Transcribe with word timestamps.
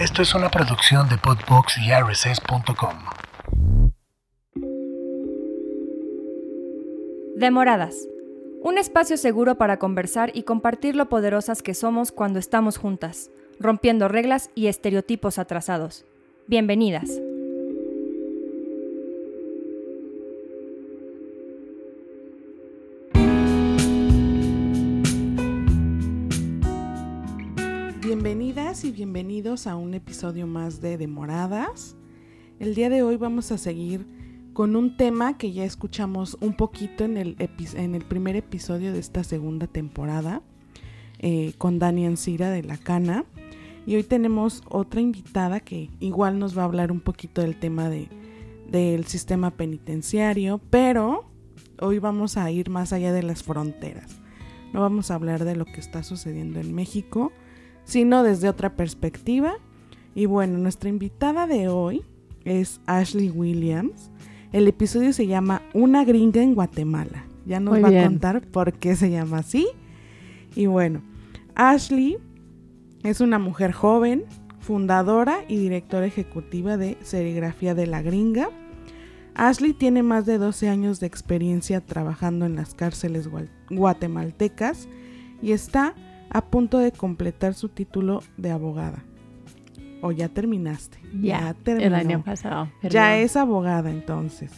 Esto 0.00 0.22
es 0.22 0.34
una 0.34 0.48
producción 0.48 1.10
de 1.10 1.18
Podbox 1.18 1.76
y 1.76 1.92
RSS.com. 1.92 2.94
Demoradas. 7.36 8.08
Un 8.62 8.78
espacio 8.78 9.18
seguro 9.18 9.56
para 9.56 9.78
conversar 9.78 10.30
y 10.32 10.44
compartir 10.44 10.96
lo 10.96 11.10
poderosas 11.10 11.60
que 11.60 11.74
somos 11.74 12.12
cuando 12.12 12.38
estamos 12.38 12.78
juntas, 12.78 13.30
rompiendo 13.58 14.08
reglas 14.08 14.48
y 14.54 14.68
estereotipos 14.68 15.38
atrasados. 15.38 16.06
Bienvenidas. 16.46 17.20
Bienvenidos 29.00 29.66
a 29.66 29.76
un 29.76 29.94
episodio 29.94 30.46
más 30.46 30.82
de 30.82 30.98
Demoradas. 30.98 31.96
El 32.58 32.74
día 32.74 32.90
de 32.90 33.02
hoy 33.02 33.16
vamos 33.16 33.50
a 33.50 33.56
seguir 33.56 34.06
con 34.52 34.76
un 34.76 34.98
tema 34.98 35.38
que 35.38 35.52
ya 35.52 35.64
escuchamos 35.64 36.36
un 36.42 36.52
poquito 36.52 37.04
en 37.04 37.16
el, 37.16 38.04
primer 38.04 38.36
episodio 38.36 38.92
de 38.92 38.98
esta 38.98 39.24
segunda 39.24 39.66
temporada 39.66 40.42
eh, 41.18 41.54
con 41.56 41.78
Dani 41.78 42.04
Ancira 42.04 42.50
de 42.50 42.62
La 42.62 42.76
Cana. 42.76 43.24
Y 43.86 43.96
hoy 43.96 44.02
tenemos 44.02 44.62
otra 44.68 45.00
invitada 45.00 45.60
que 45.60 45.88
igual 45.98 46.38
nos 46.38 46.54
va 46.54 46.60
a 46.60 46.66
hablar 46.66 46.92
un 46.92 47.00
poquito 47.00 47.40
del 47.40 47.58
tema 47.58 47.88
de, 47.88 48.06
del 48.70 49.06
sistema 49.06 49.50
penitenciario, 49.50 50.60
pero 50.68 51.24
hoy 51.80 52.00
vamos 52.00 52.36
a 52.36 52.50
ir 52.50 52.68
más 52.68 52.92
allá 52.92 53.14
de 53.14 53.22
las 53.22 53.44
fronteras. 53.44 54.20
No 54.74 54.82
vamos 54.82 55.10
a 55.10 55.14
hablar 55.14 55.46
de 55.46 55.56
lo 55.56 55.64
que 55.64 55.80
está 55.80 56.02
sucediendo 56.02 56.60
en 56.60 56.74
México, 56.74 57.32
sino 57.84 58.22
desde 58.22 58.48
otra 58.48 58.76
perspectiva. 58.76 59.54
Y 60.14 60.26
bueno, 60.26 60.58
nuestra 60.58 60.88
invitada 60.88 61.46
de 61.46 61.68
hoy 61.68 62.02
es 62.44 62.80
Ashley 62.86 63.30
Williams. 63.30 64.10
El 64.52 64.66
episodio 64.66 65.12
se 65.12 65.26
llama 65.26 65.62
Una 65.74 66.04
gringa 66.04 66.42
en 66.42 66.54
Guatemala. 66.54 67.26
Ya 67.46 67.60
nos 67.60 67.82
va 67.82 67.88
a 67.88 68.04
contar 68.04 68.42
por 68.42 68.74
qué 68.74 68.96
se 68.96 69.10
llama 69.10 69.38
así. 69.38 69.68
Y 70.54 70.66
bueno, 70.66 71.02
Ashley 71.54 72.18
es 73.02 73.20
una 73.20 73.38
mujer 73.38 73.72
joven, 73.72 74.24
fundadora 74.58 75.44
y 75.48 75.56
directora 75.56 76.06
ejecutiva 76.06 76.76
de 76.76 76.96
Serigrafía 77.02 77.74
de 77.74 77.86
la 77.86 78.02
Gringa. 78.02 78.50
Ashley 79.34 79.72
tiene 79.72 80.02
más 80.02 80.26
de 80.26 80.38
12 80.38 80.68
años 80.68 81.00
de 81.00 81.06
experiencia 81.06 81.80
trabajando 81.80 82.46
en 82.46 82.56
las 82.56 82.74
cárceles 82.74 83.28
guatemaltecas 83.70 84.88
y 85.40 85.52
está 85.52 85.94
a 86.30 86.46
punto 86.46 86.78
de 86.78 86.92
completar 86.92 87.54
su 87.54 87.68
título 87.68 88.22
de 88.36 88.50
abogada. 88.50 89.04
¿O 90.02 90.12
ya 90.12 90.28
terminaste? 90.28 90.98
Ya, 91.20 91.54
terminó. 91.62 91.88
el 91.88 91.94
año 91.94 92.24
pasado. 92.24 92.70
Ya 92.82 93.18
es 93.18 93.36
abogada 93.36 93.90
entonces. 93.90 94.52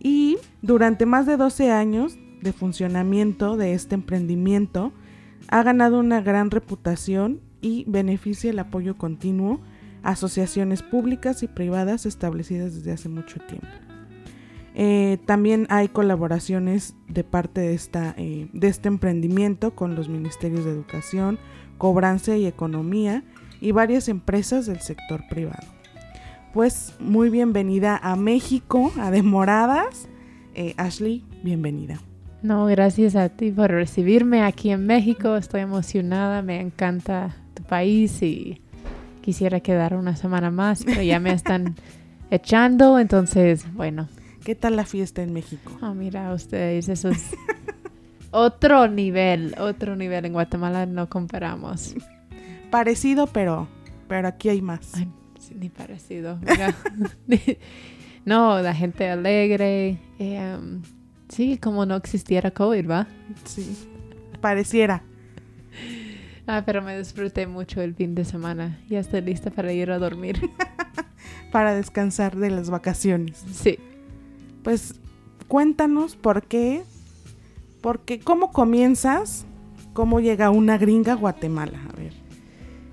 Y 0.00 0.38
durante 0.62 1.06
más 1.06 1.26
de 1.26 1.36
12 1.36 1.70
años 1.70 2.18
de 2.40 2.52
funcionamiento 2.52 3.56
de 3.56 3.74
este 3.74 3.94
emprendimiento, 3.94 4.92
ha 5.48 5.62
ganado 5.62 5.98
una 5.98 6.20
gran 6.20 6.50
reputación 6.50 7.40
y 7.60 7.84
beneficia 7.86 8.50
el 8.50 8.58
apoyo 8.58 8.96
continuo 8.96 9.60
a 10.02 10.10
asociaciones 10.10 10.82
públicas 10.82 11.42
y 11.42 11.48
privadas 11.48 12.06
establecidas 12.06 12.74
desde 12.74 12.92
hace 12.92 13.08
mucho 13.08 13.40
tiempo. 13.40 13.68
Eh, 14.80 15.18
también 15.26 15.66
hay 15.70 15.88
colaboraciones 15.88 16.94
de 17.08 17.24
parte 17.24 17.62
de, 17.62 17.74
esta, 17.74 18.14
eh, 18.16 18.46
de 18.52 18.68
este 18.68 18.86
emprendimiento 18.86 19.74
con 19.74 19.96
los 19.96 20.08
ministerios 20.08 20.64
de 20.64 20.70
Educación, 20.70 21.40
Cobranza 21.78 22.36
y 22.36 22.46
Economía 22.46 23.24
y 23.60 23.72
varias 23.72 24.08
empresas 24.08 24.66
del 24.66 24.78
sector 24.78 25.26
privado. 25.28 25.66
Pues 26.54 26.94
muy 27.00 27.28
bienvenida 27.28 27.98
a 28.00 28.14
México, 28.14 28.92
a 29.00 29.10
Demoradas. 29.10 30.08
Eh, 30.54 30.74
Ashley, 30.76 31.24
bienvenida. 31.42 32.00
No, 32.42 32.66
gracias 32.66 33.16
a 33.16 33.30
ti 33.30 33.50
por 33.50 33.72
recibirme 33.72 34.42
aquí 34.42 34.70
en 34.70 34.86
México. 34.86 35.36
Estoy 35.36 35.62
emocionada, 35.62 36.40
me 36.40 36.60
encanta 36.60 37.34
tu 37.54 37.64
país 37.64 38.22
y 38.22 38.62
quisiera 39.22 39.58
quedar 39.58 39.96
una 39.96 40.14
semana 40.14 40.52
más, 40.52 40.84
pero 40.84 41.02
ya 41.02 41.18
me 41.18 41.32
están 41.32 41.74
echando, 42.30 43.00
entonces, 43.00 43.66
bueno. 43.74 44.06
¿Qué 44.48 44.54
tal 44.54 44.76
la 44.76 44.86
fiesta 44.86 45.22
en 45.22 45.34
México? 45.34 45.76
Ah, 45.82 45.92
mira, 45.92 46.32
ustedes, 46.32 46.88
eso 46.88 47.10
es 47.10 47.36
otro 48.30 48.88
nivel, 48.88 49.54
otro 49.58 49.94
nivel. 49.94 50.24
En 50.24 50.32
Guatemala 50.32 50.86
no 50.86 51.06
comparamos. 51.10 51.94
Parecido, 52.70 53.26
pero, 53.26 53.68
pero 54.08 54.26
aquí 54.26 54.48
hay 54.48 54.62
más. 54.62 54.92
ni 55.54 55.68
parecido. 55.68 56.38
no, 58.24 58.62
la 58.62 58.74
gente 58.74 59.10
alegre. 59.10 59.98
Em, 60.18 60.80
Sí, 61.28 61.58
como 61.58 61.84
no 61.84 61.96
existiera 61.96 62.50
COVID, 62.50 62.88
¿va? 62.88 63.06
Sí, 63.44 63.76
pareciera. 64.40 65.02
Ah, 66.46 66.62
pero 66.64 66.80
me 66.80 66.96
disfruté 66.96 67.46
mucho 67.46 67.82
el 67.82 67.94
fin 67.94 68.14
de 68.14 68.24
semana. 68.24 68.78
Ya 68.88 69.00
estoy 69.00 69.20
lista 69.20 69.50
para 69.50 69.74
ir 69.74 69.90
a 69.90 69.98
dormir. 69.98 70.40
para 71.52 71.74
descansar 71.74 72.34
de 72.34 72.48
las 72.48 72.70
vacaciones. 72.70 73.44
Sí. 73.52 73.78
Pues 74.68 75.00
cuéntanos 75.48 76.14
por 76.14 76.42
qué, 76.42 76.82
porque 77.80 78.20
cómo 78.20 78.52
comienzas, 78.52 79.46
cómo 79.94 80.20
llega 80.20 80.50
una 80.50 80.76
gringa 80.76 81.12
a 81.12 81.16
Guatemala. 81.16 81.80
A 81.88 81.96
ver. 81.96 82.12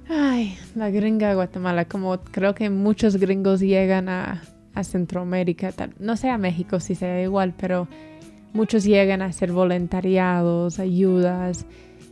Ay, 0.08 0.58
la 0.74 0.90
gringa 0.90 1.31
a 1.31 1.35
Guatemala, 1.35 1.84
como 1.84 2.18
creo 2.31 2.56
que 2.56 2.69
muchos 2.69 3.18
gringos 3.18 3.59
llegan 3.59 4.08
a, 4.08 4.41
Centroamérica, 4.84 5.74
no 6.00 6.16
sé 6.16 6.30
a 6.30 6.38
México 6.38 6.80
si 6.80 6.96
sea 6.96 7.22
igual, 7.22 7.53
pero 7.58 7.90
Muchos 8.53 8.85
llegan 8.85 9.22
a 9.22 9.25
hacer 9.25 9.52
voluntariados, 9.52 10.80
ayudas, 10.80 11.66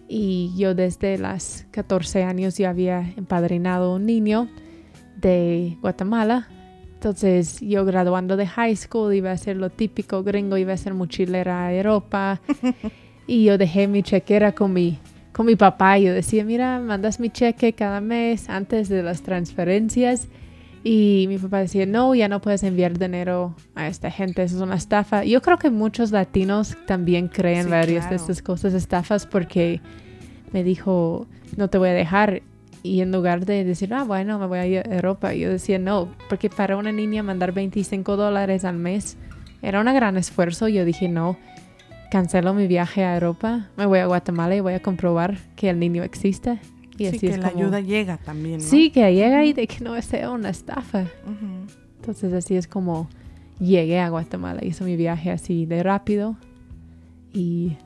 y 0.10 0.52
yo 0.58 0.76
desde 0.76 1.18
las 1.18 1.68
14 1.72 2.24
años 2.24 2.58
ya 2.58 2.70
había 2.70 3.14
empadrinado 3.16 3.96
un 3.96 4.06
niño 4.06 4.50
de 5.22 5.78
Guatemala. 5.80 6.50
Entonces 7.04 7.60
yo 7.60 7.84
graduando 7.84 8.38
de 8.38 8.48
high 8.48 8.78
school 8.78 9.14
iba 9.14 9.30
a 9.30 9.36
ser 9.36 9.58
lo 9.58 9.70
típico 9.70 10.24
gringo, 10.24 10.56
iba 10.56 10.72
a 10.72 10.78
ser 10.78 10.94
mochilera 10.94 11.66
a 11.66 11.74
Europa. 11.74 12.40
y 13.28 13.44
yo 13.44 13.58
dejé 13.58 13.90
mi 13.90 14.04
chequera 14.04 14.54
con 14.54 14.72
mi, 14.72 15.00
con 15.34 15.46
mi 15.46 15.58
papá. 15.58 15.98
Yo 15.98 16.14
decía, 16.14 16.46
mira, 16.46 16.80
mandas 16.80 17.20
mi 17.20 17.30
cheque 17.30 17.74
cada 17.74 18.00
mes 18.00 18.50
antes 18.50 18.88
de 18.88 19.04
las 19.04 19.22
transferencias. 19.22 20.30
Y 20.82 21.26
mi 21.28 21.38
papá 21.38 21.60
decía, 21.60 21.86
no, 21.86 22.16
ya 22.16 22.30
no 22.30 22.40
puedes 22.40 22.64
enviar 22.64 22.98
dinero 22.98 23.54
a 23.76 23.90
esta 23.90 24.10
gente, 24.10 24.42
eso 24.42 24.56
es 24.56 24.62
una 24.62 24.76
estafa. 24.76 25.26
Yo 25.26 25.42
creo 25.42 25.58
que 25.58 25.72
muchos 25.72 26.12
latinos 26.12 26.78
también 26.88 27.28
creen 27.28 27.70
varias 27.70 28.10
de 28.10 28.16
estas 28.16 28.42
cosas 28.42 28.74
estafas 28.74 29.26
porque 29.26 29.82
me 30.54 30.64
dijo, 30.64 31.28
no 31.58 31.68
te 31.68 31.78
voy 31.78 31.90
a 31.90 31.94
dejar. 31.94 32.44
Y 32.84 33.00
en 33.00 33.14
lugar 33.14 33.46
de 33.46 33.64
decir, 33.64 33.94
ah, 33.94 34.04
bueno, 34.04 34.38
me 34.38 34.46
voy 34.46 34.60
a 34.60 34.68
ir 34.68 34.80
a 34.80 34.96
Europa, 34.96 35.34
yo 35.34 35.50
decía, 35.50 35.80
no, 35.80 36.10
porque 36.28 36.50
para 36.50 36.76
una 36.76 36.92
niña 36.92 37.24
mandar 37.24 37.54
25 37.54 38.18
dólares 38.18 38.66
al 38.66 38.76
mes 38.76 39.18
era 39.62 39.80
un 39.80 39.86
gran 39.86 40.18
esfuerzo. 40.18 40.68
Yo 40.68 40.84
dije, 40.84 41.08
no, 41.08 41.38
cancelo 42.12 42.54
mi 42.54 42.68
viaje 42.68 43.06
a 43.06 43.16
Europa, 43.16 43.70
me 43.78 43.86
voy 43.86 44.00
a 44.00 44.06
Guatemala 44.06 44.56
y 44.56 44.60
voy 44.60 44.74
a 44.74 44.82
comprobar 44.82 45.38
que 45.56 45.70
el 45.70 45.80
niño 45.80 46.04
existe. 46.04 46.60
Y 46.98 47.10
sí, 47.10 47.20
que 47.20 47.38
la 47.38 47.48
ayuda 47.48 47.80
llega 47.80 48.18
también. 48.18 48.60
¿no? 48.60 48.64
Sí, 48.64 48.92
que 48.92 49.12
llega 49.16 49.44
y 49.46 49.54
de 49.54 49.66
que 49.66 49.84
no 49.84 50.00
sea 50.02 50.30
una 50.30 50.50
estafa. 50.50 51.06
Entonces 51.98 52.34
así 52.34 52.56
es 52.56 52.68
como 52.68 53.10
llegué 53.60 54.00
a 54.00 54.10
Guatemala. 54.10 54.64
Hice 54.64 54.84
mi 54.84 54.96
viaje 54.96 55.32
así 55.32 55.66
de 55.66 55.82
rápido 55.82 56.36
y 57.34 57.78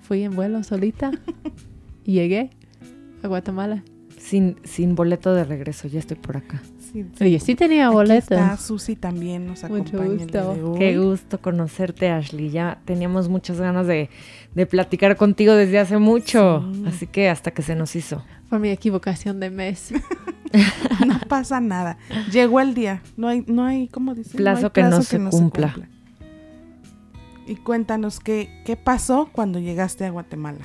fui 0.00 0.22
en 0.22 0.34
vuelo 0.34 0.62
solita 0.62 1.10
y 2.04 2.12
llegué 2.12 2.50
a 3.22 3.28
Guatemala. 3.28 3.82
Sin, 4.24 4.56
sin 4.64 4.94
boleto 4.94 5.34
de 5.34 5.44
regreso, 5.44 5.86
ya 5.86 5.98
estoy 5.98 6.16
por 6.16 6.38
acá. 6.38 6.62
Sí, 6.90 7.04
Oye, 7.20 7.38
sí 7.40 7.54
tenía 7.54 7.90
boleto. 7.90 8.34
Aquí 8.34 8.42
está 8.42 8.56
Susi 8.56 8.96
también 8.96 9.46
nos 9.46 9.64
acompaña. 9.64 10.02
Mucho 10.02 10.54
gusto. 10.54 10.78
Qué 10.78 10.98
gusto 10.98 11.42
conocerte, 11.42 12.08
Ashley. 12.08 12.48
Ya 12.48 12.80
teníamos 12.86 13.28
muchas 13.28 13.60
ganas 13.60 13.86
de, 13.86 14.08
de 14.54 14.64
platicar 14.64 15.18
contigo 15.18 15.52
desde 15.52 15.78
hace 15.78 15.98
mucho. 15.98 16.66
Así 16.86 17.06
que 17.06 17.28
hasta 17.28 17.50
que 17.50 17.60
se 17.60 17.74
nos 17.74 17.94
hizo. 17.96 18.24
Por 18.48 18.60
mi 18.60 18.70
equivocación 18.70 19.40
de 19.40 19.50
mes. 19.50 19.92
no 21.06 21.20
pasa 21.28 21.60
nada. 21.60 21.98
Llegó 22.32 22.60
el 22.60 22.72
día. 22.72 23.02
No 23.18 23.28
hay, 23.28 23.44
no 23.46 23.64
hay, 23.64 23.88
¿cómo 23.88 24.14
dice? 24.14 24.38
Plazo, 24.38 24.72
que, 24.72 24.84
no, 24.84 25.02
se, 25.02 25.18
cumpla. 25.18 25.76
Y 27.46 27.56
cuéntanos 27.56 28.20
qué, 28.20 28.62
qué 28.64 28.76
pasó 28.76 29.28
cuando 29.30 29.58
llegaste 29.58 30.06
a 30.06 30.10
Guatemala. 30.10 30.64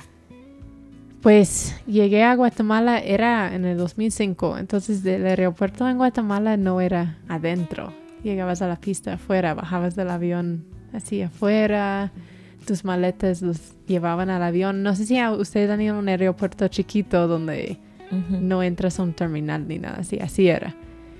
Pues 1.22 1.76
llegué 1.86 2.22
a 2.22 2.34
Guatemala, 2.34 2.98
era 2.98 3.54
en 3.54 3.66
el 3.66 3.76
2005, 3.76 4.56
entonces 4.56 5.02
del 5.02 5.26
aeropuerto 5.26 5.86
en 5.86 5.98
Guatemala 5.98 6.56
no 6.56 6.80
era 6.80 7.18
adentro. 7.28 7.92
Llegabas 8.22 8.62
a 8.62 8.68
la 8.68 8.76
pista 8.76 9.14
afuera, 9.14 9.52
bajabas 9.52 9.94
del 9.96 10.08
avión 10.08 10.64
así 10.94 11.20
afuera, 11.20 12.10
tus 12.66 12.84
maletas 12.86 13.42
los 13.42 13.74
llevaban 13.86 14.30
al 14.30 14.42
avión. 14.42 14.82
No 14.82 14.94
sé 14.94 15.04
si 15.04 15.22
ustedes 15.22 15.70
han 15.70 15.82
ido 15.82 15.96
a 15.96 15.98
un 15.98 16.08
aeropuerto 16.08 16.68
chiquito 16.68 17.28
donde 17.28 17.78
no 18.30 18.62
entras 18.62 18.98
a 18.98 19.02
un 19.02 19.12
terminal 19.12 19.68
ni 19.68 19.78
nada 19.78 19.98
así, 20.00 20.18
así 20.18 20.48
era. 20.48 20.74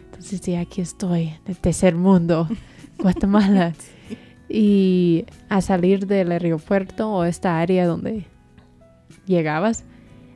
Entonces, 0.06 0.40
sí, 0.42 0.54
aquí 0.54 0.80
estoy, 0.80 1.28
en 1.28 1.40
el 1.46 1.56
tercer 1.58 1.94
mundo, 1.94 2.48
Guatemala. 2.98 3.74
Y 4.48 5.26
a 5.50 5.60
salir 5.60 6.06
del 6.06 6.32
aeropuerto 6.32 7.10
o 7.10 7.24
esta 7.24 7.60
área 7.60 7.86
donde 7.86 8.24
llegabas, 9.30 9.84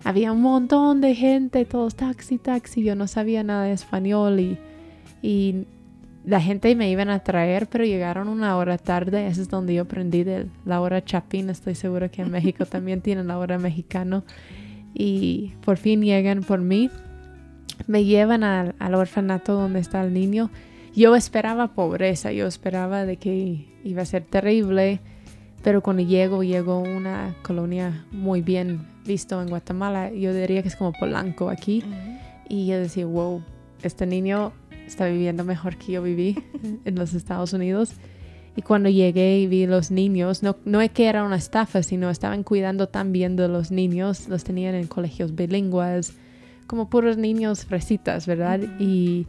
había 0.05 0.32
un 0.32 0.43
montón 0.43 1.00
de 1.00 1.14
gente, 1.14 1.64
todos 1.64 1.94
taxi, 1.94 2.38
taxi. 2.38 2.82
Yo 2.82 2.94
no 2.94 3.06
sabía 3.06 3.43
nada 3.43 3.64
de 3.64 3.73
español 3.73 4.41
y, 4.41 4.58
y 5.23 5.67
la 6.25 6.41
gente 6.41 6.75
me 6.76 6.91
iban 6.91 7.11
a 7.11 7.20
traer, 7.20 7.67
pero 7.67 7.85
llegaron 7.85 8.29
una 8.29 8.56
hora 8.56 8.79
tarde. 8.79 9.26
Eso 9.26 9.43
es 9.43 9.49
donde 9.49 9.75
yo 9.75 9.82
aprendí 9.82 10.23
de 10.25 10.46
la 10.64 10.81
hora 10.81 11.05
chapín. 11.05 11.50
Estoy 11.50 11.75
segura 11.75 12.08
que 12.08 12.23
en 12.23 12.31
México 12.31 12.67
también 12.70 13.00
tienen 13.00 13.29
la 13.29 13.38
hora 13.38 13.58
mexicano. 13.58 14.25
Y 14.94 15.55
por 15.64 15.76
fin 15.76 16.02
llegan 16.02 16.43
por 16.43 16.61
mí. 16.61 16.91
Me 17.87 18.05
llevan 18.05 18.44
al, 18.44 18.75
al 18.79 18.94
orfanato 18.94 19.55
donde 19.55 19.81
está 19.81 20.05
el 20.05 20.12
niño. 20.12 20.50
Yo 20.94 21.17
esperaba 21.17 21.75
pobreza, 21.75 22.31
yo 22.31 22.46
esperaba 22.46 23.05
de 23.05 23.17
que 23.17 23.67
iba 23.82 24.02
a 24.02 24.06
ser 24.06 24.23
terrible, 24.23 25.00
pero 25.65 25.81
cuando 25.81 26.03
llego, 26.03 26.45
llego 26.45 26.73
a 26.75 26.79
una 26.79 27.35
colonia 27.43 28.05
muy 28.13 28.43
bien 28.43 28.87
visto 29.07 29.41
en 29.41 29.49
Guatemala. 29.49 30.13
Yo 30.13 30.35
diría 30.35 30.61
que 30.61 30.69
es 30.69 30.77
como 30.77 30.93
Polanco 30.93 31.49
aquí. 31.49 31.83
Y 32.51 32.67
yo 32.67 32.79
decía, 32.79 33.07
wow, 33.07 33.43
este 33.83 34.05
niño 34.05 34.53
está 34.87 35.07
viviendo 35.07 35.43
mejor 35.43 35.79
que 35.79 35.93
yo 35.93 36.03
viví 36.03 36.37
en 36.85 36.95
los 36.97 37.15
Estados 37.15 37.55
Unidos. 37.55 37.95
Y 38.57 38.61
cuando 38.61 38.91
llegué 38.91 39.39
y 39.39 39.47
vi 39.47 39.67
los 39.67 39.91
niños, 39.91 40.43
no, 40.43 40.57
no 40.67 40.83
es 40.83 40.91
que 40.91 41.07
era 41.07 41.25
una 41.25 41.37
estafa, 41.37 41.83
sino 41.83 42.11
estaban 42.11 42.43
cuidando 42.45 42.89
tan 42.89 43.11
bien 43.11 43.35
de 43.35 43.49
los 43.49 43.71
niños, 43.71 44.29
los 44.29 44.45
tenían 44.45 44.75
en 44.75 44.87
colegios 44.87 45.35
bilingües, 45.35 46.13
como 46.67 46.91
puros 46.91 47.17
niños 47.17 47.65
fresitas, 47.65 48.27
¿verdad? 48.27 48.61
Y 48.79 49.27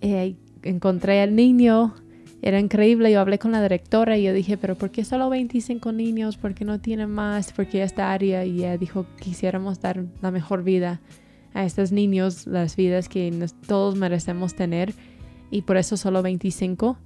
eh, 0.00 0.36
encontré 0.62 1.20
al 1.20 1.34
niño, 1.34 1.92
era 2.42 2.58
increíble, 2.58 3.12
yo 3.12 3.20
hablé 3.20 3.38
con 3.38 3.52
la 3.52 3.62
directora 3.62 4.16
y 4.16 4.22
yo 4.22 4.32
dije, 4.32 4.56
pero 4.56 4.74
¿por 4.74 4.90
qué 4.90 5.04
solo 5.04 5.28
25 5.28 5.92
niños? 5.92 6.38
¿Por 6.38 6.54
qué 6.54 6.64
no 6.64 6.80
tienen 6.80 7.10
más? 7.10 7.52
¿Por 7.52 7.66
qué 7.66 7.82
esta 7.82 8.12
área? 8.12 8.44
Y 8.46 8.60
ella 8.60 8.78
dijo, 8.78 9.04
quisiéramos 9.20 9.80
dar 9.80 10.04
la 10.22 10.30
mejor 10.30 10.62
vida 10.62 11.00
a 11.52 11.64
estos 11.64 11.92
niños, 11.92 12.46
las 12.46 12.76
vidas 12.76 13.08
que 13.08 13.30
todos 13.66 13.96
merecemos 13.96 14.54
tener 14.54 14.94
y 15.50 15.62
por 15.62 15.76
eso 15.76 15.96
solo 15.98 16.22
25. 16.22 16.96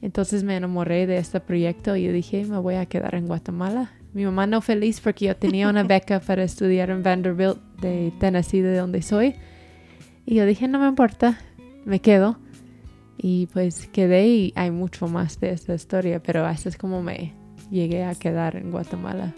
Entonces 0.00 0.42
me 0.42 0.56
enamoré 0.56 1.06
de 1.06 1.18
este 1.18 1.40
proyecto 1.40 1.94
y 1.96 2.04
yo 2.04 2.12
dije, 2.12 2.44
me 2.46 2.58
voy 2.58 2.76
a 2.76 2.86
quedar 2.86 3.14
en 3.14 3.26
Guatemala. 3.26 3.92
Mi 4.14 4.24
mamá 4.24 4.46
no 4.46 4.62
feliz 4.62 5.00
porque 5.00 5.26
yo 5.26 5.36
tenía 5.36 5.68
una 5.68 5.82
beca 5.84 6.20
para 6.20 6.44
estudiar 6.44 6.88
en 6.88 7.02
Vanderbilt 7.02 7.58
de 7.80 8.12
Tennessee, 8.20 8.62
de 8.62 8.76
donde 8.76 9.02
soy. 9.02 9.34
Y 10.24 10.36
yo 10.36 10.46
dije, 10.46 10.66
no 10.66 10.78
me 10.78 10.88
importa, 10.88 11.38
me 11.84 12.00
quedo. 12.00 12.38
Y 13.18 13.46
pues 13.52 13.88
quedé 13.88 14.28
y 14.28 14.52
hay 14.54 14.70
mucho 14.70 15.08
más 15.08 15.40
de 15.40 15.50
esta 15.50 15.74
historia, 15.74 16.22
pero 16.22 16.46
así 16.46 16.68
es 16.68 16.76
como 16.76 17.02
me 17.02 17.34
llegué 17.70 18.04
a 18.04 18.14
quedar 18.14 18.56
en 18.56 18.70
Guatemala. 18.70 19.34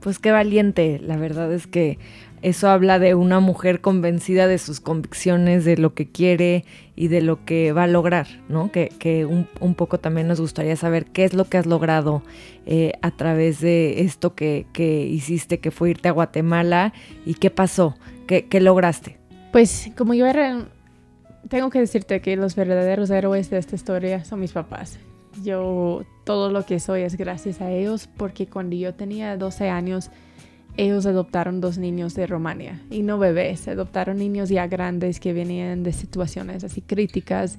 Pues 0.00 0.18
qué 0.18 0.32
valiente, 0.32 1.00
la 1.02 1.16
verdad 1.16 1.50
es 1.52 1.66
que 1.66 1.98
eso 2.42 2.68
habla 2.68 2.98
de 2.98 3.14
una 3.14 3.40
mujer 3.40 3.80
convencida 3.80 4.46
de 4.46 4.58
sus 4.58 4.78
convicciones, 4.78 5.64
de 5.64 5.78
lo 5.78 5.94
que 5.94 6.10
quiere 6.10 6.66
y 6.94 7.08
de 7.08 7.22
lo 7.22 7.46
que 7.46 7.72
va 7.72 7.84
a 7.84 7.86
lograr, 7.86 8.26
¿no? 8.50 8.70
Que, 8.70 9.24
un, 9.24 9.74
poco 9.74 9.98
también 9.98 10.28
nos 10.28 10.42
gustaría 10.42 10.76
saber 10.76 11.06
qué 11.06 11.24
es 11.24 11.32
lo 11.32 11.46
que 11.46 11.56
has 11.56 11.64
logrado 11.64 12.22
eh, 12.66 12.92
a 13.00 13.12
través 13.12 13.62
de 13.62 14.02
esto 14.02 14.34
que, 14.34 14.66
hiciste, 15.10 15.58
que 15.58 15.70
fue 15.70 15.90
irte 15.90 16.08
a 16.08 16.12
Guatemala 16.12 16.92
y 17.24 17.34
qué 17.34 17.48
pasó, 17.48 17.96
qué, 18.26 18.46
qué 18.46 18.60
lograste. 18.60 19.16
Pues 19.50 19.90
como 19.96 20.12
yo 20.12 20.26
era 20.26 20.66
tengo 21.48 21.70
que 21.70 21.80
decirte 21.80 22.20
que 22.20 22.36
los 22.36 22.54
verdaderos 22.56 23.10
héroes 23.10 23.50
de 23.50 23.58
esta 23.58 23.74
historia 23.74 24.24
son 24.24 24.40
mis 24.40 24.52
papás. 24.52 24.98
Yo 25.42 26.04
todo 26.24 26.50
lo 26.50 26.64
que 26.64 26.78
soy 26.80 27.02
es 27.02 27.16
gracias 27.16 27.60
a 27.60 27.70
ellos 27.70 28.08
porque 28.16 28.46
cuando 28.46 28.76
yo 28.76 28.94
tenía 28.94 29.36
12 29.36 29.68
años 29.68 30.10
ellos 30.76 31.06
adoptaron 31.06 31.60
dos 31.60 31.78
niños 31.78 32.14
de 32.14 32.26
Rumania 32.26 32.82
y 32.90 33.02
no 33.02 33.18
bebés, 33.18 33.68
adoptaron 33.68 34.18
niños 34.18 34.48
ya 34.48 34.66
grandes 34.66 35.20
que 35.20 35.32
venían 35.32 35.84
de 35.84 35.92
situaciones 35.92 36.64
así 36.64 36.80
críticas 36.80 37.58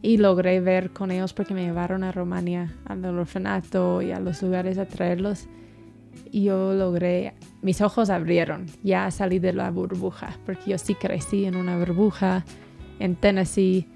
y 0.00 0.16
logré 0.16 0.60
ver 0.60 0.90
con 0.90 1.10
ellos 1.10 1.32
porque 1.32 1.54
me 1.54 1.62
llevaron 1.62 2.04
a 2.04 2.12
Rumania 2.12 2.76
al 2.84 3.04
orfanato 3.04 4.02
y 4.02 4.12
a 4.12 4.20
los 4.20 4.42
lugares 4.42 4.78
a 4.78 4.86
traerlos 4.86 5.48
y 6.30 6.44
yo 6.44 6.72
logré, 6.72 7.34
mis 7.62 7.80
ojos 7.80 8.10
abrieron, 8.10 8.66
ya 8.82 9.10
salí 9.10 9.38
de 9.38 9.52
la 9.52 9.70
burbuja 9.70 10.38
porque 10.46 10.70
yo 10.70 10.78
sí 10.78 10.94
crecí 10.94 11.44
en 11.44 11.56
una 11.56 11.78
burbuja 11.78 12.44
en 12.98 13.16
Tennessee, 13.16 13.86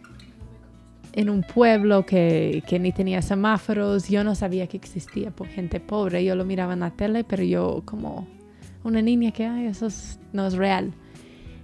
en 1.12 1.30
un 1.30 1.42
pueblo 1.42 2.04
que, 2.04 2.62
que, 2.66 2.78
ni 2.78 2.92
tenía 2.92 3.22
semáforos. 3.22 4.08
Yo 4.08 4.22
no 4.22 4.34
sabía 4.34 4.66
que 4.66 4.76
existía 4.76 5.30
por 5.30 5.48
gente 5.48 5.80
pobre. 5.80 6.24
Yo 6.24 6.34
lo 6.34 6.44
miraba 6.44 6.74
en 6.74 6.80
la 6.80 6.90
tele, 6.90 7.24
pero 7.24 7.42
yo 7.42 7.82
como 7.84 8.26
una 8.84 9.02
niña 9.02 9.32
que, 9.32 9.46
ay, 9.46 9.66
eso 9.66 9.88
no 10.32 10.46
es 10.46 10.54
real. 10.54 10.92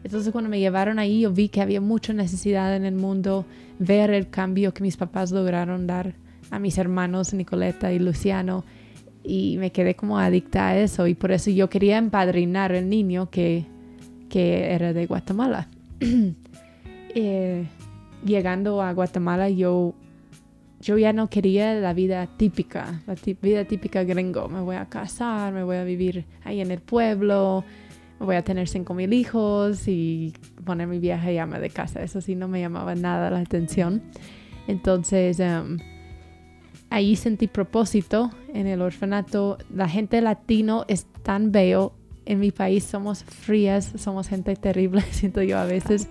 Entonces 0.05 0.32
cuando 0.32 0.50
me 0.50 0.58
llevaron 0.58 0.99
ahí, 0.99 1.20
yo 1.20 1.32
vi 1.32 1.49
que 1.49 1.61
había 1.61 1.81
mucha 1.81 2.12
necesidad 2.12 2.75
en 2.75 2.84
el 2.84 2.94
mundo, 2.94 3.46
ver 3.78 4.11
el 4.11 4.28
cambio 4.31 4.75
que 4.75 4.82
mis 4.82 4.96
papás 4.96 5.31
lograron 5.31 5.87
dar 5.87 6.14
a 6.50 6.58
mis 6.58 6.76
hermanos 6.78 7.32
Nicoleta 7.32 7.93
y 7.93 7.99
Luciano. 7.99 8.64
Y 9.25 9.56
me 9.58 9.70
quedé 9.70 9.94
como 9.94 10.19
adicta 10.19 10.69
a 10.69 10.78
eso 10.78 11.06
y 11.06 11.14
por 11.14 11.31
eso 11.31 11.50
yo 11.50 11.70
quería 11.70 11.99
empadrinar 11.99 12.73
al 12.73 12.88
niño 12.88 13.31
que, 13.31 13.67
que 14.28 14.73
era 14.73 14.93
de 14.93 15.06
Guatemala. 15.06 15.69
Eh, 17.14 17.67
llegando 18.25 18.82
a 18.82 18.93
Guatemala 18.93 19.49
yo, 19.49 19.94
yo 20.81 20.99
ya 20.99 21.12
no 21.12 21.29
quería 21.29 21.75
la 21.75 21.93
vida 21.93 22.26
típica, 22.37 23.03
la 23.06 23.14
vida 23.41 23.64
típica 23.64 24.05
gringo. 24.05 24.49
Me 24.49 24.61
voy 24.61 24.76
a 24.76 24.87
casar, 24.87 25.53
me 25.53 25.62
voy 25.62 25.76
a 25.76 25.85
vivir 25.85 26.25
ahí 26.44 26.61
en 26.61 26.70
el 26.70 26.81
pueblo, 26.81 27.64
me 28.20 28.26
voy 28.26 28.37
a 28.37 28.43
tener 28.43 28.69
cinco 28.69 28.94
mil 28.94 29.12
hijos 29.12 29.88
y 29.88 30.32
poner 30.64 30.87
mi 30.87 30.99
viaje 30.99 31.35
llama 31.35 31.59
de 31.59 31.70
casa. 31.70 32.03
Eso 32.03 32.20
sí 32.20 32.35
no 32.35 32.49
me 32.49 32.61
llamaba 32.61 32.94
nada 32.94 33.31
la 33.31 33.41
atención. 33.41 34.03
Entonces 34.69 35.41
em, 35.41 35.79
ahí 36.91 37.17
sentí 37.17 37.49
propósito 37.49 38.31
en 38.55 38.67
el 38.67 38.81
orfanato. 38.81 39.59
La 39.75 39.88
gente 39.88 40.20
latino 40.20 40.85
es 40.88 41.06
tan 41.23 41.53
bello. 41.53 41.93
En 42.25 42.38
mi 42.38 42.53
país 42.53 42.85
somos 42.85 43.25
frías, 43.25 43.93
somos 43.97 44.29
gente 44.29 44.55
terrible, 44.55 45.00
siento 45.11 45.43
yo 45.43 45.59
a 45.59 45.64
veces. 45.64 46.09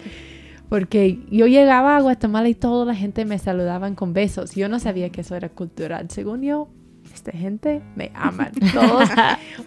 Porque 0.72 1.20
yo 1.30 1.48
llegaba 1.48 1.98
a 1.98 2.00
Guatemala 2.00 2.48
y 2.48 2.56
toda 2.56 2.86
la 2.86 2.96
gente 2.96 3.26
me 3.26 3.38
saludaban 3.40 3.94
con 3.94 4.14
besos. 4.14 4.56
Yo 4.56 4.70
no 4.70 4.80
sabía 4.80 5.10
que 5.10 5.20
eso 5.20 5.36
era 5.36 5.50
cultural. 5.50 6.10
Según 6.10 6.44
yo, 6.44 6.70
esta 7.14 7.34
gente 7.34 7.82
me 7.98 8.10
aman. 8.16 8.54
Todos, 8.74 9.10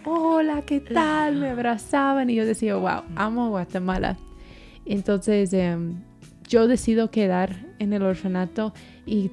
hola, 0.07 0.63
¿qué 0.63 0.81
tal? 0.81 1.37
Me 1.37 1.51
abrazaban 1.51 2.31
y 2.31 2.37
yo 2.37 2.47
decía, 2.47 2.77
wow, 2.77 3.03
amo 3.17 3.51
Guatemala. 3.51 4.17
Entonces, 4.87 5.53
em, 5.53 6.01
yo 6.49 6.67
decido 6.67 7.11
quedar 7.11 7.67
en 7.79 7.93
el 7.93 8.03
orfanato 8.03 8.73
y 9.05 9.31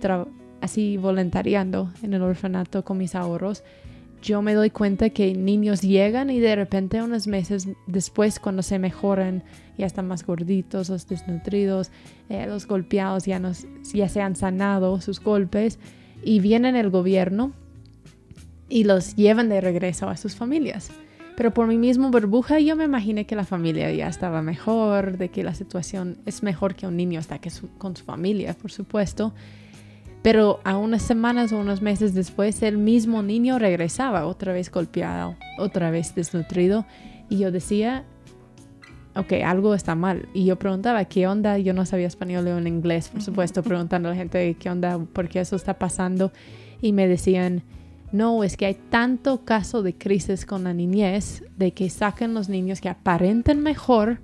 así 0.60 0.98
voluntariando 0.98 1.90
en 2.04 2.14
el 2.14 2.22
orfanato 2.22 2.84
con 2.84 2.98
mis 2.98 3.16
ahorros 3.16 3.64
yo 4.22 4.42
me 4.42 4.54
doy 4.54 4.70
cuenta 4.70 5.10
que 5.10 5.34
niños 5.34 5.82
llegan 5.82 6.30
y 6.30 6.40
de 6.40 6.56
repente 6.56 7.02
unos 7.02 7.28
meses 7.28 7.68
después 7.88 8.40
cuando 8.40 8.62
se 8.62 8.80
mejoran 8.80 9.44
ya 9.78 9.86
están 9.86 10.08
más 10.08 10.26
gorditos, 10.26 10.90
los 10.90 11.08
desnutridos, 11.08 11.92
eh, 12.30 12.46
los 12.48 12.68
golpeados 12.68 13.26
ya, 13.26 13.40
nos, 13.40 13.66
ya 13.94 14.08
se 14.10 14.22
han 14.22 14.36
sanado 14.36 15.02
sus 15.02 15.20
golpes 15.20 15.80
y 16.24 16.40
vienen 16.40 16.76
el 16.76 16.90
gobierno 16.90 17.54
y 18.70 18.84
los 18.84 19.16
llevan 19.16 19.50
de 19.50 19.60
regreso 19.60 20.08
a 20.08 20.18
sus 20.18 20.36
familias. 20.36 20.92
Pero 21.36 21.54
por 21.54 21.66
mi 21.66 21.78
mismo 21.78 22.12
burbuja 22.12 22.60
yo 22.60 22.76
me 22.76 22.84
imaginé 22.84 23.26
que 23.26 23.36
la 23.36 23.46
familia 23.46 23.92
ya 23.92 24.08
estaba 24.08 24.42
mejor, 24.42 25.18
de 25.18 25.30
que 25.30 25.44
la 25.44 25.56
situación 25.56 26.18
es 26.26 26.44
mejor 26.44 26.76
que 26.76 26.86
un 26.86 26.96
niño 26.96 27.20
está 27.20 27.40
que 27.40 27.50
con 27.78 27.96
su 27.96 28.04
familia, 28.04 28.54
por 28.54 28.72
supuesto. 28.72 29.34
Pero 30.22 30.60
a 30.64 30.78
unas 30.78 31.02
semanas 31.02 31.52
o 31.52 31.60
unos 31.60 31.82
meses 31.82 32.14
después, 32.14 32.62
el 32.62 32.78
mismo 32.78 33.24
niño 33.24 33.58
regresaba 33.58 34.26
otra 34.26 34.54
vez 34.54 34.70
golpeado, 34.70 35.36
otra 35.58 35.90
vez 35.90 36.14
desnutrido. 36.14 36.86
Y 37.28 37.40
yo 37.40 37.52
decía, 37.52 38.06
ok, 39.16 39.34
algo 39.44 39.74
está 39.74 39.96
mal. 39.96 40.28
Y 40.34 40.46
yo 40.46 40.58
preguntaba, 40.58 41.06
¿qué 41.06 41.28
onda? 41.28 41.58
Yo 41.58 41.74
no 41.74 41.86
sabía 41.86 42.08
español 42.08 42.48
o 42.48 42.58
en 42.58 42.68
inglés, 42.68 43.10
por 43.10 43.22
supuesto, 43.22 43.64
preguntando 43.64 44.10
a 44.10 44.12
la 44.12 44.18
gente, 44.18 44.56
¿qué 44.60 44.70
onda? 44.70 45.00
¿Por 45.00 45.28
qué 45.28 45.40
eso 45.40 45.56
está 45.56 45.80
pasando? 45.80 46.32
Y 46.82 46.94
me 46.94 47.08
decían, 47.08 47.64
no, 48.12 48.44
es 48.44 48.58
que 48.58 48.66
hay 48.66 48.76
tanto 48.76 49.44
caso 49.44 49.82
de 49.84 49.96
crisis 49.96 50.46
con 50.46 50.66
la 50.66 50.74
niñez 50.74 51.44
de 51.58 51.74
que 51.74 51.90
sacan 51.90 52.34
los 52.34 52.50
niños 52.50 52.82
que 52.82 52.90
aparenten 52.90 53.62
mejor 53.62 54.20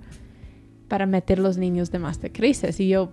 para 0.88 1.06
meter 1.06 1.38
los 1.38 1.58
niños 1.58 1.90
de 1.90 1.98
más 1.98 2.20
de 2.20 2.30
crisis. 2.30 2.80
Y 2.80 2.88
yo, 2.88 3.12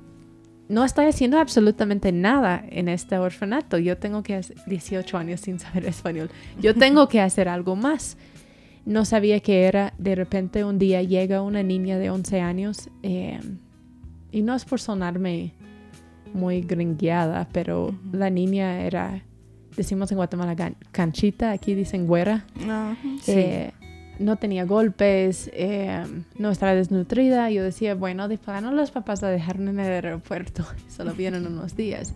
no 0.68 0.84
estoy 0.84 1.06
haciendo 1.06 1.40
absolutamente 1.40 2.12
nada 2.12 2.64
en 2.70 2.88
este 2.88 3.18
orfanato. 3.18 3.78
Yo 3.78 3.98
tengo 3.98 4.24
que 4.24 4.36
hacer 4.36 4.58
18 4.66 5.18
años 5.18 5.42
sin 5.42 5.60
saber 5.60 5.86
español. 5.88 6.30
Yo 6.60 6.74
tengo 6.74 7.08
que 7.08 7.22
hacer 7.22 7.48
algo 7.48 7.76
más. 7.76 8.18
no 8.86 9.06
sabía 9.06 9.40
qué 9.40 9.66
era. 9.66 9.94
De 9.98 10.16
repente 10.16 10.64
un 10.64 10.80
día 10.80 11.02
llega 11.02 11.42
una 11.42 11.64
niña 11.64 11.98
de 11.98 12.10
11 12.10 12.42
años 12.42 12.90
eh, 13.04 13.40
y 14.32 14.42
no 14.42 14.56
es 14.56 14.66
por 14.66 14.80
sonarme 14.80 15.54
muy 16.34 16.62
gringueada, 16.62 17.48
pero 17.52 17.96
la 18.12 18.30
niña 18.30 18.82
era, 18.82 19.24
decimos 19.78 20.12
en 20.12 20.18
Guatemala, 20.18 20.56
canchita, 20.92 21.52
aquí 21.52 21.74
dicen 21.74 22.06
güera. 22.06 22.46
Ajá. 22.64 22.98
Eh, 23.28 23.72
no 24.20 24.38
tenía 24.38 24.66
golpes, 24.66 25.50
eh, 25.54 26.04
no 26.38 26.52
estaba 26.52 26.74
desnutrida. 26.74 27.50
Yo 27.50 27.64
decía, 27.64 27.96
bueno, 27.96 28.28
de 28.28 28.40
los 28.72 28.92
papás 28.92 29.22
la 29.22 29.30
dejaron 29.30 29.68
en 29.68 29.80
el 29.80 29.92
aeropuerto, 29.92 30.66
solo 30.88 31.14
vienen 31.14 31.46
unos 31.46 31.76
días. 31.76 32.14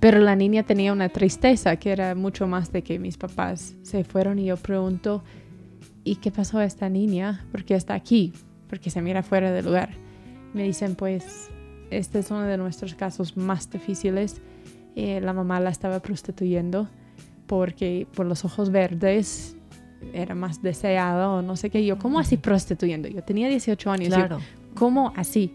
Pero 0.00 0.18
la 0.18 0.34
niña 0.34 0.62
tenía 0.62 0.92
una 0.92 1.10
tristeza 1.10 1.76
que 1.76 1.92
era 1.92 2.14
mucho 2.14 2.46
más 2.46 2.72
de 2.72 2.82
que 2.82 2.98
mis 2.98 3.18
papás 3.18 3.76
se 3.82 4.02
fueron 4.02 4.38
y 4.38 4.46
yo 4.46 4.56
pregunto, 4.56 5.22
¿y 6.04 6.16
qué 6.16 6.30
pasó 6.30 6.58
a 6.58 6.64
esta 6.64 6.88
niña? 6.88 7.44
¿Por 7.52 7.64
qué 7.64 7.74
está 7.74 7.94
aquí? 7.94 8.32
Porque 8.68 8.88
se 8.90 9.02
mira 9.02 9.22
fuera 9.22 9.52
del 9.52 9.66
lugar. 9.66 9.90
Me 10.54 10.62
dicen, 10.62 10.94
pues, 10.94 11.50
este 11.90 12.20
es 12.20 12.30
uno 12.30 12.42
de 12.42 12.56
nuestros 12.56 12.94
casos 12.94 13.36
más 13.36 13.70
difíciles. 13.70 14.40
Eh, 14.96 15.20
la 15.20 15.32
mamá 15.32 15.60
la 15.60 15.70
estaba 15.70 16.00
prostituyendo 16.00 16.88
porque 17.46 18.06
por 18.14 18.26
los 18.26 18.44
ojos 18.44 18.70
verdes 18.70 19.56
era 20.12 20.34
más 20.34 20.62
deseada 20.62 21.28
o 21.30 21.42
no 21.42 21.56
sé 21.56 21.70
qué. 21.70 21.84
Yo, 21.84 21.98
¿cómo 21.98 22.18
así 22.18 22.36
prostituyendo? 22.36 23.08
Yo 23.08 23.22
tenía 23.22 23.48
18 23.48 23.90
años. 23.90 24.08
Yo, 24.08 24.14
Claro. 24.16 24.38
¿Cómo 24.74 25.12
así? 25.16 25.52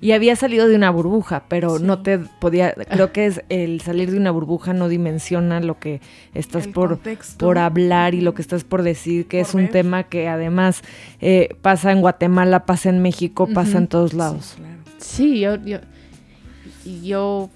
Y 0.00 0.12
había 0.12 0.36
salido 0.36 0.68
de 0.68 0.76
una 0.76 0.90
burbuja, 0.90 1.46
pero 1.48 1.78
Sí. 1.78 1.82
no 1.84 2.02
te 2.02 2.18
podía. 2.20 2.72
Creo 2.72 3.12
que 3.12 3.26
es 3.26 3.42
el 3.48 3.80
salir 3.80 4.12
de 4.12 4.16
una 4.16 4.30
burbuja 4.30 4.72
no 4.72 4.88
dimensiona 4.88 5.58
lo 5.58 5.80
que 5.80 6.00
estás 6.34 6.66
El 6.66 6.72
por, 6.72 6.90
contexto. 6.90 7.44
por 7.44 7.58
hablar 7.58 8.14
y 8.14 8.20
lo 8.20 8.32
que 8.32 8.42
estás 8.42 8.62
por 8.62 8.82
decir, 8.84 9.26
que 9.26 9.38
Por 9.40 9.48
es 9.48 9.54
un 9.54 9.68
tema 9.68 10.04
que 10.04 10.28
además 10.28 10.82
eh, 11.20 11.48
pasa 11.62 11.90
en 11.90 12.00
Guatemala, 12.00 12.64
pasa 12.64 12.90
en 12.90 13.02
México, 13.02 13.48
pasa 13.52 13.78
en 13.78 13.88
todos 13.88 14.12
Sí, 14.12 14.16
lados. 14.16 14.54
claro. 14.56 14.74
Sí, 14.98 15.40
yo, 15.40 15.56
yo, 15.64 15.78
yo 17.02 17.50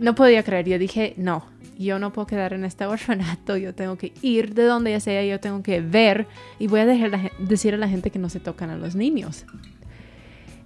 no 0.00 0.14
podía 0.16 0.42
creer. 0.42 0.66
Yo 0.68 0.78
dije, 0.78 1.14
no, 1.16 1.44
yo 1.84 1.98
no 1.98 2.12
puedo 2.12 2.26
quedar 2.26 2.52
en 2.52 2.64
este 2.64 2.84
orfanato. 2.86 3.56
Yo 3.56 3.74
tengo 3.74 3.96
que 3.96 4.12
ir 4.22 4.54
de 4.54 4.64
donde 4.64 4.90
ya 4.92 5.00
sea. 5.00 5.24
Yo 5.24 5.40
tengo 5.40 5.62
que 5.62 5.80
ver 5.80 6.26
y 6.58 6.66
voy 6.66 6.80
a 6.80 6.86
dejar 6.86 7.10
la 7.10 7.30
decir 7.38 7.74
a 7.74 7.76
la 7.76 7.88
gente 7.88 8.10
que 8.10 8.18
no 8.18 8.28
se 8.28 8.40
tocan 8.40 8.70
a 8.70 8.76
los 8.76 8.94
niños. 8.94 9.44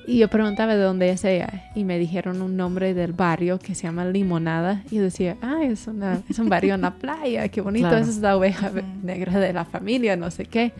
Y 0.06 0.18
yo 0.18 0.28
preguntaba 0.28 0.76
de 0.76 0.82
dónde 0.82 1.06
ya 1.06 1.16
sea 1.16 1.70
y 1.74 1.84
me 1.84 1.98
dijeron 1.98 2.42
un 2.42 2.58
nombre 2.58 2.92
del 2.92 3.14
barrio 3.14 3.58
que 3.58 3.74
se 3.74 3.84
llama 3.84 4.04
Limonada. 4.04 4.82
Y 4.90 4.96
yo 4.96 5.02
decía, 5.02 5.38
ah, 5.40 5.60
es, 5.62 5.86
una, 5.86 6.20
es 6.28 6.38
un 6.38 6.50
barrio 6.50 6.74
en 6.74 6.82
la 6.82 6.92
playa, 6.94 7.48
qué 7.48 7.62
bonito, 7.62 7.88
Claro. 7.88 8.02
esa 8.02 8.10
es 8.10 8.18
la 8.18 8.36
oveja 8.36 8.70
negra 9.02 9.38
de 9.40 9.54
la 9.54 9.64
familia, 9.64 10.14
no 10.16 10.30
sé 10.30 10.44
qué. 10.44 10.72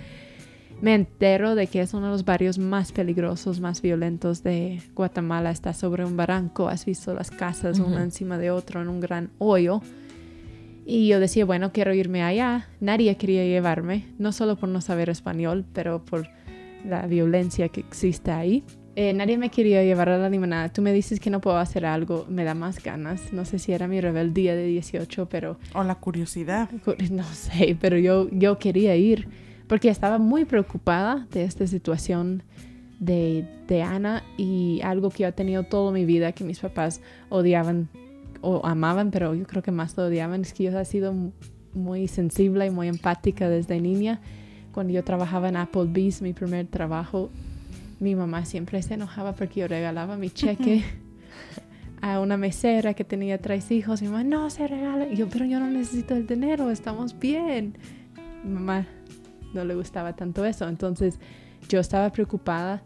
Me 0.83 0.95
entero 0.95 1.55
de 1.55 1.69
que 1.69 1.81
es 1.81 1.95
uno 1.95 2.07
de 2.07 2.12
los 2.12 2.26
barrios 2.26 2.59
más 2.59 2.93
peligrosos, 2.93 3.61
más 3.61 3.81
violentos 3.81 4.43
de 4.43 4.83
Guatemala. 4.95 5.50
Está 5.50 5.73
sobre 5.73 6.05
un 6.05 6.19
barranco, 6.19 6.69
has 6.69 6.85
visto 6.85 7.14
las 7.14 7.31
casas 7.31 7.79
Ujú. 7.79 7.88
una 7.93 8.03
encima 8.03 8.37
de 8.37 8.50
otra 8.50 8.83
en 8.83 8.88
un 8.88 9.00
gran 9.00 9.31
hoyo. 9.38 9.81
Y 10.87 11.09
yo 11.09 11.21
decía, 11.21 11.45
bueno, 11.45 11.73
quiero 11.73 11.95
irme 11.95 12.23
allá. 12.23 12.69
Nadie 12.81 13.17
quería 13.17 13.45
llevarme, 13.45 14.07
no 14.19 14.33
solo 14.33 14.57
por 14.57 14.69
no 14.69 14.81
saber 14.81 15.09
español, 15.09 15.64
pero 15.73 16.05
por 16.05 16.29
la 16.85 17.07
violencia 17.07 17.69
que 17.69 17.81
existe 17.81 18.31
ahí. 18.31 18.64
Eh, 18.97 19.12
nadie 19.12 19.38
me 19.38 19.50
quería 19.50 19.83
llevar 19.83 20.09
a 20.11 20.19
la 20.19 20.29
limonada. 20.29 20.69
Tú 20.69 20.83
me 20.83 20.93
dices 20.93 21.19
que 21.19 21.31
no 21.31 21.41
puedo 21.41 21.57
hacer 21.57 21.85
algo, 21.85 22.26
me 22.29 22.45
da 22.45 22.55
más 22.55 22.83
ganas. 22.83 23.33
No 23.33 23.45
sé 23.45 23.59
si 23.59 23.73
era 23.73 23.88
mi 23.88 24.00
rebeldía 24.00 24.55
de 24.55 24.67
18, 24.67 25.26
pero 25.29 25.59
O 25.75 25.83
la 25.83 25.97
curiosidad. 25.97 26.71
no 27.11 27.25
sé, 27.25 27.76
pero 27.81 27.99
yo, 27.99 28.29
yo 28.31 28.59
quería 28.59 28.95
ir 28.95 29.29
porque 29.67 29.88
estaba 29.88 30.19
muy 30.19 30.45
preocupada 30.45 31.26
de 31.33 31.45
esta 31.45 31.67
situación 31.67 32.43
de, 33.00 33.47
de 33.67 33.83
Ana 33.83 34.23
y 34.37 34.81
algo 34.85 35.11
que 35.11 35.25
yo 35.25 35.29
he 35.29 35.33
tenido 35.33 35.64
toda 35.64 35.91
mi 35.91 36.05
vida 36.05 36.33
que 36.33 36.45
mis 36.45 36.61
papás 36.61 37.00
odiaban 37.31 37.88
o 38.45 38.65
amaban, 38.67 39.11
pero 39.11 39.35
yo 39.35 39.47
creo 39.47 39.63
que 39.63 39.71
más 39.71 39.97
lo 39.97 40.05
odiaban, 40.05 40.43
es 40.43 40.53
que 40.53 40.65
yo 40.65 40.79
he 40.79 40.85
sido 40.85 41.15
muy 41.73 42.09
sensible 42.09 42.67
y 42.67 42.71
muy 42.71 42.89
empática 42.89 43.49
desde 43.49 43.81
niña. 43.81 44.21
Cuando 44.73 44.93
yo 44.93 45.03
trabajaba 45.05 45.49
en 45.49 45.57
Applebee's, 45.57 46.21
mi 46.21 46.33
primer 46.33 46.67
trabajo, 46.67 47.31
mi 48.01 48.15
mamá 48.15 48.45
siempre 48.45 48.83
se 48.83 48.95
enojaba 48.95 49.33
porque 49.35 49.61
yo 49.61 49.69
regalaba 49.69 50.17
mi 50.17 50.31
cheque 50.31 50.85
a 52.03 52.21
una 52.21 52.37
mesera 52.37 52.95
que 52.95 53.05
tenía 53.05 53.39
tres 53.39 53.71
hijos. 53.71 54.03
Mi 54.03 54.09
mamá, 54.09 54.25
no 54.25 54.51
se 54.51 54.67
regala. 54.67 55.07
Y 55.09 55.17
yo, 55.17 55.29
pero 55.29 55.45
yo 55.45 55.59
no 55.61 55.71
necesito 55.71 56.15
el 56.15 56.27
dinero, 56.27 56.71
estamos 56.71 57.19
bien. 57.19 57.79
Mi 58.45 58.51
mamá 58.51 58.87
no 59.55 59.65
le 59.65 59.75
gustaba 59.75 60.15
tanto 60.15 60.45
eso. 60.45 60.69
Entonces 60.69 61.19
yo 61.69 61.81
estaba 61.81 62.11
preocupada. 62.11 62.83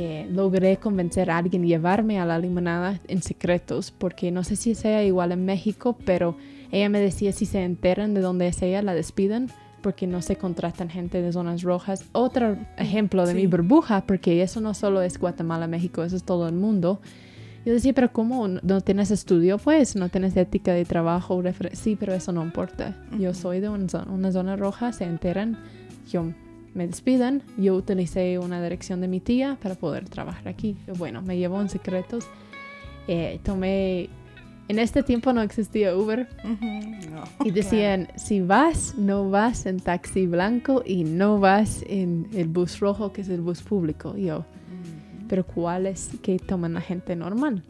Eh, 0.00 0.28
logré 0.30 0.76
convencer 0.78 1.30
a 1.30 1.38
alguien 1.38 1.64
llevarme 1.66 2.18
a 2.20 2.24
la 2.26 2.38
limonada 2.38 3.00
en 3.08 3.22
secretos, 3.22 3.90
porque 3.90 4.30
no 4.30 4.44
sé 4.44 4.56
si 4.56 4.74
sea 4.74 5.04
igual 5.04 5.32
en 5.32 5.44
México, 5.44 5.96
pero 6.04 6.36
ella 6.70 6.88
me 6.88 7.00
decía 7.00 7.32
si 7.32 7.46
se 7.46 7.62
enteran 7.64 8.14
de 8.14 8.20
dónde 8.20 8.46
es 8.48 8.62
ella, 8.62 8.82
la 8.82 8.94
despiden, 8.94 9.50
porque 9.82 10.06
no 10.06 10.22
se 10.22 10.36
contratan 10.36 10.88
gente 10.88 11.20
de 11.20 11.32
zonas 11.32 11.62
rojas. 11.62 12.04
Otro 12.12 12.56
ejemplo 12.78 13.26
de 13.26 13.34
mi 13.34 13.40
Sí. 13.42 13.46
burbuja, 13.48 14.04
porque 14.06 14.42
eso 14.42 14.60
no 14.60 14.74
solo 14.74 15.02
es 15.02 15.18
Guatemala, 15.18 15.66
México, 15.66 16.04
eso 16.04 16.16
es 16.16 16.22
todo 16.24 16.48
el 16.48 16.54
mundo. 16.54 17.00
Yo 17.64 17.72
decía, 17.72 17.92
pero 17.92 18.12
¿cómo? 18.12 18.48
¿No 18.48 18.80
tienes 18.80 19.10
estudio? 19.10 19.58
Pues, 19.58 19.94
¿no 19.94 20.08
tienes 20.08 20.36
ética 20.36 20.72
de 20.72 20.84
trabajo? 20.84 21.42
Sí, 21.72 21.96
pero 21.98 22.12
eso 22.14 22.32
no 22.32 22.42
importa. 22.42 22.96
Yo 23.18 23.30
Ujú. 23.30 23.38
soy 23.40 23.60
de 23.60 23.68
una 23.68 23.88
zona, 23.88 24.10
una 24.12 24.32
zona 24.32 24.56
roja, 24.56 24.92
se 24.92 25.04
enteran, 25.04 25.58
yo 26.10 26.24
me 26.74 26.86
despidan. 26.86 27.42
Yo 27.56 27.74
utilicé 27.74 28.38
una 28.38 28.62
dirección 28.62 29.00
de 29.00 29.08
mi 29.08 29.20
tía 29.20 29.58
para 29.62 29.74
poder 29.74 30.08
trabajar 30.08 30.48
aquí. 30.48 30.76
Bueno, 30.98 31.22
me 31.22 31.36
llevó 31.36 31.60
en 31.60 31.68
secretos. 31.68 32.26
Eh, 33.08 33.40
tomé... 33.42 34.08
En 34.68 34.78
este 34.78 35.02
tiempo 35.02 35.32
no 35.32 35.42
existía 35.42 35.94
Uber 35.94 36.28
no, 36.44 37.24
y 37.44 37.50
decían, 37.50 38.08
si 38.16 38.40
vas, 38.40 38.94
no 38.96 39.28
vas 39.28 39.66
en 39.66 39.80
taxi 39.80 40.26
blanco 40.26 40.82
y 40.86 41.04
no 41.04 41.40
vas 41.40 41.84
en 41.88 42.28
el 42.32 42.46
bus 42.48 42.78
rojo, 42.78 43.12
que 43.12 43.20
es 43.22 43.28
el 43.28 43.40
bus 43.42 43.60
público. 43.60 44.14
Y 44.16 44.26
yo, 44.26 44.44
claro. 44.44 44.44
Ujú. 44.44 45.26
pero 45.28 45.46
¿cuál 45.46 45.86
es 45.86 46.10
que 46.22 46.38
toman 46.38 46.74
la 46.74 46.80
gente 46.80 47.16
normal? 47.16 47.62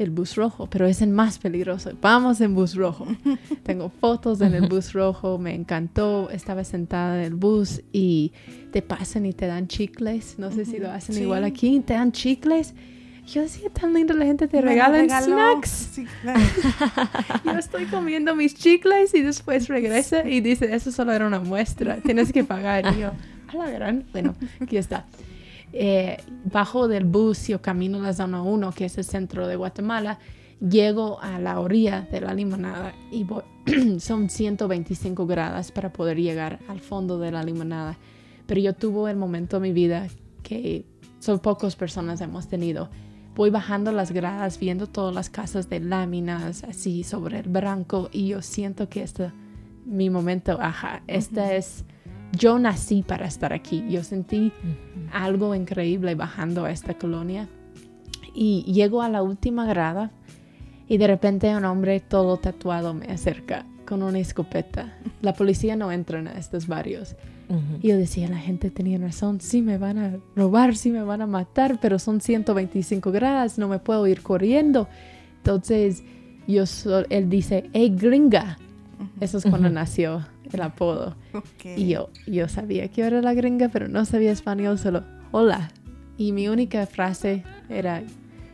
El 0.00 0.08
bus 0.10 0.34
rojo, 0.36 0.66
pero 0.70 0.86
es 0.86 1.02
el 1.02 1.10
más 1.10 1.38
peligroso. 1.38 1.90
Vamos 2.00 2.40
en 2.40 2.54
bus 2.54 2.74
rojo. 2.74 3.06
Tengo 3.64 3.90
fotos 3.90 4.40
en 4.40 4.54
el 4.54 4.66
bus 4.66 4.94
rojo, 4.94 5.36
me 5.36 5.54
encantó. 5.54 6.30
Estaba 6.30 6.64
sentada 6.64 7.18
en 7.18 7.24
el 7.26 7.34
bus 7.34 7.82
y 7.92 8.32
te 8.72 8.80
pasan 8.80 9.26
y 9.26 9.34
te 9.34 9.46
dan 9.46 9.68
chicles. 9.68 10.36
No 10.38 10.50
sé 10.50 10.64
si 10.64 10.78
lo 10.78 10.90
hacen 10.90 11.16
Sí. 11.16 11.20
igual 11.20 11.44
aquí, 11.44 11.80
te 11.80 11.92
dan 11.92 12.12
chicles. 12.12 12.72
Yo 13.26 13.42
decía, 13.42 13.68
tan 13.68 13.92
lindo, 13.92 14.14
la 14.14 14.24
gente 14.24 14.48
te 14.48 14.56
Me 14.56 14.62
la 14.62 14.68
regalan 14.70 15.00
regaló. 15.02 15.26
snacks. 15.26 15.68
Sí, 15.92 16.06
claro. 16.22 16.40
Yo 17.44 17.52
estoy 17.58 17.84
comiendo 17.84 18.34
mis 18.34 18.54
chicles 18.54 19.14
y 19.14 19.20
después 19.20 19.68
regresa 19.68 20.26
y 20.26 20.40
dice, 20.40 20.74
eso 20.74 20.90
solo 20.90 21.12
era 21.12 21.26
una 21.26 21.40
muestra, 21.40 21.98
tienes 21.98 22.32
que 22.32 22.42
pagar. 22.42 22.86
Y 22.96 23.00
yo, 23.00 23.10
a 23.48 23.56
la 23.56 23.70
gran, 23.70 24.04
bueno, 24.12 24.34
aquí 24.60 24.78
está. 24.78 25.04
Eh, 25.72 26.16
bajo 26.44 26.88
del 26.88 27.04
bus, 27.04 27.48
yo 27.48 27.62
camino 27.62 28.00
la 28.00 28.12
zona 28.12 28.42
1, 28.42 28.72
que 28.72 28.86
es 28.86 28.98
el 28.98 29.04
centro 29.04 29.46
de 29.46 29.56
Guatemala, 29.56 30.18
llego 30.60 31.20
a 31.20 31.38
la 31.38 31.60
orilla 31.60 32.06
de 32.10 32.20
la 32.20 32.34
limonada 32.34 32.92
y 33.10 33.24
voy- 33.24 33.44
son 34.00 34.28
125 34.28 35.26
grados 35.26 35.70
para 35.72 35.92
poder 35.92 36.18
llegar 36.20 36.58
al 36.68 36.80
fondo 36.80 37.18
de 37.18 37.30
la 37.30 37.42
limonada. 37.42 37.96
Pero 38.46 38.60
yo 38.60 38.74
tuve 38.74 39.10
el 39.10 39.16
momento 39.16 39.58
de 39.60 39.68
mi 39.68 39.72
vida 39.72 40.08
que 40.42 40.84
son 41.20 41.38
pocas 41.38 41.76
personas 41.76 42.20
hemos 42.20 42.48
tenido. 42.48 42.90
Voy 43.36 43.50
bajando 43.50 43.92
las 43.92 44.10
gradas, 44.10 44.58
viendo 44.58 44.86
todas 44.88 45.14
las 45.14 45.30
casas 45.30 45.68
de 45.70 45.80
láminas 45.80 46.64
así 46.64 47.04
sobre 47.04 47.38
el 47.38 47.48
barranco 47.48 48.08
y 48.12 48.28
yo 48.28 48.42
siento 48.42 48.88
que 48.88 49.02
este 49.02 49.30
mi 49.86 50.10
momento, 50.10 50.58
ajá, 50.60 51.02
esta 51.06 51.54
es, 51.54 51.84
yo 52.32 52.58
nací 52.58 53.02
para 53.02 53.26
estar 53.26 53.52
aquí. 53.52 53.84
Yo 53.88 54.02
sentí 54.04 54.52
algo 55.12 55.54
increíble 55.54 56.14
bajando 56.14 56.64
a 56.64 56.70
esta 56.70 56.94
colonia 56.94 57.48
y 58.34 58.62
llego 58.72 59.02
a 59.02 59.08
la 59.08 59.22
última 59.22 59.66
grada 59.66 60.10
y 60.88 60.98
de 60.98 61.06
repente 61.06 61.54
un 61.56 61.64
hombre 61.64 62.00
todo 62.00 62.36
tatuado 62.36 62.94
me 62.94 63.06
acerca 63.06 63.64
con 63.86 64.02
una 64.02 64.18
escopeta. 64.20 64.92
La 65.22 65.34
policía 65.34 65.74
no 65.76 65.90
entra 65.90 66.18
en 66.20 66.28
estos 66.28 66.66
barrios. 66.66 67.16
Y 67.82 67.88
yo 67.88 67.96
decía, 67.96 68.28
la 68.28 68.38
gente 68.38 68.70
tenía 68.70 68.96
razón, 68.98 69.40
sí 69.40 69.60
me 69.60 69.76
van 69.76 69.98
a 69.98 70.16
robar, 70.36 70.76
sí 70.76 70.90
me 70.92 71.02
van 71.02 71.20
a 71.20 71.26
matar, 71.26 71.80
pero 71.80 71.98
son 71.98 72.20
125 72.20 73.10
grados, 73.10 73.58
no 73.58 73.66
me 73.66 73.80
puedo 73.80 74.06
ir 74.06 74.22
corriendo. 74.22 74.86
Entonces, 75.38 76.04
yo 76.46 76.64
so- 76.66 77.04
él 77.10 77.28
dice, 77.28 77.68
hey 77.72 77.92
gringa. 77.96 78.56
Eso 79.18 79.38
es 79.38 79.44
cuando 79.44 79.66
Ujú. 79.66 79.74
nació 79.74 80.24
el 80.52 80.62
apodo. 80.62 81.16
Ok. 81.34 81.64
Y 81.76 81.88
yo, 81.88 82.10
yo 82.26 82.48
sabía 82.48 82.88
que 82.88 83.02
era 83.02 83.20
la 83.22 83.34
gringa, 83.34 83.68
pero 83.68 83.88
no 83.88 84.04
sabía 84.04 84.32
español, 84.32 84.78
solo 84.78 85.04
hola. 85.32 85.70
Y 86.16 86.32
mi 86.32 86.48
única 86.48 86.86
frase 86.86 87.44
era, 87.68 88.02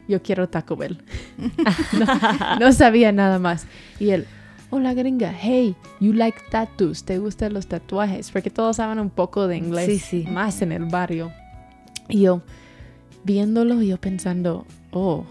yo 0.08 0.22
quiero 0.22 0.48
Taco 0.48 0.76
Bell. 0.76 0.98
no, 1.98 2.58
no 2.60 2.72
sabía 2.72 3.12
nada 3.12 3.38
más. 3.38 3.66
Y 3.98 4.10
él, 4.10 4.26
hola 4.70 4.94
gringa, 4.94 5.32
hey, 5.32 5.74
you 6.00 6.12
like 6.12 6.38
tattoos, 6.50 7.04
¿te 7.04 7.18
gustan 7.18 7.54
los 7.54 7.66
tatuajes? 7.66 8.30
Porque 8.30 8.50
todos 8.50 8.76
saben 8.76 8.98
un 8.98 9.10
poco 9.10 9.48
de 9.48 9.56
inglés, 9.56 9.86
Sí, 9.86 9.98
sí. 9.98 10.30
más 10.30 10.62
en 10.62 10.72
el 10.72 10.84
barrio. 10.84 11.32
Y 12.08 12.22
yo, 12.22 12.42
viéndolo, 13.24 13.82
yo 13.82 13.96
pensando, 14.00 14.64
oh, 14.92 15.24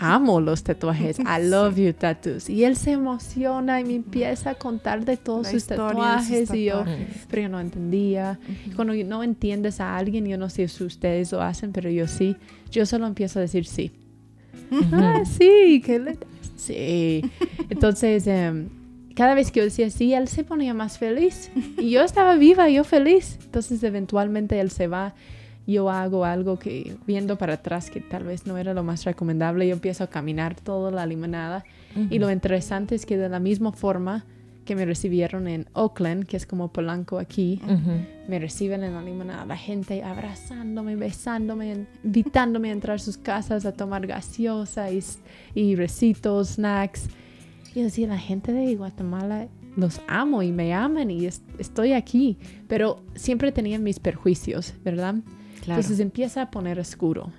amo 0.00 0.40
los 0.40 0.62
tatuajes, 0.62 1.18
I 1.18 1.42
love 1.42 1.76
you 1.76 1.92
tattoos. 1.92 2.48
Y 2.48 2.64
él 2.64 2.76
se 2.76 2.92
emociona 2.92 3.80
y 3.80 3.84
me 3.84 3.94
empieza 3.94 4.50
a 4.50 4.54
contar 4.54 5.04
de 5.04 5.16
todos 5.16 5.46
sus 5.48 5.52
de 5.52 5.60
sus 5.60 5.68
tatuajes 5.68 6.54
y 6.54 6.64
yo, 6.64 6.78
tatuajes. 6.78 7.26
pero 7.28 7.42
yo 7.42 7.48
no 7.48 7.60
entendía. 7.60 8.38
Cuando 8.74 8.94
no 8.94 9.22
entiendes 9.22 9.80
a 9.80 9.96
alguien, 9.96 10.26
yo 10.26 10.38
no 10.38 10.48
sé 10.50 10.68
si 10.68 10.84
ustedes 10.84 11.32
lo 11.32 11.42
hacen, 11.42 11.72
pero 11.72 11.90
yo 11.90 12.06
sí, 12.06 12.36
yo 12.70 12.86
solo 12.86 13.06
empiezo 13.06 13.38
a 13.38 13.42
decir 13.42 13.66
sí. 13.66 13.92
Ah, 14.92 15.22
sí, 15.38 15.82
que 15.84 15.98
le 15.98 16.18
Sí. 16.56 17.22
Entonces, 17.68 18.26
em, 18.26 18.68
cada 19.14 19.34
vez 19.34 19.50
que 19.50 19.60
yo 19.60 19.64
decía 19.64 19.90
sí, 19.90 20.14
él 20.14 20.26
se 20.28 20.42
ponía 20.42 20.74
más 20.74 20.98
feliz. 20.98 21.50
Y 21.78 21.90
yo 21.90 22.02
estaba 22.02 22.36
viva, 22.36 22.68
yo 22.68 22.82
feliz. 22.82 23.38
Entonces, 23.44 23.82
eventualmente 23.82 24.58
él 24.60 24.70
se 24.70 24.88
va. 24.88 25.14
Yo 25.66 25.90
hago 25.90 26.24
algo 26.24 26.58
que, 26.58 26.96
viendo 27.06 27.36
para 27.38 27.54
atrás, 27.54 27.90
que 27.90 28.00
tal 28.00 28.24
vez 28.24 28.46
no 28.46 28.56
era 28.56 28.72
lo 28.74 28.84
más 28.84 29.04
recomendable, 29.04 29.66
yo 29.66 29.74
empiezo 29.74 30.04
a 30.04 30.06
caminar 30.06 30.54
toda 30.54 30.90
la 30.90 31.06
limonada. 31.06 31.64
Y 32.10 32.18
lo 32.18 32.30
interesante 32.30 32.94
es 32.94 33.04
que 33.06 33.16
de 33.16 33.28
la 33.28 33.40
misma 33.40 33.72
forma 33.72 34.24
que 34.64 34.74
me 34.76 34.84
recibieron 34.84 35.46
en 35.48 35.66
Oakland, 35.74 36.26
que 36.26 36.36
es 36.36 36.44
como 36.46 36.68
Polanco 36.72 37.18
aquí, 37.18 37.60
me 38.28 38.38
reciben 38.38 38.82
en 38.84 38.94
la 38.94 39.02
limonada, 39.02 39.44
la 39.46 39.56
gente 39.56 40.02
abrazándome, 40.02 40.96
besándome, 40.96 41.86
invitándome 42.04 42.70
a 42.70 42.72
entrar 42.72 42.96
a 42.96 42.98
sus 42.98 43.16
casas 43.16 43.64
a 43.64 43.72
tomar 43.72 44.06
gaseosa 44.06 44.90
y, 44.90 45.02
y 45.54 45.74
recitos, 45.76 46.48
snacks. 46.54 47.08
Y 47.74 47.78
yo 47.78 47.84
decía, 47.84 48.08
la 48.08 48.18
gente 48.18 48.52
de 48.52 48.74
Guatemala 48.74 49.48
los 49.76 50.00
amo 50.08 50.42
y 50.42 50.50
me 50.52 50.74
aman 50.74 51.10
y 51.10 51.26
es- 51.26 51.42
estoy 51.58 51.92
aquí, 51.92 52.36
pero 52.66 53.02
siempre 53.14 53.52
tenían 53.52 53.82
mis 53.84 54.00
perjuicios, 54.00 54.74
¿verdad? 54.84 55.16
Claro. 55.66 55.80
Entonces 55.80 55.98
empieza 55.98 56.42
a 56.42 56.50
poner 56.50 56.78
oscuro. 56.78 57.32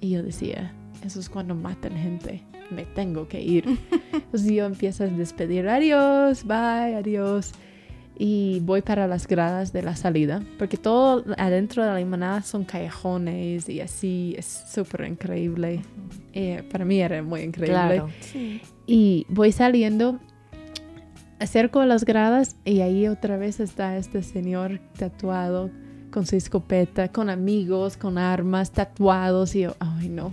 Y 0.00 0.10
yo 0.10 0.22
decía, 0.22 0.72
eso 1.04 1.20
es 1.20 1.28
cuando 1.28 1.54
matan 1.54 1.92
gente. 1.96 2.42
Me 2.70 2.86
tengo 2.86 3.28
que 3.28 3.42
ir. 3.42 3.66
Entonces 4.12 4.50
yo 4.50 4.64
empiezo 4.64 5.04
a 5.04 5.06
despedir. 5.06 5.68
Adiós, 5.68 6.44
bye, 6.44 6.96
adiós. 6.96 7.52
Y 8.16 8.60
voy 8.60 8.80
para 8.80 9.06
las 9.06 9.26
gradas 9.26 9.74
de 9.74 9.82
la 9.82 9.96
salida. 9.96 10.42
Porque 10.58 10.78
todo 10.78 11.24
adentro 11.36 11.82
de 11.82 11.90
la 11.90 11.98
limonada 11.98 12.40
son 12.40 12.64
callejones 12.64 13.68
y 13.68 13.82
así. 13.82 14.34
Es 14.38 14.64
súper 14.72 15.06
increíble. 15.06 15.82
Eh, 16.32 16.66
para 16.72 16.86
mí 16.86 17.02
era 17.02 17.22
muy 17.22 17.42
increíble. 17.42 17.74
Claro. 17.74 18.08
Sí. 18.20 18.62
Y 18.86 19.26
voy 19.28 19.52
saliendo, 19.52 20.20
acerco 21.38 21.80
a 21.80 21.86
las 21.86 22.06
gradas 22.06 22.56
y 22.64 22.80
ahí 22.80 23.08
otra 23.08 23.36
vez 23.36 23.60
está 23.60 23.98
este 23.98 24.22
señor 24.22 24.80
tatuado 24.96 25.70
con 26.14 26.26
su 26.26 26.36
escopeta, 26.36 27.08
con 27.08 27.28
amigos, 27.28 27.96
con 27.96 28.18
armas, 28.18 28.70
tatuados. 28.70 29.56
Y 29.56 29.62
yo, 29.62 29.74
ay 29.80 30.08
no. 30.08 30.32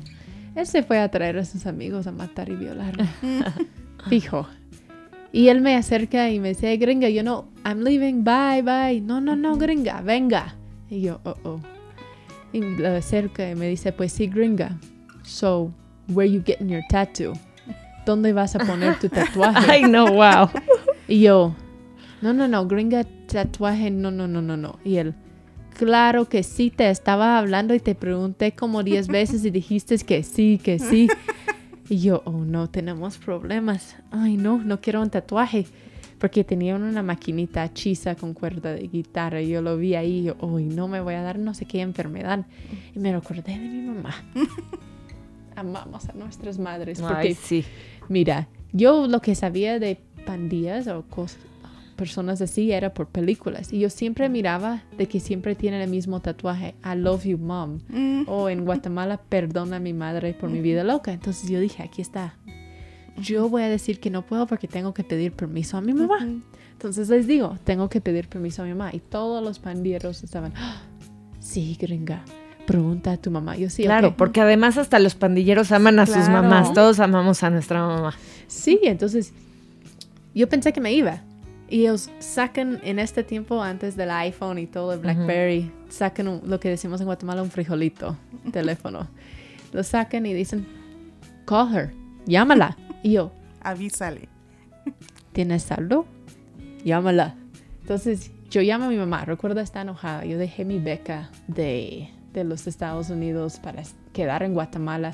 Él 0.53 0.67
se 0.67 0.83
fue 0.83 0.99
a 0.99 1.09
traer 1.09 1.39
a 1.39 1.43
sus 1.43 1.65
amigos 1.65 2.05
a 2.05 2.11
matar 2.11 2.49
y 2.49 2.55
violarme. 2.55 3.09
Fijo. 4.07 4.47
Y 5.31 5.47
él 5.47 5.59
me 5.61 5.75
acerca 5.75 6.29
y 6.29 6.39
me 6.39 6.49
dice, 6.49 6.67
"Hey, 6.67 6.77
gringa, 6.77 7.09
yo 7.09 7.23
no, 7.23 7.47
I'm 7.65 7.83
leaving, 7.83 8.23
bye, 8.23 8.61
bye. 8.61 9.01
No, 9.01 9.21
no, 9.21 9.35
no, 9.35 9.57
gringa, 9.57 10.01
venga. 10.01 10.53
Y 10.87 11.01
yo, 11.01 11.19
oh, 11.23 11.35
oh. 11.45 11.59
Y 12.53 12.61
lo 12.61 12.89
acerca 12.89 13.49
y 13.49 13.55
me 13.55 13.67
dice, 13.67 13.91
pues 13.91 14.13
sí, 14.13 14.27
gringa. 14.27 14.77
So, 15.23 15.73
where 16.09 16.31
you 16.31 16.43
getting 16.43 16.69
your 16.69 16.83
tattoo? 16.89 17.33
¿Dónde 18.05 18.33
vas 18.33 18.55
a 18.55 18.59
poner 18.59 18.99
tu 18.99 19.09
tatuaje? 19.09 19.65
Ay, 19.71 19.83
no, 19.83 20.11
wow. 20.11 20.47
Y 21.07 21.21
yo, 21.21 21.55
no, 22.21 22.33
no, 22.33 22.47
no, 22.47 22.67
gringa, 22.67 23.03
tatuaje, 23.25 23.89
no, 23.89 24.11
no, 24.11 24.27
no, 24.27 24.43
no, 24.43 24.57
no. 24.57 24.77
Y 24.83 24.97
él, 24.97 25.15
claro 25.85 26.29
que 26.29 26.43
sí, 26.43 26.69
te 26.69 26.89
estaba 26.91 27.39
hablando 27.39 27.73
y 27.73 27.79
te 27.79 27.95
pregunté 27.95 28.51
como 28.51 28.83
10 28.83 29.07
veces 29.19 29.43
y 29.45 29.49
dijiste 29.49 29.97
que 29.97 30.21
sí, 30.21 30.59
que 30.63 30.77
sí. 30.77 31.07
Y 31.89 31.99
yo, 32.01 32.21
oh 32.25 32.45
no, 32.45 32.69
tenemos 32.69 33.17
problemas. 33.17 33.95
Ay, 34.11 34.37
no, 34.37 34.59
no 34.63 34.79
quiero 34.79 35.01
un 35.01 35.09
tatuaje. 35.09 35.65
Porque 36.19 36.43
tenían 36.43 36.83
una 36.83 37.01
maquinita 37.01 37.65
hechiza 37.65 38.13
con 38.13 38.35
cuerda 38.35 38.73
de 38.73 38.87
guitarra. 38.87 39.41
Y 39.41 39.49
yo 39.49 39.63
lo 39.63 39.75
vi 39.75 39.95
ahí 39.95 40.19
y 40.19 40.23
yo, 40.25 40.35
uy, 40.39 40.65
no 40.65 40.87
me 40.87 41.01
voy 41.01 41.15
a 41.15 41.23
dar 41.23 41.39
no 41.39 41.55
sé 41.55 41.65
qué 41.65 41.81
enfermedad. 41.81 42.45
Y 42.95 42.99
me 42.99 43.11
recordé 43.11 43.53
de 43.53 43.57
mi 43.57 43.81
mamá. 43.81 44.13
Amamos 45.55 46.07
a 46.09 46.13
nuestras 46.13 46.59
madres. 46.59 47.01
Porque 47.01 47.29
Ay, 47.29 47.33
sí. 47.33 47.65
Mira, 48.07 48.47
yo 48.71 49.07
lo 49.07 49.19
que 49.21 49.33
sabía 49.33 49.79
de 49.79 49.97
pandillas 50.25 50.87
o 50.87 51.03
cos- 51.09 51.37
personas 51.91 52.41
así 52.41 52.71
era 52.71 52.93
por 52.93 53.07
películas. 53.07 53.71
Y 53.73 53.79
yo 53.79 53.89
siempre 53.89 54.29
miraba 54.29 54.83
de 54.97 55.07
que 55.07 55.19
siempre 55.19 55.55
tienen 55.55 55.81
el 55.81 55.89
mismo 55.89 56.19
tatuaje, 56.19 56.75
I 56.83 56.97
love 56.97 57.23
you 57.25 57.37
mom. 57.37 57.79
Mm. 57.89 58.23
O 58.27 58.49
en 58.49 58.65
Guatemala, 58.65 59.17
perdona 59.29 59.77
a 59.77 59.79
mi 59.79 59.93
madre 59.93 60.33
por 60.33 60.49
mi 60.49 60.61
vida 60.61 60.83
loca. 60.83 61.11
Entonces 61.13 61.49
yo 61.49 61.59
dije, 61.59 61.83
aquí 61.83 62.01
está. 62.01 62.35
Yo 63.17 63.49
voy 63.49 63.63
a 63.63 63.69
decir 63.69 63.99
que 63.99 64.09
no 64.09 64.25
puedo 64.25 64.47
porque 64.47 64.67
tengo 64.67 64.93
que 64.93 65.03
pedir 65.03 65.33
permiso 65.33 65.77
a 65.77 65.81
mi 65.81 65.93
mamá. 65.93 66.27
Entonces 66.73 67.09
les 67.09 67.27
digo, 67.27 67.57
tengo 67.63 67.89
que 67.89 68.01
pedir 68.01 68.27
permiso 68.27 68.61
a 68.63 68.65
mi 68.65 68.71
mamá. 68.73 68.89
Y 68.93 68.99
todos 68.99 69.43
los 69.43 69.59
pandilleros 69.59 70.23
estaban, 70.23 70.53
"Ah, 70.55 70.81
sí, 71.39 71.77
gringa, 71.79 72.23
pregunta 72.65 73.11
a 73.11 73.17
tu 73.17 73.29
mamá. 73.29 73.57
Yo 73.57 73.69
sí, 73.69 73.83
Claro, 73.83 74.09
ok". 74.09 74.15
porque 74.15 74.41
además 74.41 74.77
hasta 74.77 74.97
los 74.97 75.13
pandilleros 75.13 75.71
aman 75.71 75.99
a 75.99 76.05
sus 76.05 76.15
Claro. 76.15 76.31
mamás. 76.43 76.73
Todos 76.73 76.99
amamos 76.99 77.43
a 77.43 77.49
nuestra 77.51 77.85
mamá. 77.85 78.15
Sí, 78.47 78.79
entonces 78.83 79.33
yo 80.33 80.47
pensé 80.49 80.71
que 80.73 80.81
me 80.81 80.93
iba. 80.93 81.21
Y 81.71 81.81
ellos 81.83 82.09
sacan 82.19 82.79
en 82.83 82.99
este 82.99 83.23
tiempo, 83.23 83.63
antes 83.63 83.95
del 83.95 84.11
iPhone 84.11 84.57
y 84.59 84.67
todo 84.67 84.91
el 84.93 84.99
Blackberry, 84.99 85.71
sacan 85.89 86.27
un- 86.27 86.41
lo 86.45 86.59
que 86.59 86.67
decimos 86.69 86.99
en 86.99 87.05
Guatemala 87.05 87.41
un 87.41 87.49
frijolito, 87.49 88.17
teléfono. 88.51 89.07
Lo 89.71 89.81
sacan 89.83 90.25
y 90.25 90.33
dicen, 90.33 90.67
call 91.45 91.73
her, 91.75 91.93
llámala. 92.25 92.77
Y 93.03 93.13
yo, 93.13 93.31
Avísale. 93.63 94.27
¿tienes 95.31 95.63
saldo? 95.63 96.05
Llámala. 96.83 97.35
Entonces 97.81 98.31
yo 98.49 98.61
llamo 98.61 98.85
a 98.85 98.89
mi 98.89 98.97
mamá, 98.97 99.23
recuerda, 99.23 99.61
está 99.61 99.81
enojada. 99.81 100.25
Yo 100.25 100.37
dejé 100.37 100.65
mi 100.65 100.77
beca 100.79 101.29
de, 101.47 102.09
de 102.33 102.43
los 102.43 102.67
Estados 102.67 103.09
Unidos 103.09 103.59
para 103.59 103.83
quedar 104.13 104.43
en 104.43 104.53
Guatemala. 104.53 105.13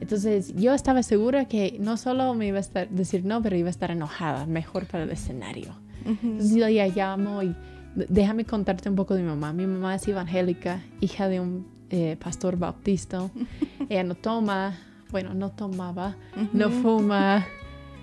Entonces 0.00 0.54
yo 0.56 0.74
estaba 0.74 1.02
segura 1.02 1.44
que 1.44 1.76
no 1.78 1.96
solo 1.96 2.34
me 2.34 2.46
iba 2.46 2.56
a 2.56 2.60
estar, 2.60 2.88
decir 2.88 3.24
no, 3.24 3.42
pero 3.42 3.56
iba 3.56 3.68
a 3.68 3.70
estar 3.70 3.90
enojada, 3.90 4.46
mejor 4.46 4.86
para 4.86 5.04
el 5.04 5.10
escenario. 5.10 5.74
Entonces 6.04 6.56
yo 6.56 6.68
ya 6.68 6.86
llamo 6.86 7.42
y 7.42 7.54
déjame 7.94 8.44
contarte 8.44 8.88
un 8.88 8.96
poco 8.96 9.14
de 9.14 9.22
mi 9.22 9.28
mamá. 9.28 9.52
Mi 9.52 9.66
mamá 9.66 9.94
es 9.94 10.08
evangélica, 10.08 10.82
hija 11.00 11.28
de 11.28 11.40
un 11.40 11.66
eh, 11.90 12.16
pastor 12.18 12.56
bautista. 12.56 13.30
Ella 13.88 14.04
no 14.04 14.14
toma, 14.14 14.78
bueno, 15.10 15.34
no 15.34 15.50
tomaba, 15.50 16.16
no 16.52 16.70
fuma, 16.70 17.46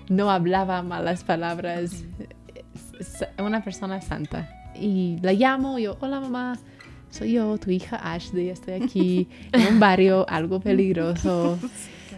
no 0.08 0.30
hablaba 0.30 0.82
malas 0.82 1.24
palabras. 1.24 2.04
Es 2.98 3.26
una 3.38 3.64
persona 3.64 4.00
santa. 4.00 4.48
Y 4.74 5.18
la 5.22 5.32
llamo, 5.32 5.78
yo, 5.78 5.96
hola 6.00 6.20
mamá, 6.20 6.58
soy 7.10 7.32
yo, 7.32 7.56
tu 7.58 7.70
hija 7.70 7.96
Ashley, 7.96 8.48
estoy 8.50 8.74
aquí 8.74 9.28
en 9.52 9.74
un 9.74 9.80
barrio 9.80 10.26
algo 10.28 10.60
peligroso. 10.68 11.58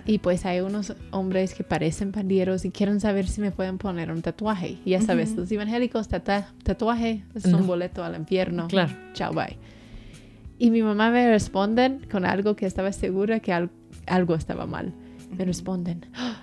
Y 0.06 0.18
pues 0.18 0.44
hay 0.46 0.60
unos 0.60 0.94
hombres 1.10 1.54
que 1.54 1.62
parecen 1.62 2.10
pandilleros 2.10 2.64
y 2.64 2.70
quieren 2.70 3.00
saber 3.00 3.28
si 3.28 3.40
me 3.40 3.50
pueden 3.52 3.78
poner 3.78 4.10
un 4.10 4.22
tatuaje. 4.22 4.78
Y 4.84 4.90
ya 4.90 5.00
sabes, 5.02 5.36
los 5.36 5.50
evangélicos, 5.52 6.08
tata- 6.08 6.52
tatuaje 6.64 7.22
es 7.34 7.44
un 7.44 7.52
No. 7.52 7.58
boleto 7.64 8.02
al 8.02 8.16
infierno. 8.16 8.66
Claro. 8.68 8.92
Chao, 9.12 9.32
bye. 9.32 9.56
Y 10.58 10.70
mi 10.70 10.82
mamá 10.82 11.10
me 11.10 11.28
responden 11.28 12.06
con 12.10 12.24
algo 12.24 12.56
que 12.56 12.66
estaba 12.66 12.92
segura 12.92 13.40
que 13.40 13.52
al- 13.52 13.70
algo 14.06 14.34
estaba 14.34 14.66
mal. 14.66 14.92
Me 15.36 15.44
responden, 15.44 16.06
"Ah, 16.14 16.42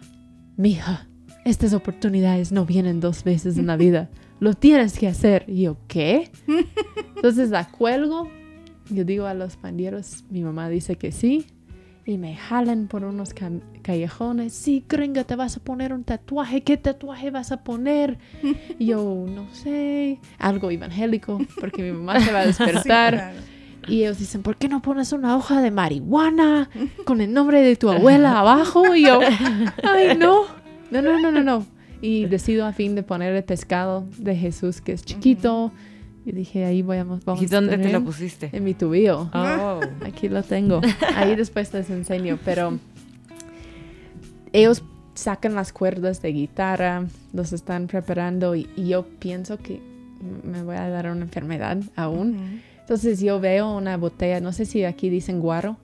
mija, 0.55 1.07
estas 1.43 1.73
oportunidades 1.73 2.51
no 2.51 2.65
vienen 2.65 2.99
dos 2.99 3.23
veces 3.23 3.57
en 3.57 3.67
la 3.67 3.75
vida. 3.75 4.09
Lo 4.39 4.53
tienes 4.53 4.97
que 4.99 5.07
hacer. 5.07 5.45
Y 5.47 5.63
yo, 5.63 5.77
¿qué? 5.87 6.29
Entonces 7.15 7.49
la 7.49 7.67
cuelgo. 7.69 8.29
Yo 8.89 9.03
digo 9.03 9.25
a 9.25 9.33
los 9.33 9.57
pandilleros, 9.57 10.23
mi 10.29 10.43
mamá 10.43 10.69
dice 10.69 10.95
que 10.95 11.11
sí. 11.11 11.45
Y 12.05 12.17
me 12.17 12.37
jalan 12.37 12.87
por 12.87 13.03
unos 13.03 13.33
callejones. 13.81 14.53
Sí, 14.53 14.85
gringa, 14.87 15.25
te 15.25 15.35
vas 15.35 15.57
a 15.57 15.59
poner 15.59 15.91
un 15.91 16.05
tatuaje. 16.05 16.61
¿Qué 16.63 16.77
tatuaje 16.77 17.31
vas 17.31 17.51
a 17.51 17.63
poner? 17.63 18.17
Y 18.79 18.85
yo, 18.87 19.25
no 19.27 19.53
sé. 19.53 20.19
Algo 20.39 20.71
evangélico, 20.71 21.39
porque 21.59 21.83
mi 21.83 21.91
mamá 21.91 22.19
se 22.21 22.31
va 22.31 22.39
a 22.39 22.43
Sí, 22.53 22.63
despertar. 22.63 23.13
claro. 23.13 23.37
Y 23.89 24.03
ellos 24.03 24.19
dicen, 24.19 24.41
¿por 24.41 24.55
qué 24.57 24.67
no 24.69 24.81
pones 24.81 25.11
una 25.13 25.35
hoja 25.37 25.61
de 25.61 25.71
marihuana 25.71 26.69
con 27.05 27.21
el 27.21 27.33
nombre 27.33 27.61
de 27.61 27.75
tu 27.75 27.89
abuela 27.89 28.39
abajo? 28.39 28.95
Y 28.95 29.03
yo, 29.05 29.19
ay, 29.83 30.17
no. 30.17 30.43
No, 30.91 31.01
no, 31.01 31.19
no, 31.19 31.31
no, 31.31 31.43
no. 31.43 31.65
Y 32.01 32.25
decido 32.25 32.65
a 32.65 32.73
fin 32.73 32.95
de 32.95 33.03
poner 33.03 33.33
el 33.35 33.43
pescado 33.43 34.05
de 34.17 34.35
Jesús, 34.35 34.79
que 34.81 34.91
es 34.93 35.03
chiquito. 35.03 35.71
Y 36.27 36.33
dije, 36.33 36.65
ahí 36.65 36.81
voy 36.81 36.97
a, 36.97 37.05
vamos 37.05 37.41
¿Y 37.41 37.45
a 37.45 37.47
dónde 37.47 37.77
te 37.77 37.89
lo 37.89 38.03
pusiste? 38.03 38.49
En 38.51 38.65
mi 38.65 38.73
tubillo. 38.73 39.29
Oh. 39.33 39.79
Aquí 40.05 40.27
lo 40.27 40.43
tengo. 40.43 40.81
Ahí 41.15 41.37
después 41.37 41.73
les 41.73 41.89
enseño. 41.89 42.37
Pero 42.43 42.77
ellos 44.51 44.83
sacan 45.13 45.55
las 45.55 45.71
cuerdas 45.71 46.21
de 46.21 46.33
guitarra, 46.33 47.05
los 47.33 47.53
están 47.53 47.87
preparando 47.87 48.55
y, 48.55 48.69
y 48.75 48.89
yo 48.89 49.05
pienso 49.19 49.57
que 49.57 49.79
me 50.43 50.63
voy 50.63 50.75
a 50.75 50.89
dar 50.89 51.09
una 51.09 51.21
enfermedad 51.23 51.77
aún. 51.95 52.61
Entonces 52.81 53.19
yo 53.21 53.39
veo 53.39 53.75
una 53.75 53.95
botella, 53.97 54.39
no 54.41 54.51
sé 54.51 54.65
si 54.65 54.83
aquí 54.83 55.09
dicen 55.09 55.39
guaro, 55.39 55.77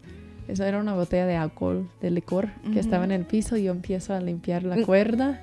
eso 0.47 0.65
era 0.65 0.79
una 0.79 0.93
botella 0.93 1.25
de 1.25 1.35
alcohol, 1.37 1.89
de 2.01 2.11
licor, 2.11 2.49
que 2.73 2.79
estaba 2.79 3.05
en 3.05 3.11
el 3.11 3.25
piso 3.25 3.55
y 3.57 3.63
yo 3.63 3.71
empiezo 3.71 4.13
a 4.13 4.19
limpiar 4.19 4.63
la 4.63 4.75
Mm. 4.77 4.83
cuerda 4.83 5.41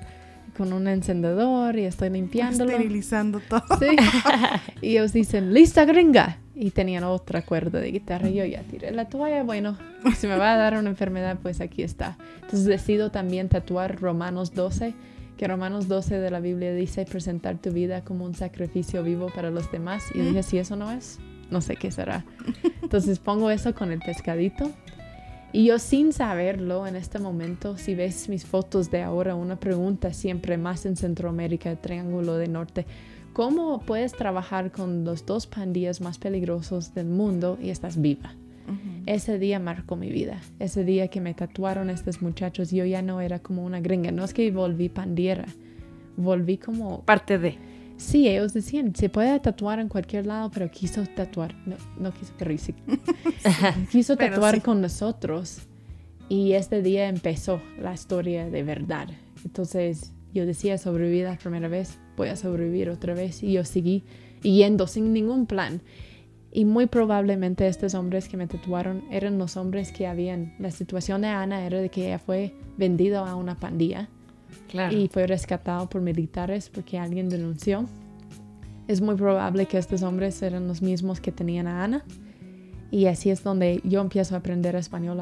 con 0.61 0.73
un 0.73 0.87
encendedor 0.87 1.79
y 1.79 1.85
estoy 1.85 2.11
limpiándolo. 2.11 2.69
Esterilizando 2.69 3.39
todo. 3.39 3.63
Sí. 3.79 3.95
y 4.83 4.89
ellos 4.89 5.11
dicen, 5.11 5.55
lista 5.55 5.85
gringa. 5.85 6.37
Y 6.53 6.69
tenían 6.69 7.03
otra 7.03 7.41
cuerda 7.41 7.79
de 7.79 7.91
guitarra 7.91 8.29
y 8.29 8.35
yo 8.35 8.45
ya 8.45 8.61
tiré 8.61 8.91
la 8.91 9.09
toalla. 9.09 9.41
Bueno, 9.41 9.75
si 10.15 10.27
me 10.27 10.37
va 10.37 10.53
a 10.53 10.57
dar 10.57 10.77
una 10.77 10.91
enfermedad, 10.91 11.39
pues 11.41 11.61
aquí 11.61 11.81
está. 11.81 12.15
Entonces 12.35 12.65
decido 12.65 13.09
también 13.09 13.49
tatuar 13.49 13.99
Romanos 13.99 14.53
12, 14.53 14.93
que 15.35 15.47
Romanos 15.47 15.87
12 15.87 16.19
de 16.19 16.29
la 16.29 16.39
Biblia 16.39 16.75
dice 16.75 17.05
presentar 17.05 17.57
tu 17.57 17.71
vida 17.71 18.03
como 18.03 18.25
un 18.25 18.35
sacrificio 18.35 19.01
vivo 19.01 19.31
para 19.33 19.49
los 19.49 19.71
demás. 19.71 20.03
Y 20.13 20.19
dije, 20.19 20.43
si 20.43 20.59
eso 20.59 20.75
no 20.75 20.91
es, 20.91 21.17
no 21.49 21.61
sé 21.61 21.75
qué 21.75 21.89
será. 21.89 22.23
Entonces 22.83 23.17
pongo 23.17 23.49
eso 23.49 23.73
con 23.73 23.91
el 23.91 23.97
pescadito. 23.97 24.69
Y 25.53 25.65
yo 25.65 25.79
sin 25.79 26.13
saberlo 26.13 26.87
en 26.87 26.95
este 26.95 27.19
momento, 27.19 27.77
si 27.77 27.93
ves 27.93 28.29
mis 28.29 28.45
fotos 28.45 28.89
de 28.89 29.01
ahora, 29.01 29.35
una 29.35 29.59
pregunta 29.59 30.13
siempre 30.13 30.57
más 30.57 30.85
en 30.85 30.95
Centroamérica, 30.95 31.75
Triángulo 31.75 32.37
de 32.37 32.47
Norte, 32.47 32.85
¿cómo 33.33 33.81
puedes 33.81 34.13
trabajar 34.13 34.71
con 34.71 35.03
los 35.03 35.25
dos 35.25 35.47
pandillas 35.47 35.99
más 35.99 36.17
peligrosos 36.19 36.93
del 36.93 37.07
mundo 37.07 37.57
y 37.61 37.69
estás 37.69 37.99
viva? 37.99 38.33
Ese 39.05 39.37
día 39.37 39.59
marcó 39.59 39.97
mi 39.97 40.09
vida. 40.09 40.39
Ese 40.59 40.85
día 40.85 41.09
que 41.09 41.19
me 41.19 41.33
tatuaron 41.33 41.89
estos 41.89 42.21
muchachos, 42.21 42.71
yo 42.71 42.85
ya 42.85 43.01
no 43.01 43.19
era 43.19 43.39
como 43.39 43.65
una 43.65 43.81
gringa. 43.81 44.11
No 44.11 44.23
es 44.23 44.33
que 44.33 44.49
volví 44.51 44.87
pandiera, 44.87 45.45
volví 46.15 46.57
como 46.57 47.01
Parte 47.01 47.37
de. 47.37 47.57
Sí, 48.01 48.27
ellos 48.27 48.51
decían, 48.51 48.95
se 48.95 49.09
puede 49.09 49.39
tatuar 49.39 49.79
en 49.79 49.87
cualquier 49.87 50.25
lado, 50.25 50.49
pero 50.51 50.71
quiso 50.71 51.05
tatuar, 51.05 51.53
no, 51.67 51.75
no 51.99 52.11
quiso, 52.11 52.33
pero 52.35 52.57
sí. 52.57 52.73
quiso 53.91 54.17
tatuar 54.17 54.55
sí. 54.55 54.61
con 54.61 54.81
nosotros. 54.81 55.59
Y 56.27 56.53
este 56.53 56.81
día 56.81 57.07
empezó 57.07 57.61
la 57.79 57.93
historia 57.93 58.49
de 58.49 58.63
verdad. 58.63 59.07
Entonces 59.45 60.13
yo 60.33 60.47
decía, 60.47 60.79
sobreviví 60.79 61.21
la 61.21 61.37
primera 61.37 61.67
vez, 61.67 61.99
voy 62.17 62.29
a 62.29 62.35
sobrevivir 62.35 62.89
otra 62.89 63.13
vez. 63.13 63.43
Y 63.43 63.53
yo 63.53 63.63
seguí 63.65 64.03
yendo 64.41 64.87
sin 64.87 65.13
ningún 65.13 65.45
plan. 65.45 65.79
Y 66.51 66.65
muy 66.65 66.87
probablemente 66.87 67.67
estos 67.67 67.93
hombres 67.93 68.27
que 68.27 68.35
me 68.35 68.47
tatuaron 68.47 69.03
eran 69.11 69.37
los 69.37 69.57
hombres 69.57 69.91
que 69.91 70.07
habían... 70.07 70.55
La 70.57 70.71
situación 70.71 71.21
de 71.21 71.27
Ana 71.27 71.67
era 71.67 71.79
de 71.79 71.89
que 71.89 72.07
ella 72.07 72.19
fue 72.19 72.55
vendida 72.77 73.19
a 73.29 73.35
una 73.35 73.59
pandilla 73.59 74.09
Y 74.91 75.07
fue 75.07 75.27
rescatado 75.27 75.89
por 75.89 76.01
militares 76.01 76.69
porque 76.69 76.97
alguien 76.97 77.29
denunció. 77.29 77.85
Es 78.87 79.01
muy 79.01 79.15
probable 79.15 79.65
que 79.65 79.77
estos 79.77 80.01
hombres 80.03 80.41
eran 80.41 80.67
los 80.67 80.81
mismos 80.81 81.19
que 81.19 81.31
tenían 81.31 81.67
a 81.67 81.83
Ana. 81.83 82.03
Y 82.89 83.05
así 83.05 83.29
es 83.29 83.43
donde 83.43 83.81
yo 83.85 84.01
empiezo 84.01 84.35
a 84.35 84.39
aprender 84.39 84.75
español 84.75 85.21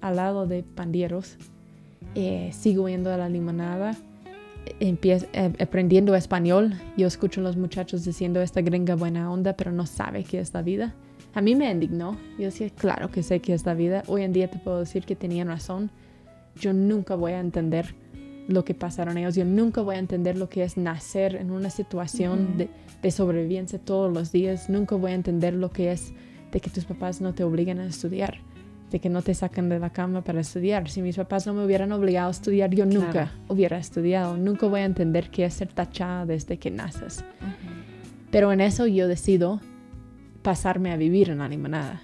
al 0.00 0.16
lado 0.16 0.46
de 0.46 0.62
pandilleros. 0.62 1.36
Eh, 2.14 2.50
sigo 2.52 2.88
yendo 2.88 3.12
a 3.12 3.16
la 3.16 3.28
limonada, 3.28 3.96
empiezo, 4.80 5.26
eh, 5.32 5.52
aprendiendo 5.60 6.14
español. 6.14 6.74
Yo 6.96 7.06
escucho 7.06 7.40
a 7.40 7.44
los 7.44 7.56
muchachos 7.56 8.04
diciendo 8.04 8.42
esta 8.42 8.60
gringa 8.60 8.96
buena 8.96 9.30
onda, 9.30 9.54
pero 9.54 9.72
no 9.72 9.86
sabe 9.86 10.24
qué 10.24 10.40
es 10.40 10.52
la 10.52 10.62
vida. 10.62 10.94
A 11.34 11.40
mí 11.40 11.54
me 11.54 11.70
indignó. 11.70 12.18
Yo 12.38 12.46
decía, 12.46 12.70
claro 12.70 13.10
que 13.10 13.22
sé 13.22 13.40
qué 13.40 13.54
es 13.54 13.64
la 13.64 13.74
vida. 13.74 14.02
Hoy 14.06 14.22
en 14.22 14.32
día 14.32 14.50
te 14.50 14.58
puedo 14.58 14.80
decir 14.80 15.04
que 15.04 15.16
tenían 15.16 15.48
razón. 15.48 15.90
Yo 16.58 16.72
nunca 16.72 17.14
voy 17.14 17.32
a 17.32 17.40
entender 17.40 17.94
lo 18.48 18.64
que 18.64 18.74
pasaron 18.74 19.18
ellos. 19.18 19.34
Yo 19.34 19.44
nunca 19.44 19.80
voy 19.82 19.96
a 19.96 19.98
entender 19.98 20.36
lo 20.36 20.48
que 20.48 20.62
es 20.62 20.76
nacer 20.76 21.34
en 21.36 21.50
una 21.50 21.70
situación 21.70 22.56
de, 22.56 22.68
de 23.02 23.10
sobrevivencia 23.10 23.78
todos 23.78 24.12
los 24.12 24.32
días. 24.32 24.68
Nunca 24.70 24.94
voy 24.96 25.12
a 25.12 25.14
entender 25.14 25.54
lo 25.54 25.70
que 25.70 25.92
es 25.92 26.12
de 26.52 26.60
que 26.60 26.70
tus 26.70 26.84
papás 26.84 27.20
no 27.20 27.34
te 27.34 27.42
obligan 27.44 27.80
a 27.80 27.86
estudiar, 27.86 28.38
de 28.90 29.00
que 29.00 29.08
no 29.08 29.22
te 29.22 29.34
sacan 29.34 29.68
de 29.68 29.80
la 29.80 29.90
cama 29.90 30.22
para 30.22 30.40
estudiar. 30.40 30.88
Si 30.88 31.02
mis 31.02 31.16
papás 31.16 31.46
no 31.46 31.54
me 31.54 31.64
hubieran 31.64 31.90
obligado 31.92 32.28
a 32.28 32.30
estudiar, 32.30 32.70
yo 32.70 32.86
nunca 32.86 33.10
Claro. 33.10 33.30
hubiera 33.48 33.78
estudiado. 33.78 34.36
Nunca 34.36 34.66
voy 34.68 34.80
a 34.80 34.84
entender 34.84 35.28
qué 35.30 35.44
es 35.44 35.54
ser 35.54 35.68
tachada 35.72 36.24
desde 36.24 36.58
que 36.58 36.70
naces. 36.70 37.24
Pero 38.30 38.52
en 38.52 38.60
eso 38.60 38.86
yo 38.86 39.08
decido 39.08 39.60
pasarme 40.42 40.92
a 40.92 40.96
vivir 40.96 41.30
en 41.30 41.38
la 41.38 41.48
limonada. 41.48 42.02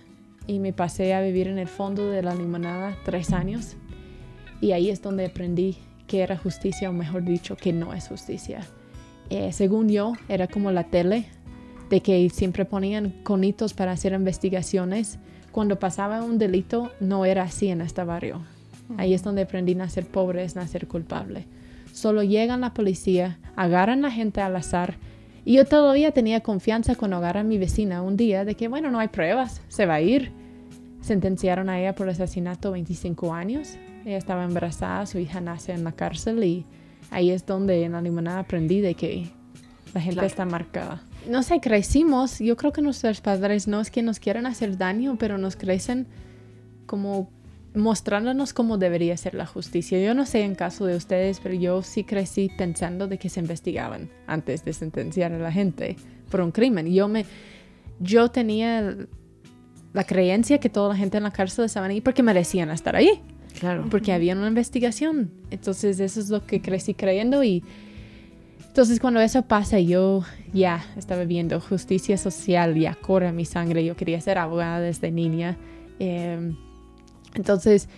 Y 0.49 0.59
me 0.59 0.73
pasé 0.73 1.15
a 1.15 1.21
vivir 1.21 1.47
en 1.47 1.59
el 1.59 1.69
fondo 1.69 2.11
de 2.11 2.23
la 2.23 2.35
limonada 2.35 2.97
tres 3.05 3.33
años. 3.33 3.77
Y 4.61 4.73
ahí 4.73 4.91
es 4.91 5.01
donde 5.03 5.27
aprendí 5.27 5.77
que 6.13 6.21
era 6.21 6.37
justicia, 6.37 6.91
o 6.91 6.93
mejor 6.93 7.25
dicho, 7.25 7.57
que 7.57 7.73
no 7.73 7.95
es 7.95 8.09
justicia. 8.09 8.61
Eh, 9.31 9.51
según 9.51 9.89
yo, 9.89 10.13
era 10.29 10.47
como 10.47 10.71
la 10.71 10.85
tele, 10.85 11.25
de 11.89 12.03
que 12.03 12.29
siempre 12.29 12.67
ponían 12.67 13.15
conitos 13.23 13.73
para 13.73 13.93
hacer 13.93 14.13
investigaciones. 14.13 15.19
Cuando 15.53 15.79
pasaba 15.79 16.23
un 16.23 16.37
delito, 16.37 16.93
no 17.01 17.25
era 17.25 17.45
así 17.45 17.69
en 17.69 17.81
este 17.81 18.05
barrio. 18.05 18.43
Ahí 18.99 19.15
es 19.15 19.23
donde 19.23 19.41
aprendí 19.41 19.75
a 19.81 19.89
ser 19.89 20.05
pobre, 20.05 20.45
es 20.45 20.55
nacer 20.55 20.87
culpable. 20.87 21.47
Solo 21.95 22.23
llegan 22.23 22.61
la 22.61 22.75
policía, 22.75 23.39
agarran 23.57 24.01
a 24.01 24.09
la 24.09 24.15
gente 24.15 24.43
al 24.43 24.55
azar. 24.55 24.97
Y 25.47 25.55
yo 25.55 25.65
todavía 25.65 26.11
tenía 26.11 26.41
confianza 26.41 26.95
cuando 26.95 27.17
agarran 27.17 27.47
a 27.47 27.49
mi 27.49 27.57
vecina 27.57 28.03
un 28.03 28.19
día 28.19 28.45
de 28.45 28.55
que, 28.55 28.69
bueno, 28.69 28.91
no 28.91 28.99
hay 28.99 29.09
pruebas, 29.09 29.63
se 29.69 29.87
va 29.87 29.95
a 29.95 30.03
ir. 30.03 30.31
Sentenciaron 31.03 31.69
a 31.69 31.79
ella 31.81 31.95
por 31.95 32.09
asesinato 32.09 32.73
25 32.73 33.35
años. 33.35 33.77
Ella 34.07 34.17
estaba 34.17 34.45
embarazada, 34.45 35.05
su 35.07 35.19
hija 35.19 35.41
nace 35.41 35.73
en 35.73 35.85
la 35.85 35.93
cárcel 35.93 36.43
y 36.45 36.65
ahí 37.11 37.31
es 37.31 37.45
donde 37.45 37.85
en 37.85 37.93
la 37.93 38.01
limonada 38.03 38.39
aprendí 38.41 38.81
de 38.81 38.95
que 38.95 39.31
la 39.95 40.01
gente 40.01 40.15
Claro. 40.15 40.27
está 40.27 40.45
marcada. 40.45 41.03
No 41.29 41.43
sé, 41.43 41.61
crecimos. 41.61 42.39
Yo 42.39 42.57
creo 42.57 42.73
que 42.73 42.83
nuestros 42.83 43.21
padres 43.21 43.69
no 43.69 43.81
es 43.81 43.91
que 43.91 44.03
nos 44.03 44.19
quieran 44.19 44.47
hacer 44.47 44.79
daño, 44.79 45.17
pero 45.19 45.39
nos 45.39 45.57
crecen 45.57 46.07
como 46.87 47.31
mostrándonos 47.75 48.53
cómo 48.53 48.77
debería 48.79 49.17
ser 49.17 49.35
la 49.35 49.47
justicia. 49.47 50.01
Yo 50.01 50.15
no 50.15 50.27
sé 50.27 50.43
en 50.43 50.55
caso 50.55 50.85
de 50.85 50.97
ustedes, 50.97 51.41
pero 51.41 51.55
yo 51.55 51.83
sí 51.83 52.05
crecí 52.05 52.51
pensando 52.57 53.09
de 53.09 53.19
que 53.19 53.29
se 53.29 53.41
investigaban 53.41 54.11
antes 54.27 54.65
de 54.65 54.73
sentenciar 54.73 55.33
a 55.33 55.39
la 55.39 55.53
gente 55.53 55.97
por 56.31 56.41
un 56.41 56.51
crimen. 56.51 56.87
Yo 56.93 57.09
me, 57.09 57.25
yo 58.01 58.31
tenía 58.31 58.97
la 59.93 60.05
creencia 60.05 60.59
que 60.59 60.69
toda 60.69 60.91
la 60.91 60.97
gente 60.97 61.17
en 61.19 61.23
la 61.25 61.31
cárcel 61.33 61.65
estaban 61.67 61.91
ahí 61.91 62.01
porque 62.01 62.23
merecían 62.23 62.71
estar 62.71 62.97
ahí 62.97 63.21
Claro. 63.59 63.85
porque 63.91 64.13
había 64.13 64.35
una 64.35 64.49
investigación. 64.49 65.31
Entonces 65.51 66.01
eso 66.01 66.21
es 66.21 66.31
lo 66.31 66.47
que 66.47 66.63
crecí 66.63 66.95
creyendo 66.95 67.45
y 67.45 67.63
entonces 68.67 68.99
cuando 69.01 69.21
eso 69.21 69.43
pasa 69.43 69.79
yo 69.81 70.25
ya 70.55 70.83
estaba 70.97 71.25
viendo 71.25 71.61
justicia 71.61 72.17
social, 72.17 72.75
ya 72.75 72.95
corre 72.95 73.31
mi 73.33 73.45
sangre, 73.45 73.85
yo 73.85 73.95
quería 73.97 74.21
ser 74.21 74.39
abogada 74.39 74.81
desde 74.81 75.11
niña. 75.11 75.59
Eh, 75.99 76.53
entonces 77.35 77.89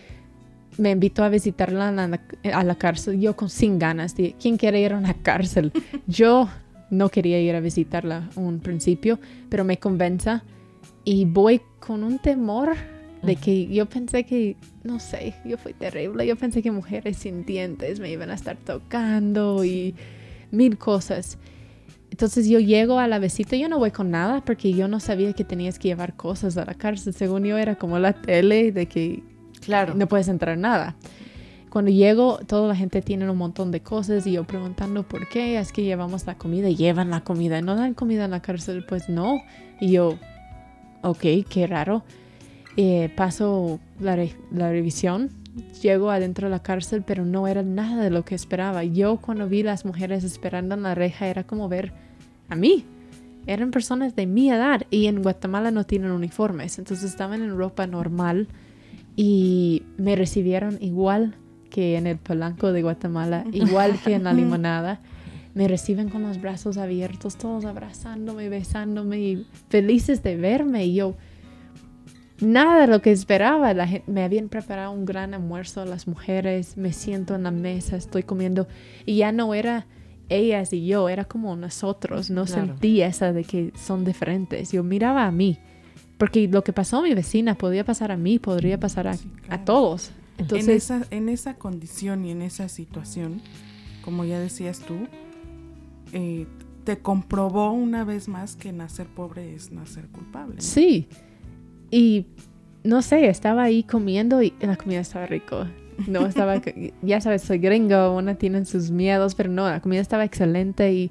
me 0.76 0.90
invitó 0.90 1.22
a 1.22 1.28
visitarla 1.28 1.88
a 1.90 1.92
la, 1.92 2.20
a 2.52 2.64
la 2.64 2.74
cárcel, 2.74 3.20
yo 3.20 3.36
con, 3.36 3.48
sin 3.48 3.78
ganas 3.78 4.16
de, 4.16 4.34
¿quién 4.40 4.56
quiere 4.56 4.80
ir 4.80 4.92
a 4.92 4.98
una 4.98 5.14
cárcel? 5.14 5.70
Yo 6.08 6.48
no 6.90 7.08
quería 7.10 7.40
ir 7.40 7.54
a 7.54 7.60
visitarla 7.60 8.28
a 8.34 8.40
un 8.40 8.58
principio, 8.58 9.20
pero 9.48 9.62
me 9.64 9.78
convenza 9.78 10.42
y 11.04 11.24
voy 11.26 11.60
con 11.86 12.04
un 12.04 12.18
temor 12.18 12.74
de 13.22 13.36
que 13.36 13.66
yo 13.66 13.86
pensé 13.86 14.24
que, 14.24 14.56
no 14.82 15.00
sé, 15.00 15.34
yo 15.44 15.56
fui 15.56 15.72
terrible, 15.72 16.26
yo 16.26 16.36
pensé 16.36 16.62
que 16.62 16.70
mujeres 16.70 17.16
sin 17.18 17.44
dientes 17.44 18.00
me 18.00 18.10
iban 18.10 18.30
a 18.30 18.34
estar 18.34 18.56
tocando 18.56 19.64
y 19.64 19.94
mil 20.50 20.76
cosas. 20.78 21.38
Entonces 22.10 22.48
yo 22.48 22.60
llego 22.60 22.98
a 22.98 23.08
la 23.08 23.18
visita, 23.18 23.56
yo 23.56 23.68
no 23.68 23.78
voy 23.78 23.90
con 23.90 24.10
nada 24.10 24.44
porque 24.44 24.72
yo 24.72 24.88
no 24.88 25.00
sabía 25.00 25.32
que 25.32 25.42
tenías 25.44 25.78
que 25.78 25.88
llevar 25.88 26.14
cosas 26.14 26.56
a 26.56 26.64
la 26.64 26.74
cárcel. 26.74 27.12
Según 27.12 27.44
yo 27.44 27.58
era 27.58 27.76
como 27.76 27.98
la 27.98 28.12
tele 28.12 28.70
de 28.72 28.86
que 28.86 29.22
Claro. 29.60 29.94
no 29.94 30.06
puedes 30.06 30.28
entrar 30.28 30.56
nada. 30.58 30.94
Cuando 31.70 31.90
llego, 31.90 32.38
toda 32.46 32.68
la 32.68 32.76
gente 32.76 33.02
tiene 33.02 33.28
un 33.28 33.36
montón 33.36 33.72
de 33.72 33.80
cosas 33.80 34.26
y 34.28 34.32
yo 34.32 34.44
preguntando 34.44 35.02
por 35.02 35.28
qué, 35.28 35.58
es 35.58 35.72
que 35.72 35.82
llevamos 35.82 36.24
la 36.26 36.36
comida, 36.36 36.68
llevan 36.68 37.10
la 37.10 37.22
comida, 37.24 37.60
no 37.62 37.74
dan 37.74 37.94
comida 37.94 38.26
en 38.26 38.30
la 38.30 38.40
cárcel, 38.40 38.84
pues 38.88 39.08
no. 39.08 39.42
Y 39.80 39.90
yo, 39.90 40.16
ok, 41.04 41.46
qué 41.48 41.66
raro. 41.66 42.02
Eh, 42.76 43.08
paso 43.16 43.78
la, 44.00 44.16
re- 44.16 44.34
la 44.52 44.70
revisión, 44.70 45.30
llego 45.80 46.10
adentro 46.10 46.48
de 46.48 46.50
la 46.50 46.62
cárcel, 46.62 47.04
pero 47.06 47.24
no 47.24 47.46
era 47.46 47.62
nada 47.62 48.02
de 48.02 48.10
lo 48.10 48.24
que 48.24 48.34
esperaba. 48.34 48.82
Yo 48.82 49.18
cuando 49.18 49.48
vi 49.48 49.62
las 49.62 49.84
mujeres 49.84 50.24
esperando 50.24 50.74
en 50.74 50.82
la 50.82 50.94
reja 50.96 51.28
era 51.28 51.44
como 51.44 51.68
ver 51.68 51.92
a 52.48 52.56
mí. 52.56 52.84
Eran 53.46 53.70
personas 53.70 54.16
de 54.16 54.26
mi 54.26 54.50
edad 54.50 54.82
y 54.90 55.06
en 55.06 55.22
Guatemala 55.22 55.70
no 55.70 55.84
tienen 55.84 56.10
uniformes, 56.10 56.78
entonces 56.78 57.10
estaban 57.10 57.42
en 57.42 57.56
ropa 57.56 57.86
normal 57.86 58.48
y 59.16 59.82
me 59.98 60.16
recibieron 60.16 60.78
igual 60.80 61.34
que 61.70 61.96
en 61.96 62.06
el 62.06 62.16
Polanco 62.16 62.72
de 62.72 62.82
Guatemala, 62.82 63.44
igual 63.52 63.98
que 64.02 64.14
en 64.14 64.24
la 64.24 64.32
limonada. 64.32 65.00
Me 65.54 65.68
reciben 65.68 66.08
con 66.08 66.22
los 66.22 66.40
brazos 66.40 66.76
abiertos, 66.78 67.36
todos 67.36 67.64
abrazándome, 67.64 68.48
besándome 68.48 69.18
y 69.20 69.46
felices 69.68 70.22
de 70.22 70.36
verme. 70.36 70.84
Y 70.86 70.94
yo, 70.94 71.14
nada 72.40 72.80
de 72.82 72.86
lo 72.88 73.00
que 73.00 73.12
esperaba. 73.12 73.72
La 73.74 73.86
gente, 73.86 74.10
me 74.10 74.24
habían 74.24 74.48
preparado 74.48 74.90
un 74.92 75.04
gran 75.04 75.34
almuerzo 75.34 75.84
las 75.84 76.08
mujeres, 76.08 76.76
me 76.76 76.92
siento 76.92 77.34
en 77.34 77.44
la 77.44 77.50
mesa, 77.50 77.96
estoy 77.96 78.22
comiendo 78.24 78.66
y 79.06 79.16
ya 79.18 79.32
no 79.32 79.54
era 79.54 79.86
ellas 80.28 80.72
y 80.72 80.86
yo, 80.86 81.08
era 81.08 81.24
como 81.24 81.54
nosotros, 81.54 82.30
no 82.30 82.44
Claro. 82.46 82.66
sentí 82.66 83.02
esa 83.02 83.32
de 83.32 83.44
que 83.44 83.72
son 83.76 84.04
diferentes. 84.04 84.72
Yo 84.72 84.82
miraba 84.82 85.26
a 85.26 85.30
mí, 85.30 85.58
porque 86.18 86.48
lo 86.48 86.64
que 86.64 86.72
pasó 86.72 86.98
a 86.98 87.02
mi 87.02 87.14
vecina 87.14 87.54
podía 87.56 87.84
pasar 87.84 88.10
a 88.10 88.16
mí, 88.16 88.38
podría 88.38 88.80
pasar 88.80 89.06
a, 89.06 89.12
a 89.12 89.16
claro. 89.46 89.64
todos. 89.64 90.10
en, 90.38 90.42
Entonces, 90.44 90.68
esa, 90.84 91.02
en 91.10 91.28
esa 91.28 91.54
condición 91.54 92.24
y 92.24 92.30
en 92.32 92.42
esa 92.42 92.68
situación, 92.68 93.40
como 94.02 94.24
ya 94.24 94.40
decías 94.40 94.80
tú, 94.80 94.96
eh, 96.14 96.46
te 96.84 96.98
comprobó 96.98 97.72
una 97.72 98.04
vez 98.04 98.28
más 98.28 98.56
que 98.56 98.72
nacer 98.72 99.06
pobre 99.06 99.54
es 99.54 99.72
nacer 99.72 100.06
culpable. 100.08 100.56
¿no? 100.56 100.62
Sí. 100.62 101.08
Y 101.90 102.26
no 102.82 103.02
sé, 103.02 103.28
estaba 103.28 103.64
ahí 103.64 103.82
comiendo 103.82 104.42
y 104.42 104.54
la 104.60 104.76
comida 104.76 105.00
estaba 105.00 105.26
rico. 105.26 105.66
No 106.06 106.26
estaba, 106.26 106.60
ya 107.02 107.20
sabes, 107.20 107.42
soy 107.42 107.58
gringo, 107.58 108.16
una 108.16 108.36
tiene 108.36 108.64
sus 108.64 108.90
miedos, 108.90 109.34
pero 109.34 109.50
no, 109.50 109.68
la 109.68 109.80
comida 109.80 110.00
estaba 110.00 110.24
excelente 110.24 110.92
y 110.92 111.10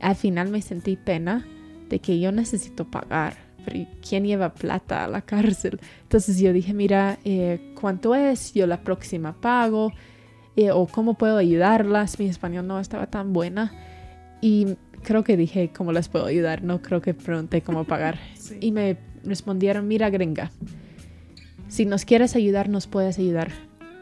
al 0.00 0.16
final 0.16 0.50
me 0.50 0.60
sentí 0.60 0.96
pena 0.96 1.46
de 1.88 2.00
que 2.00 2.18
yo 2.18 2.32
necesito 2.32 2.90
pagar. 2.90 3.36
Pero 3.64 3.78
¿y 3.78 3.86
¿quién 4.06 4.24
lleva 4.24 4.54
plata 4.54 5.04
a 5.04 5.08
la 5.08 5.22
cárcel? 5.22 5.78
Entonces 6.02 6.38
yo 6.40 6.52
dije, 6.52 6.74
mira, 6.74 7.18
eh, 7.24 7.74
¿cuánto 7.80 8.14
es? 8.14 8.54
Yo 8.54 8.66
la 8.66 8.82
próxima 8.82 9.40
pago. 9.40 9.92
Eh, 10.56 10.70
o 10.70 10.86
cómo 10.86 11.14
puedo 11.14 11.36
ayudarlas. 11.36 12.18
Mi 12.18 12.26
español 12.26 12.66
no 12.66 12.80
estaba 12.80 13.06
tan 13.06 13.32
buena. 13.32 13.72
Y 14.42 14.76
creo 15.02 15.24
que 15.24 15.38
dije, 15.38 15.70
¿cómo 15.74 15.92
les 15.92 16.08
puedo 16.08 16.26
ayudar? 16.26 16.62
No 16.62 16.82
creo 16.82 17.00
que 17.00 17.14
pregunté 17.14 17.62
cómo 17.62 17.84
pagar. 17.86 18.18
Sí. 18.34 18.58
Y 18.60 18.72
me 18.72 18.98
respondieron, 19.24 19.88
mira 19.88 20.10
gringa, 20.10 20.50
si 21.68 21.86
nos 21.86 22.04
quieres 22.04 22.36
ayudar, 22.36 22.68
nos 22.68 22.86
puedes 22.86 23.18
ayudar 23.18 23.50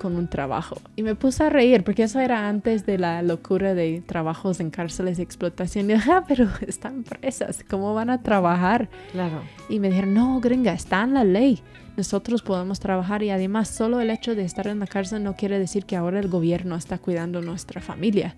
con 0.01 0.17
un 0.17 0.29
trabajo. 0.29 0.81
Y 0.97 1.03
me 1.03 1.15
puse 1.15 1.45
a 1.45 1.51
reír 1.51 1.85
porque 1.85 2.05
eso 2.05 2.21
era 2.21 2.49
antes 2.49 2.87
de 2.87 2.97
la 2.97 3.21
locura 3.21 3.75
de 3.75 4.03
trabajos 4.05 4.59
en 4.59 4.71
cárceles 4.71 5.19
de 5.19 5.23
explotación. 5.23 5.91
Y 5.91 5.95
dije, 5.95 6.11
ah, 6.11 6.25
pero 6.27 6.49
están 6.67 7.05
presas, 7.05 7.63
¿cómo 7.69 7.95
van 7.95 8.11
a 8.11 8.23
trabajar? 8.23 8.89
Claro. 9.13 9.43
Y 9.69 9.79
me 9.79 9.89
dijeron, 9.89 10.15
no, 10.15 10.41
gringa, 10.41 10.73
está 10.73 11.03
en 11.03 11.15
la 11.15 11.25
ley. 11.25 11.61
Nosotros 11.97 12.41
podemos 12.41 12.81
trabajar 12.81 13.23
y 13.23 13.31
además 13.31 13.69
solo 13.69 14.01
el 14.01 14.09
hecho 14.09 14.35
de 14.35 14.45
estar 14.45 14.67
en 14.69 14.79
la 14.79 14.87
cárcel 14.87 15.23
no 15.23 15.37
quiere 15.37 15.59
decir 15.59 15.85
que 15.85 15.97
ahora 15.97 16.19
el 16.19 16.29
gobierno 16.29 16.77
está 16.77 16.97
cuidando 16.97 17.43
nuestra 17.43 17.83
familia. 17.83 18.37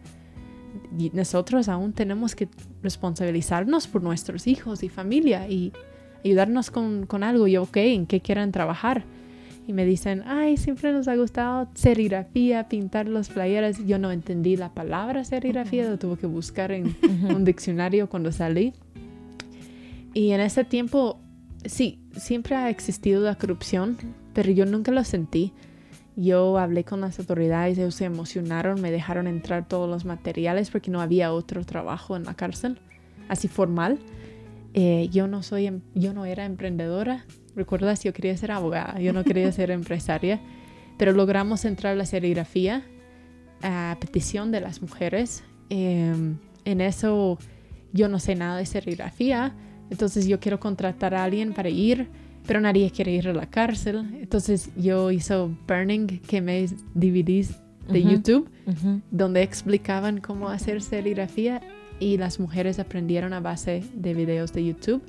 Nosotros 1.12 1.68
aún 1.68 1.92
tenemos 1.92 2.34
que 2.34 2.48
responsabilizarnos 2.82 3.86
por 3.86 4.02
nuestros 4.02 4.46
hijos 4.46 4.82
y 4.82 4.88
familia 4.88 5.48
y 5.48 5.72
ayudarnos 6.24 6.70
con, 6.70 7.06
con 7.06 7.22
algo. 7.22 7.46
Y 7.46 7.56
ok, 7.56 7.76
¿en 7.78 8.06
qué 8.06 8.20
quieran 8.20 8.52
trabajar? 8.52 9.04
Y 9.66 9.72
me 9.72 9.84
dicen, 9.84 10.22
ay, 10.26 10.56
siempre 10.56 10.92
nos 10.92 11.06
ha 11.06 11.14
gustado 11.14 11.68
serigrafía, 11.74 12.68
pintar 12.68 13.08
las 13.08 13.28
playeras. 13.28 13.84
Yo 13.86 13.98
no 13.98 14.10
entendí 14.10 14.56
la 14.56 14.74
palabra 14.74 15.24
serigrafía, 15.24 15.88
lo 15.88 15.98
tuve 15.98 16.16
que 16.16 16.26
buscar 16.26 16.72
en 16.72 16.96
un 17.34 17.44
diccionario 17.44 18.08
cuando 18.08 18.32
salí. 18.32 18.72
Y 20.14 20.32
en 20.32 20.40
ese 20.40 20.64
tiempo, 20.64 21.20
sí, 21.64 22.00
siempre 22.16 22.56
ha 22.56 22.70
existido 22.70 23.22
la 23.22 23.36
corrupción, 23.36 23.96
pero 24.34 24.50
yo 24.50 24.66
nunca 24.66 24.90
lo 24.90 25.04
sentí. 25.04 25.52
Yo 26.16 26.58
hablé 26.58 26.84
con 26.84 27.00
las 27.00 27.18
autoridades, 27.18 27.78
ellos 27.78 27.94
se 27.94 28.04
emocionaron, 28.04 28.80
me 28.80 28.90
dejaron 28.90 29.26
entrar 29.26 29.66
todos 29.66 29.88
los 29.88 30.04
materiales 30.04 30.70
porque 30.70 30.90
no 30.90 31.00
había 31.00 31.32
otro 31.32 31.64
trabajo 31.64 32.16
en 32.16 32.24
la 32.24 32.34
cárcel, 32.34 32.78
así 33.28 33.48
formal. 33.48 33.98
Eh, 34.74 35.08
yo 35.10 35.26
no 35.26 35.42
soy, 35.42 35.66
em- 35.66 35.80
yo 35.94 36.12
no 36.12 36.24
era 36.24 36.44
emprendedora. 36.44 37.24
Recuerdas, 37.56 38.02
yo 38.04 38.12
quería 38.12 38.36
ser 38.36 38.52
abogada, 38.52 39.00
yo 39.00 39.12
no 39.12 39.24
quería 39.24 39.50
ser 39.52 39.70
empresaria, 39.70 40.40
pero 40.98 41.12
logramos 41.12 41.64
entrar 41.64 41.94
a 41.94 41.96
la 41.96 42.06
serigrafía 42.06 42.82
a 43.62 43.96
petición 44.00 44.50
de 44.50 44.60
las 44.60 44.82
mujeres. 44.82 45.44
Eh, 45.70 46.14
en 46.64 46.80
eso 46.80 47.38
yo 47.92 48.08
no 48.08 48.18
sé 48.18 48.34
nada 48.34 48.58
de 48.58 48.66
serigrafía, 48.66 49.54
entonces 49.90 50.26
yo 50.26 50.40
quiero 50.40 50.60
contratar 50.60 51.14
a 51.14 51.24
alguien 51.24 51.52
para 51.52 51.68
ir, 51.68 52.08
pero 52.46 52.60
nadie 52.60 52.90
quiere 52.90 53.12
ir 53.12 53.28
a 53.28 53.32
la 53.32 53.46
cárcel. 53.46 54.04
Entonces 54.20 54.70
yo 54.76 55.10
hizo 55.10 55.50
Burning, 55.68 56.06
quemé 56.26 56.66
DVDs 56.94 57.54
de 57.88 58.00
Ujú. 58.00 58.10
YouTube 58.10 58.50
Ujú. 58.66 59.00
donde 59.10 59.42
explicaban 59.42 60.20
cómo 60.20 60.48
hacer 60.48 60.82
serigrafía 60.82 61.60
y 62.00 62.16
las 62.16 62.38
mujeres 62.40 62.78
aprendieron 62.78 63.32
a 63.32 63.40
base 63.40 63.84
de 63.94 64.14
videos 64.14 64.52
de 64.52 64.64
YouTube. 64.64 65.02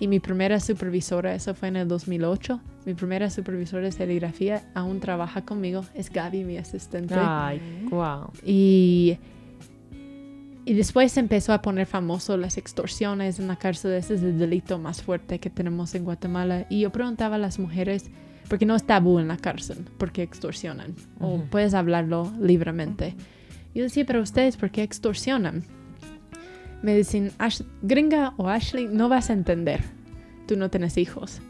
Y 0.00 0.08
mi 0.08 0.18
primera 0.20 0.58
supervisora, 0.60 1.34
eso 1.34 1.54
fue 1.54 1.68
en 1.68 1.76
el 1.76 1.88
2008, 1.88 2.60
mi 2.84 2.94
primera 2.94 3.30
supervisora 3.30 3.84
de 3.84 3.92
serigrafía 3.92 4.68
aún 4.74 4.98
trabaja 5.00 5.44
conmigo, 5.44 5.84
es 5.94 6.10
Gaby, 6.10 6.44
mi 6.44 6.58
asistente. 6.58 7.14
Ay, 7.16 7.60
wow. 7.90 8.30
Y, 8.44 9.16
y 10.64 10.74
después 10.74 11.16
empezó 11.16 11.52
a 11.52 11.60
poner 11.62 11.86
famoso 11.86 12.36
las 12.36 12.56
extorsiones 12.56 13.38
en 13.38 13.48
la 13.48 13.56
cárcel. 13.56 13.92
Ese 13.92 14.14
es 14.14 14.22
el 14.22 14.38
delito 14.38 14.78
más 14.78 15.02
fuerte 15.02 15.38
que 15.38 15.50
tenemos 15.50 15.94
en 15.94 16.04
Guatemala. 16.04 16.66
Y 16.70 16.80
yo 16.80 16.90
preguntaba 16.90 17.36
a 17.36 17.38
las 17.38 17.58
mujeres, 17.58 18.10
porque 18.48 18.66
no 18.66 18.74
es 18.74 18.84
tabú 18.84 19.18
en 19.18 19.28
la 19.28 19.36
cárcel, 19.36 19.84
porque 19.98 20.22
extorsionan. 20.22 20.94
O 21.20 21.38
puedes 21.50 21.74
hablarlo 21.74 22.32
libremente. 22.40 23.14
Yo 23.74 23.82
decía, 23.82 24.04
pero 24.06 24.22
ustedes, 24.22 24.56
¿por 24.56 24.70
qué 24.70 24.82
extorsionan? 24.82 25.64
Me 26.82 26.94
dicen, 26.96 27.32
"Ash- 27.38 27.62
gringa 27.82 28.34
o 28.36 28.48
Ashley, 28.48 28.88
no 28.90 29.08
vas 29.08 29.30
a 29.30 29.32
entender. 29.32 29.82
Tú 30.46 30.56
no 30.56 30.70
tienes 30.70 30.96
hijos. 30.98 31.40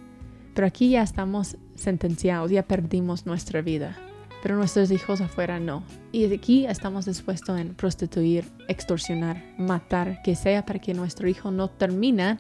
Pero 0.55 0.67
aquí 0.67 0.91
ya 0.91 1.03
estamos 1.03 1.57
sentenciados, 1.75 2.51
ya 2.51 2.63
perdimos 2.63 3.27
nuestra 3.27 3.61
vida 3.61 3.97
pero 4.45 4.57
nuestros 4.57 4.91
hijos 4.91 5.23
afuera 5.23 5.59
no. 5.59 5.83
Y 6.13 6.31
aquí 6.33 6.67
estamos 6.67 7.07
dispuestos 7.07 7.59
en 7.59 7.75
prostituir, 7.75 8.45
extorsionar, 8.69 9.43
matar, 9.57 10.21
que 10.23 10.37
sea 10.37 10.67
para 10.67 10.79
que 10.79 10.93
nuestro 10.93 11.27
hijo 11.29 11.51
no 11.51 11.69
termine 11.69 12.37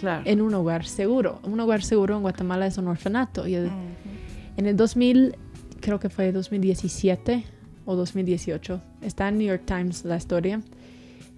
Claro. 0.00 0.24
en 0.26 0.40
un 0.40 0.52
hogar 0.54 0.84
seguro. 0.84 1.38
Un 1.44 1.60
hogar 1.60 1.84
seguro 1.84 2.16
en 2.16 2.22
Guatemala 2.22 2.66
es 2.66 2.78
un 2.78 2.88
orfanato. 2.88 3.46
Y 3.46 3.54
en 3.54 4.66
el 4.66 4.76
2000, 4.76 5.36
creo 5.80 6.00
que 6.00 6.10
fue 6.10 6.32
2017 6.32 7.44
o 7.84 7.94
2018, 7.94 8.80
está 9.02 9.28
en 9.28 9.38
New 9.38 9.46
York 9.46 9.62
Times 9.66 10.04
la 10.04 10.16
historia. 10.16 10.60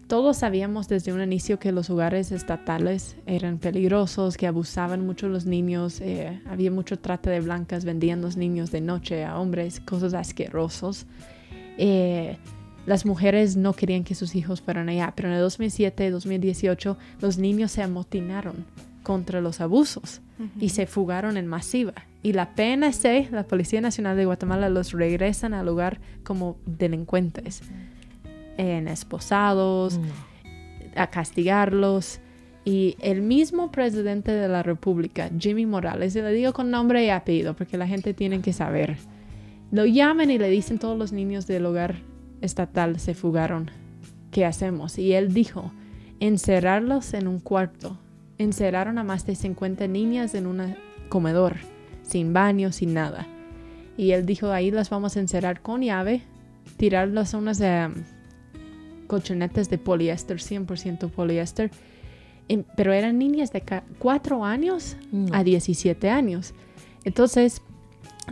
Todos 0.09 0.39
sabíamos 0.39 0.89
desde 0.89 1.13
un 1.13 1.23
inicio 1.23 1.59
que 1.59 1.71
los 1.71 1.91
hogares 1.91 2.33
estatales 2.33 3.17
eran 3.27 3.59
peligrosos, 3.59 4.39
que 4.39 4.47
abusaban 4.47 5.05
mucho 5.05 5.29
los 5.29 5.45
niños, 5.45 6.01
eh, 6.01 6.41
había 6.47 6.71
mucho 6.71 6.99
trata 6.99 7.29
de 7.29 7.41
blancas 7.41 7.85
vendiendo 7.85 8.27
los 8.27 8.39
niños 8.39 8.71
de 8.71 8.81
noche 8.81 9.27
a 9.27 9.39
hombres, 9.39 9.81
cosas 9.81 10.15
asquerosos. 10.15 11.05
Eh, 11.77 12.39
las 12.87 13.05
mujeres 13.05 13.59
no 13.59 13.75
querían 13.75 14.03
que 14.03 14.15
sus 14.15 14.35
hijos 14.35 14.63
fueran 14.63 14.89
allá, 14.89 15.13
pero 15.15 15.29
en 15.29 15.35
el 15.35 15.43
2007, 15.43 16.11
2018, 16.11 16.97
los 17.21 17.37
niños 17.37 17.71
se 17.73 17.83
amotinaron 17.83 18.65
contra 19.03 19.43
los 19.43 19.61
abusos 19.61 20.23
y 20.59 20.71
se 20.71 20.87
fugaron 20.87 21.37
en 21.37 21.47
masiva. 21.47 21.93
Y 22.23 22.33
la 22.33 22.55
PNC, 22.55 23.31
la 23.31 23.45
Policía 23.45 23.83
Nacional 23.83 24.17
de 24.17 24.25
Guatemala, 24.25 24.71
los 24.71 24.93
regresan 24.93 25.53
al 25.53 25.67
lugar 25.67 26.01
como 26.25 26.57
delincuentes, 26.65 27.61
en 28.59 28.89
esposados, 28.89 29.99
a 30.95 31.07
castigarlos. 31.07 32.21
Y 32.65 32.97
el 33.01 33.23
mismo 33.23 33.71
presidente 33.71 34.33
de 34.33 34.49
la 34.49 34.63
República, 34.63 35.31
Jimmy 35.39 35.65
Morales, 35.65 36.15
y 36.15 36.21
le 36.21 36.33
digo 36.33 36.53
con 36.53 36.71
nombre 36.71 37.03
y 37.07 37.09
apellido 37.09 37.57
porque 37.57 37.79
la 37.79 37.87
gente 37.87 38.13
tiene 38.13 38.43
que 38.43 38.53
saber, 38.53 38.99
lo 39.71 39.87
llaman 39.87 40.31
y 40.31 40.39
le 40.39 40.51
dicen 40.51 40.79
todos 40.79 40.99
los 40.99 41.13
niños 41.13 41.47
del 41.47 41.65
hogar 41.65 41.97
estatal 42.43 42.99
se 43.01 43.15
fugaron. 43.15 43.71
¿Qué 44.31 44.45
hacemos? 44.45 44.99
Y 44.99 45.15
él 45.15 45.33
dijo, 45.33 45.73
encerrarlos 46.21 47.15
en 47.15 47.27
un 47.27 47.41
cuarto. 47.41 47.99
Encerraron 48.37 48.99
a 48.99 49.05
más 49.05 49.27
de 49.27 49.35
50 49.35 49.87
niñas 49.89 50.35
en 50.35 50.47
un 50.47 50.77
comedor, 51.09 51.57
sin 52.03 52.33
baño, 52.33 52.71
sin 52.73 52.95
nada. 52.95 53.27
Y 53.97 54.13
él 54.13 54.27
dijo, 54.27 54.51
ahí 54.51 54.71
las 54.71 54.91
vamos 54.91 55.17
a 55.17 55.21
encerrar 55.21 55.61
con 55.61 55.83
llave, 55.83 56.23
tirarlas 56.77 57.35
a 57.35 57.39
unas 57.39 57.61
em, 57.61 57.95
colchonetas 59.09 59.69
de 59.69 59.79
poliéster, 59.79 60.39
100% 60.41 61.09
poliéster. 61.11 61.73
Em, 62.49 62.63
Pero 62.77 62.93
eran 62.93 63.19
niñas 63.19 63.51
de 63.53 63.63
4 63.99 64.45
años 64.45 64.97
No. 65.11 65.35
a 65.35 65.43
17 65.43 66.09
años. 66.09 66.55
Entonces, 67.05 67.61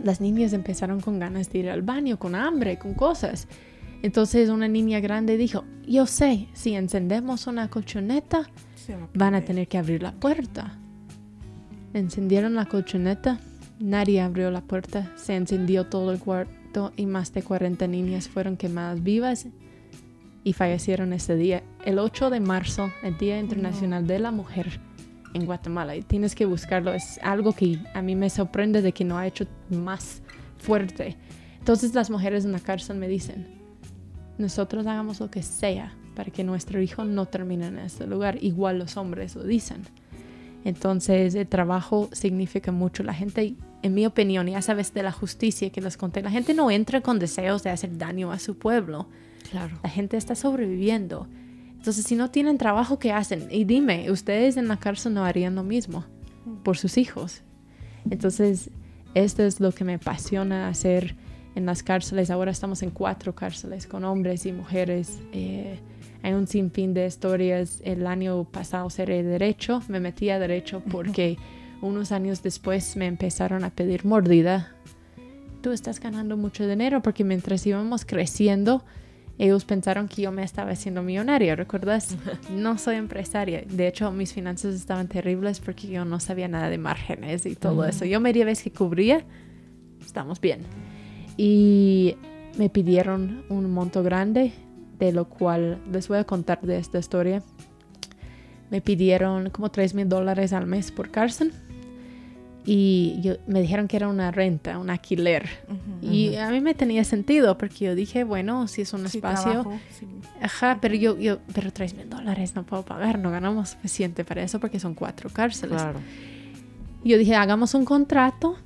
las 0.03 0.21
niñas 0.21 0.53
empezaron 0.53 1.01
con 1.01 1.19
ganas 1.19 1.51
de 1.51 1.59
ir 1.59 1.69
al 1.69 1.81
baño, 1.81 2.17
con 2.17 2.33
hambre, 2.35 2.77
con 2.79 2.93
cosas. 2.93 3.47
Entonces, 4.03 4.49
una 4.49 4.67
niña 4.67 4.99
grande 5.01 5.37
dijo, 5.37 5.65
yo 5.85 6.05
sé, 6.05 6.47
si 6.53 6.75
encendemos 6.75 7.47
una 7.47 7.67
colchoneta, 7.69 8.49
van 9.13 9.35
a 9.35 9.41
tener 9.43 9.67
que 9.67 9.77
abrir 9.77 10.01
la 10.03 10.13
puerta. 10.13 10.77
Encendieron 11.93 12.53
la 12.55 12.65
colchoneta, 12.65 13.39
nadie 13.79 14.21
abrió 14.21 14.51
la 14.51 14.61
puerta, 14.61 15.11
se 15.15 15.35
encendió 15.35 15.87
todo 15.87 16.11
el 16.11 16.19
cuarto 16.19 16.91
y 16.95 17.05
más 17.05 17.33
de 17.33 17.41
40 17.41 17.87
niñas 17.87 18.27
fueron 18.29 18.55
quemadas 18.57 19.01
vivas 19.03 19.47
y 20.47 20.53
fallecieron 20.53 21.11
ese 21.11 21.35
día. 21.35 21.61
El 21.83 21.99
8 21.99 22.29
de 22.29 22.39
marzo, 22.39 22.89
el 23.03 23.17
Día 23.17 23.37
Internacional 23.37 24.07
de 24.07 24.17
la 24.17 24.31
Mujer, 24.31 24.79
en 25.33 25.45
Guatemala 25.45 25.93
y 25.97 26.03
tienes 26.03 26.35
que 26.35 26.45
buscarlo. 26.45 26.93
Es 26.93 27.19
algo 27.21 27.51
que 27.51 27.79
a 27.93 28.01
mí 28.01 28.15
me 28.15 28.29
sorprende 28.29 28.81
de 28.81 28.93
que 28.93 29.03
no 29.03 29.17
ha 29.17 29.27
hecho 29.27 29.45
más 29.69 30.21
fuerte. 30.57 31.17
Entonces 31.59 31.93
las 31.93 32.09
mujeres 32.09 32.45
en 32.45 32.53
la 32.53 32.61
cárcel 32.61 32.95
me 32.95 33.09
dicen, 33.09 33.45
nosotros 34.37 34.87
hagamos 34.87 35.19
lo 35.19 35.29
que 35.29 35.43
sea 35.43 35.93
para 36.15 36.31
que 36.31 36.45
nuestro 36.45 36.81
hijo 36.81 37.03
no 37.03 37.25
termine 37.25 37.67
en 37.67 37.79
este 37.79 38.07
lugar. 38.07 38.41
Igual 38.41 38.79
los 38.79 38.95
hombres 38.95 39.35
lo 39.35 39.43
dicen. 39.43 39.81
Entonces 40.63 41.35
el 41.35 41.47
trabajo 41.47 42.07
significa 42.13 42.71
mucho. 42.71 43.03
La 43.03 43.13
gente, 43.13 43.55
en 43.81 43.93
mi 43.93 44.05
opinión, 44.05 44.47
ya 44.47 44.61
sabes 44.61 44.93
de 44.93 45.03
la 45.03 45.11
justicia 45.11 45.69
que 45.71 45.81
les 45.81 45.97
conté, 45.97 46.21
la 46.21 46.31
gente 46.31 46.53
no 46.53 46.71
entra 46.71 47.01
con 47.01 47.19
deseos 47.19 47.63
de 47.63 47.69
hacer 47.69 47.97
daño 47.97 48.31
a 48.31 48.39
su 48.39 48.57
pueblo. 48.57 49.09
Claro. 49.51 49.77
La 49.83 49.89
gente 49.89 50.17
está 50.17 50.35
sobreviviendo. 50.35 51.27
Entonces, 51.71 52.05
si 52.05 52.15
no 52.15 52.31
tienen 52.31 52.57
trabajo, 52.57 52.99
¿qué 52.99 53.11
hacen? 53.11 53.47
Y 53.51 53.63
dime, 53.63 54.11
ustedes 54.11 54.57
en 54.57 54.67
la 54.67 54.77
cárcel 54.77 55.13
no 55.13 55.23
harían 55.23 55.55
lo 55.55 55.63
mismo 55.63 56.05
por 56.63 56.77
sus 56.77 56.97
hijos. 56.97 57.43
Entonces, 58.09 58.69
esto 59.13 59.43
es 59.43 59.59
lo 59.59 59.71
que 59.71 59.83
me 59.83 59.95
apasiona 59.95 60.67
hacer 60.67 61.15
en 61.55 61.65
las 61.65 61.83
cárceles. 61.83 62.29
Ahora 62.29 62.51
estamos 62.51 62.83
en 62.83 62.91
cuatro 62.91 63.33
cárceles 63.35 63.87
con 63.87 64.03
hombres 64.03 64.45
y 64.45 64.51
mujeres. 64.51 65.19
Eh, 65.31 65.79
hay 66.23 66.33
un 66.33 66.47
sinfín 66.47 66.93
de 66.93 67.07
historias. 67.07 67.81
El 67.83 68.05
año 68.05 68.43
pasado 68.43 68.89
seré 68.89 69.23
derecho. 69.23 69.81
Me 69.87 69.99
metí 69.99 70.29
a 70.29 70.39
derecho 70.39 70.83
porque 70.91 71.37
unos 71.81 72.11
años 72.11 72.43
después 72.43 72.95
me 72.95 73.07
empezaron 73.07 73.63
a 73.63 73.69
pedir 73.69 74.05
mordida. 74.05 74.71
Tú 75.61 75.71
estás 75.71 75.99
ganando 75.99 76.37
mucho 76.37 76.67
dinero 76.67 77.01
porque 77.01 77.23
mientras 77.23 77.65
íbamos 77.65 78.05
creciendo, 78.05 78.83
ellos 79.39 79.65
pensaron 79.65 80.07
que 80.07 80.23
yo 80.23 80.31
me 80.31 80.43
estaba 80.43 80.71
haciendo 80.71 81.03
millonaria, 81.03 81.55
¿recuerdas? 81.55 82.15
No 82.51 82.77
soy 82.77 82.95
empresaria. 82.95 83.63
De 83.67 83.87
hecho, 83.87 84.11
mis 84.11 84.33
finanzas 84.33 84.73
estaban 84.73 85.07
terribles 85.07 85.59
porque 85.59 85.87
yo 85.87 86.05
no 86.05 86.19
sabía 86.19 86.47
nada 86.47 86.69
de 86.69 86.77
márgenes 86.77 87.45
y 87.45 87.55
todo 87.55 87.85
eso. 87.85 88.05
Yo 88.05 88.19
media 88.19 88.45
vez 88.45 88.63
que 88.63 88.71
cubría, 88.71 89.23
estamos 90.01 90.41
bien. 90.41 90.61
Y 91.37 92.15
me 92.57 92.69
pidieron 92.69 93.43
un 93.49 93.71
monto 93.71 94.01
grande, 94.01 94.53
de 94.97 95.11
lo 95.11 95.25
cual 95.29 95.79
les 95.91 96.07
voy 96.07 96.17
a 96.17 96.23
contar 96.23 96.61
de 96.61 96.79
esta 96.79 96.97
historia. 96.97 97.43
Me 98.71 98.81
pidieron 98.81 99.51
como 99.51 99.69
3 99.69 99.93
mil 99.93 100.09
dólares 100.09 100.51
al 100.51 100.65
mes 100.65 100.91
por 100.91 101.11
cárcel 101.11 101.53
y 102.69 103.21
yo, 103.21 103.35
me 103.47 103.61
dijeron 103.61 103.87
que 103.87 103.95
era 103.95 104.09
una 104.09 104.29
renta, 104.29 104.77
un 104.77 104.89
alquiler. 104.89 105.47
Y 106.01 106.35
a 106.35 106.49
mí 106.51 106.59
me 106.59 106.73
tenía 106.73 107.03
sentido 107.05 107.57
porque 107.57 107.85
yo 107.85 107.95
dije, 107.95 108.25
bueno, 108.25 108.67
si 108.67 108.81
es 108.81 108.91
un 108.91 109.07
Sí, 109.07 109.17
espacio, 109.19 109.51
trabajo, 109.63 109.79
sí. 109.97 110.05
ajá, 110.41 110.77
pero 110.81 110.93
yo, 110.95 111.17
yo, 111.17 111.39
pero 111.53 111.71
3 111.71 111.93
mil 111.95 112.09
dólares 112.09 112.55
no 112.55 112.65
puedo 112.65 112.83
pagar, 112.83 113.19
no 113.19 113.31
ganamos 113.31 113.69
suficiente 113.69 114.25
para 114.25 114.43
eso 114.43 114.59
porque 114.59 114.79
son 114.81 114.95
cuatro 114.95 115.29
cárceles. 115.29 115.81
Claro. 115.81 115.99
Yo 117.05 117.17
dije, 117.17 117.35
hagamos 117.35 117.73
un 117.73 117.85
contrato 117.85 118.57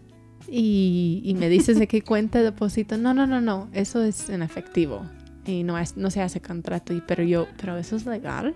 y, 0.50 1.22
y 1.24 1.36
me 1.36 1.48
dices 1.48 1.78
de 1.78 1.88
qué 1.88 2.02
cuenta 2.04 2.42
deposito. 2.42 2.98
No, 2.98 3.14
no, 3.14 3.28
no, 3.28 3.40
no, 3.40 3.70
eso 3.72 4.04
es 4.04 4.30
en 4.32 4.42
efectivo 4.42 5.04
y 5.46 5.62
no, 5.64 5.78
es, 5.78 5.96
no 5.96 6.10
se 6.10 6.22
hace 6.24 6.42
contrato. 6.42 6.92
Y, 6.94 7.02
pero 7.02 7.24
yo, 7.24 7.48
¿pero 7.60 7.78
eso 7.78 7.96
es 7.98 8.08
legal? 8.08 8.56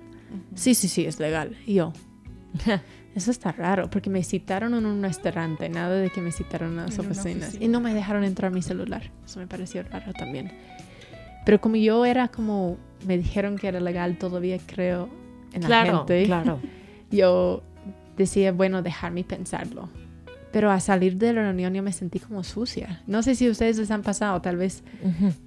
Sí, 0.56 0.74
sí, 0.74 0.88
sí, 0.88 1.06
es 1.06 1.20
legal. 1.20 1.56
Y 1.68 1.76
yo, 1.76 1.94
eso 3.16 3.32
está 3.32 3.52
raro 3.52 3.90
porque 3.90 4.10
me 4.10 4.24
citaron 4.24 4.74
en 4.74 4.86
un 4.86 5.02
restaurante, 5.02 5.70
nada 5.70 5.96
de 5.96 6.10
que 6.10 6.22
me 6.22 6.32
citaron 6.32 6.72
en 6.72 6.76
las 6.86 7.00
En 7.00 7.06
oficinas. 7.06 7.48
oficina. 7.50 7.66
Y 7.66 7.68
no 7.70 7.80
me 7.80 7.94
dejaron 7.94 8.24
entrar 8.24 8.52
mi 8.52 8.62
celular. 8.62 9.10
Eso 9.26 9.40
me 9.40 9.48
pareció 9.48 9.84
raro 9.84 10.12
también. 10.14 10.52
Pero 11.46 11.62
como 11.62 11.76
yo 11.78 12.06
era 12.06 12.28
como, 12.28 12.78
me 13.08 13.18
dijeron 13.18 13.58
que 13.58 13.68
era 13.68 13.80
legal, 13.80 14.18
todavía 14.18 14.58
creo 14.66 15.10
en 15.54 15.62
la 15.62 15.68
Claro, 15.68 15.98
gente 16.00 16.26
claro. 16.26 16.60
yo 17.12 17.64
decía, 18.18 18.52
bueno, 18.52 18.82
dejarme 18.82 19.24
pensarlo. 19.24 19.90
Pero 20.56 20.72
a 20.72 20.80
salir 20.80 21.18
de 21.18 21.34
la 21.34 21.42
reunión 21.42 21.74
yo 21.74 21.84
me 21.84 21.92
sentí 21.92 22.18
como 22.18 22.42
sucia. 22.46 23.02
No 23.08 23.22
sé 23.24 23.36
si 23.36 23.50
ustedes 23.50 23.78
les 23.78 23.92
han 23.92 24.04
pasado, 24.04 24.40
tal 24.42 24.56
vez 24.56 24.84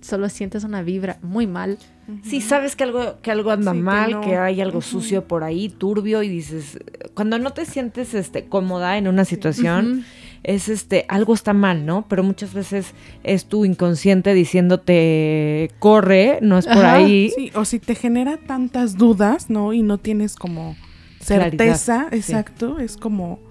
solo 0.02 0.28
sientes 0.28 0.64
una 0.64 0.82
vibra 0.82 1.16
muy 1.22 1.46
mal. 1.46 1.78
Sí, 2.24 2.42
sabes 2.42 2.76
que 2.76 2.84
algo, 2.84 3.14
que 3.22 3.30
algo 3.30 3.50
anda 3.50 3.72
Sí, 3.72 3.78
mal, 3.78 4.20
que, 4.20 4.34
no. 4.34 4.42
hay 4.42 4.60
algo 4.60 4.82
sucio 4.82 5.24
por 5.26 5.44
ahí, 5.44 5.70
turbio, 5.70 6.22
y 6.22 6.28
dices, 6.28 6.78
cuando 7.14 7.38
no 7.38 7.54
te 7.54 7.64
sientes 7.64 8.12
este, 8.12 8.44
cómoda 8.50 8.98
en 8.98 9.08
una 9.08 9.24
situación, 9.24 10.04
es 10.42 10.68
este, 10.68 11.06
algo 11.08 11.32
está 11.32 11.54
mal, 11.54 11.86
¿no? 11.86 12.04
Pero 12.06 12.22
muchas 12.22 12.52
veces 12.52 12.92
es 13.24 13.46
tu 13.46 13.64
inconsciente 13.64 14.34
diciéndote, 14.34 15.70
corre, 15.78 16.38
no 16.42 16.58
es 16.58 16.66
por 16.66 16.84
Ajá, 16.84 16.96
ahí. 16.96 17.32
Sí, 17.34 17.50
o 17.54 17.64
si 17.64 17.78
te 17.78 17.94
genera 17.94 18.36
tantas 18.36 18.98
dudas, 18.98 19.48
¿no? 19.48 19.72
Y 19.72 19.80
no 19.80 19.96
tienes 19.96 20.36
como 20.36 20.76
certeza, 21.18 22.08
Claridad, 22.08 22.08
sí. 22.10 22.16
exacto, 22.18 22.78
es 22.78 22.98
como 22.98 23.47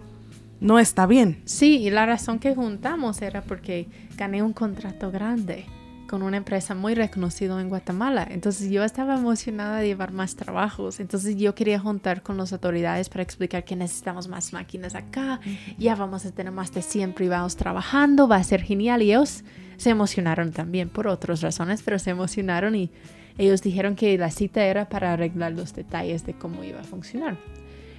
no 0.60 0.80
está 0.80 1.06
bien. 1.06 1.42
Sí, 1.46 1.78
y 1.78 1.90
la 1.90 2.06
razón 2.06 2.40
que 2.40 2.56
juntamos 2.56 3.22
era 3.22 3.42
porque 3.42 3.88
gané 4.18 4.42
un 4.42 4.54
contrato 4.54 5.12
grande 5.12 5.66
con 6.08 6.24
una 6.24 6.38
empresa 6.38 6.74
muy 6.74 6.96
reconocida 6.96 7.60
en 7.62 7.70
Guatemala. 7.70 8.26
Entonces 8.30 8.70
yo 8.72 8.84
estaba 8.84 9.16
emocionada 9.16 9.80
de 9.80 9.88
llevar 9.88 10.14
más 10.14 10.36
trabajos. 10.36 11.00
Entonces 11.00 11.36
yo 11.36 11.54
quería 11.54 11.80
juntar 11.80 12.24
con 12.24 12.38
las 12.38 12.54
autoridades 12.54 13.10
para 13.10 13.24
explicar 13.24 13.66
que 13.66 13.76
necesitamos 13.76 14.28
más 14.28 14.54
máquinas 14.54 14.96
acá. 14.96 15.40
Ya 15.78 15.96
vamos 15.96 16.26
a 16.26 16.32
tener 16.32 16.54
más 16.54 16.74
de 16.74 16.82
100 16.82 17.14
privados 17.14 17.56
trabajando. 17.56 18.28
Va 18.28 18.38
a 18.38 18.44
ser 18.44 18.64
genial. 18.64 19.04
Y 19.04 19.12
ellos 19.12 19.44
se 19.76 19.92
emocionaron 19.92 20.52
también 20.52 20.90
por 20.90 21.08
otras 21.08 21.42
razones, 21.42 21.84
pero 21.84 22.00
se 22.00 22.10
emocionaron 22.10 22.74
y 22.76 22.90
ellos 23.38 23.62
dijeron 23.62 23.96
que 23.96 24.18
la 24.18 24.32
cita 24.32 24.66
era 24.66 24.90
para 24.90 25.14
arreglar 25.14 25.52
los 25.52 25.76
detalles 25.76 26.26
de 26.26 26.34
cómo 26.34 26.64
iba 26.64 26.80
a 26.80 26.84
funcionar. 26.84 27.38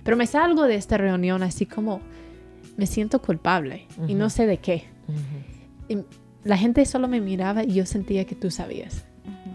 Pero 0.03 0.17
me 0.17 0.27
salgo 0.27 0.65
de 0.65 0.75
esta 0.75 0.97
reunión 0.97 1.43
así 1.43 1.67
como 1.67 2.01
me 2.77 2.87
siento 2.87 3.21
culpable 3.21 3.87
y 4.07 4.15
no 4.15 4.31
sé 4.31 4.47
de 4.47 4.59
qué. 4.59 4.85
Ujú. 5.09 5.23
Y 5.89 6.05
la 6.49 6.57
gente 6.57 6.85
solo 6.87 7.09
me 7.09 7.21
miraba 7.21 7.65
y 7.65 7.75
yo 7.75 7.87
sentía 7.87 8.25
que 8.25 8.35
tú 8.35 8.51
sabías. 8.51 9.05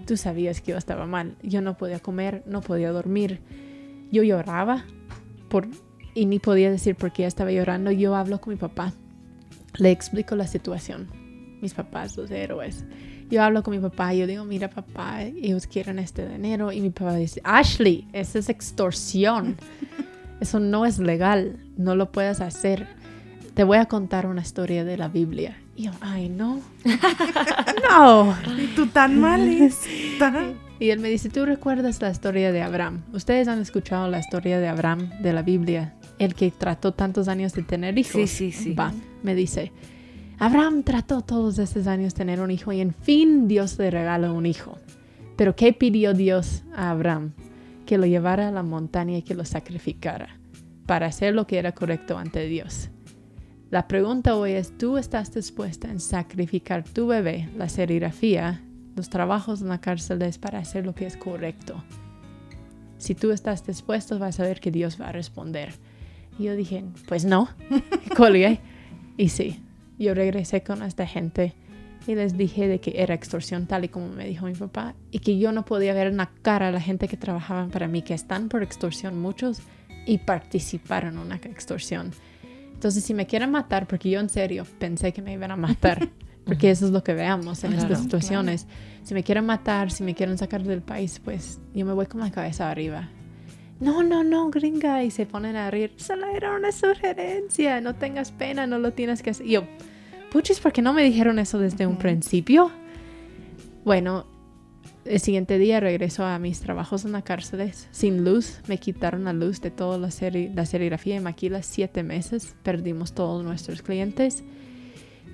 Tú 0.06 0.18
sabías 0.18 0.62
que 0.62 0.72
yo 0.72 0.78
estaba 0.78 1.06
mal. 1.06 1.38
Yo 1.42 1.62
no 1.62 1.78
podía 1.78 2.00
comer, 2.00 2.44
no 2.46 2.62
podía 2.62 2.92
dormir. 2.92 3.40
Yo 4.12 4.24
lloraba 4.24 4.86
por, 5.50 5.68
y 6.14 6.26
ni 6.26 6.40
podía 6.40 6.70
decir 6.70 6.96
por 6.96 7.14
qué 7.14 7.26
estaba 7.26 7.52
llorando. 7.52 7.92
Yo 7.92 8.16
hablo 8.16 8.42
con 8.42 8.54
mi 8.54 8.60
papá. 8.60 8.94
Le 9.78 9.92
explico 9.92 10.36
la 10.36 10.48
situación. 10.48 11.10
Mis 11.62 11.74
papás, 11.74 12.18
los 12.18 12.30
héroes. 12.30 12.84
Yo 13.30 13.42
hablo 13.42 13.64
con 13.64 13.74
mi 13.74 13.80
papá 13.80 14.14
y 14.14 14.20
yo 14.20 14.28
digo, 14.28 14.44
mira 14.44 14.70
papá, 14.70 15.24
ellos 15.24 15.66
quieren 15.66 15.98
este 15.98 16.28
dinero. 16.28 16.72
Y 16.72 16.82
mi 16.82 16.90
papá 16.90 17.16
dice, 17.16 17.42
Ashley, 17.44 18.08
eso 18.14 18.40
es 18.40 18.50
extorsión. 18.50 19.58
Eso 20.42 20.60
no 20.60 20.86
es 20.86 21.00
legal. 21.00 21.58
No 21.78 21.96
lo 21.96 22.12
puedes 22.12 22.42
hacer. 22.42 22.86
Te 23.54 23.64
voy 23.64 23.78
a 23.78 23.86
contar 23.86 24.26
una 24.26 24.42
historia 24.42 24.84
de 24.84 24.98
la 24.98 25.10
Biblia. 25.10 25.58
Y 25.76 25.84
yo, 25.84 25.92
ay, 26.02 26.30
no. 26.30 26.60
no. 27.90 28.36
Y 28.58 28.68
tú 28.76 28.88
tan 28.88 29.20
mal 29.20 29.48
está. 29.48 30.54
Y 30.80 30.90
él 30.90 31.00
me 31.00 31.10
dice, 31.10 31.30
¿tú 31.30 31.46
recuerdas 31.46 32.02
la 32.02 32.10
historia 32.10 32.52
de 32.52 32.62
Abraham? 32.62 33.04
Ustedes 33.14 33.48
han 33.48 33.62
escuchado 33.62 34.10
la 34.10 34.20
historia 34.20 34.60
de 34.60 34.68
Abraham 34.68 35.10
de 35.22 35.34
la 35.34 35.44
Biblia, 35.44 35.94
el 36.18 36.34
que 36.34 36.52
trató 36.52 36.94
tantos 36.94 37.28
años 37.28 37.54
de 37.54 37.64
tener 37.64 37.98
hijos. 37.98 38.14
Sí, 38.14 38.28
sí, 38.28 38.52
sí. 38.52 38.74
Va, 38.74 38.92
me 39.22 39.36
dice, 39.36 39.72
Abraham 40.40 40.84
trató 40.84 41.22
todos 41.22 41.60
estos 41.60 41.88
años 41.88 42.14
tener 42.14 42.42
un 42.42 42.52
hijo 42.52 42.74
y 42.74 42.82
en 42.82 42.94
fin 42.94 43.48
Dios 43.48 43.78
le 43.78 43.92
regaló 43.92 44.34
un 44.34 44.46
hijo. 44.46 44.78
Pero 45.38 45.56
¿qué 45.56 45.74
pidió 45.74 46.14
Dios 46.14 46.64
a 46.76 46.90
Abraham? 46.90 47.34
Que 47.86 47.98
lo 47.98 48.06
llevara 48.06 48.48
a 48.48 48.52
la 48.52 48.64
montaña 48.64 49.18
y 49.18 49.22
que 49.22 49.36
lo 49.36 49.46
sacrificara 49.46 50.38
para 50.86 51.06
hacer 51.06 51.34
lo 51.34 51.48
que 51.48 51.60
era 51.60 51.72
correcto 51.72 52.18
ante 52.18 52.46
Dios. 52.48 52.90
La 53.74 53.88
pregunta 53.88 54.36
hoy 54.36 54.52
es, 54.52 54.78
¿tú 54.78 55.00
estás 55.00 55.34
dispuesta 55.34 55.90
en 55.90 56.00
sacrificar 56.00 56.84
tu 56.84 57.08
bebé, 57.08 57.50
la 57.58 57.70
serigrafía, 57.70 58.62
los 58.96 59.10
trabajos 59.10 59.64
en 59.64 59.70
la 59.70 59.82
cárcel 59.82 60.22
es 60.22 60.38
para 60.38 60.60
hacer 60.60 60.86
lo 60.86 60.94
que 60.94 61.08
es 61.08 61.18
correcto? 61.18 61.84
Si 63.00 63.16
tú 63.16 63.32
estás 63.32 63.66
dispuesto, 63.66 64.20
vas 64.20 64.40
a 64.40 64.44
ver 64.44 64.60
que 64.60 64.70
Dios 64.70 65.02
va 65.02 65.08
a 65.10 65.12
responder. 65.12 65.74
Y 66.38 66.44
yo 66.44 66.56
dije, 66.56 66.86
pues 67.08 67.26
no, 67.26 67.50
colgué. 68.16 68.60
Y 69.18 69.30
sí, 69.30 69.60
yo 69.98 70.14
regresé 70.14 70.62
con 70.62 70.84
esta 70.84 71.08
gente 71.08 71.56
y 72.06 72.14
les 72.14 72.38
dije 72.38 72.68
de 72.68 72.80
que 72.80 73.02
era 73.02 73.16
extorsión 73.16 73.66
tal 73.66 73.86
y 73.86 73.90
como 73.90 74.08
me 74.10 74.28
dijo 74.28 74.46
mi 74.46 74.54
papá 74.54 74.94
y 75.10 75.18
que 75.18 75.40
yo 75.40 75.52
no 75.52 75.66
podía 75.66 75.96
ver 75.96 76.06
en 76.06 76.18
la 76.18 76.30
cara 76.44 76.68
a 76.68 76.72
la 76.72 76.80
gente 76.80 77.08
que 77.08 77.18
trabajaban 77.18 77.72
para 77.72 77.88
mí, 77.88 78.04
que 78.04 78.14
están 78.14 78.50
por 78.50 78.62
extorsión 78.62 79.20
muchos 79.20 79.64
y 80.06 80.20
participaron 80.20 81.16
en 81.16 81.20
una 81.22 81.38
extorsión. 81.38 82.12
Entonces, 82.84 83.06
si 83.06 83.14
me 83.14 83.26
quieren 83.26 83.50
matar, 83.50 83.88
porque 83.88 84.10
yo 84.10 84.20
en 84.20 84.28
serio 84.28 84.66
pensé 84.78 85.14
que 85.14 85.22
me 85.22 85.32
iban 85.32 85.52
a 85.52 85.56
matar, 85.56 86.10
porque 86.46 86.70
eso 86.70 86.86
es 86.86 86.92
lo 86.92 87.02
que 87.02 87.14
veamos 87.14 87.64
en 87.64 87.72
Claro, 87.72 87.84
estas 87.88 88.04
situaciones. 88.04 88.68
Si 89.04 89.14
me 89.14 89.24
quieren 89.24 89.46
matar, 89.46 89.90
si 89.90 90.04
me 90.04 90.14
quieren 90.14 90.38
sacar 90.38 90.64
del 90.64 90.82
país, 90.82 91.22
pues 91.24 91.62
yo 91.74 91.86
me 91.86 91.94
voy 91.94 92.08
con 92.08 92.20
la 92.20 92.30
cabeza 92.30 92.70
arriba. 92.70 93.08
No, 93.80 94.04
no, 94.04 94.26
no, 94.26 94.50
gringa. 94.50 95.02
Y 95.02 95.12
se 95.12 95.26
ponen 95.26 95.56
a 95.56 95.72
reír. 95.72 95.94
Solo 95.96 96.28
era 96.28 96.54
una 96.54 96.74
sugerencia. 96.74 97.80
No 97.80 97.96
tengas 97.96 98.34
pena, 98.34 98.68
no 98.68 98.78
lo 98.80 98.92
tienes 98.92 99.24
que 99.24 99.30
hacer. 99.30 99.46
Y 99.46 99.52
yo, 99.52 99.64
puchis, 100.30 100.60
¿por 100.60 100.74
qué 100.74 100.82
no 100.82 100.92
me 100.92 101.04
dijeron 101.04 101.40
eso 101.40 101.60
desde 101.60 101.88
un 101.88 101.98
principio? 101.98 102.70
Bueno, 103.86 104.26
el 105.06 105.20
siguiente 105.20 105.58
día 105.58 105.80
regreso 105.80 106.26
a 106.26 106.40
mis 106.40 106.62
trabajos 106.62 107.06
en 107.06 107.12
la 107.12 107.22
cárcel 107.22 107.72
sin 107.92 108.24
luz. 108.24 108.62
Me 108.68 108.78
quitaron 108.78 109.26
la 109.26 109.34
luz 109.34 109.62
de 109.62 109.72
toda 109.72 109.98
la, 109.98 110.12
seri 110.12 110.50
la 110.50 110.66
serigrafía 110.66 111.16
y 111.16 111.20
maquila 111.20 111.62
siete 111.64 112.04
meses. 112.04 112.56
Perdimos 112.64 113.14
todos 113.14 113.44
nuestros 113.44 113.82
clientes. 113.82 114.44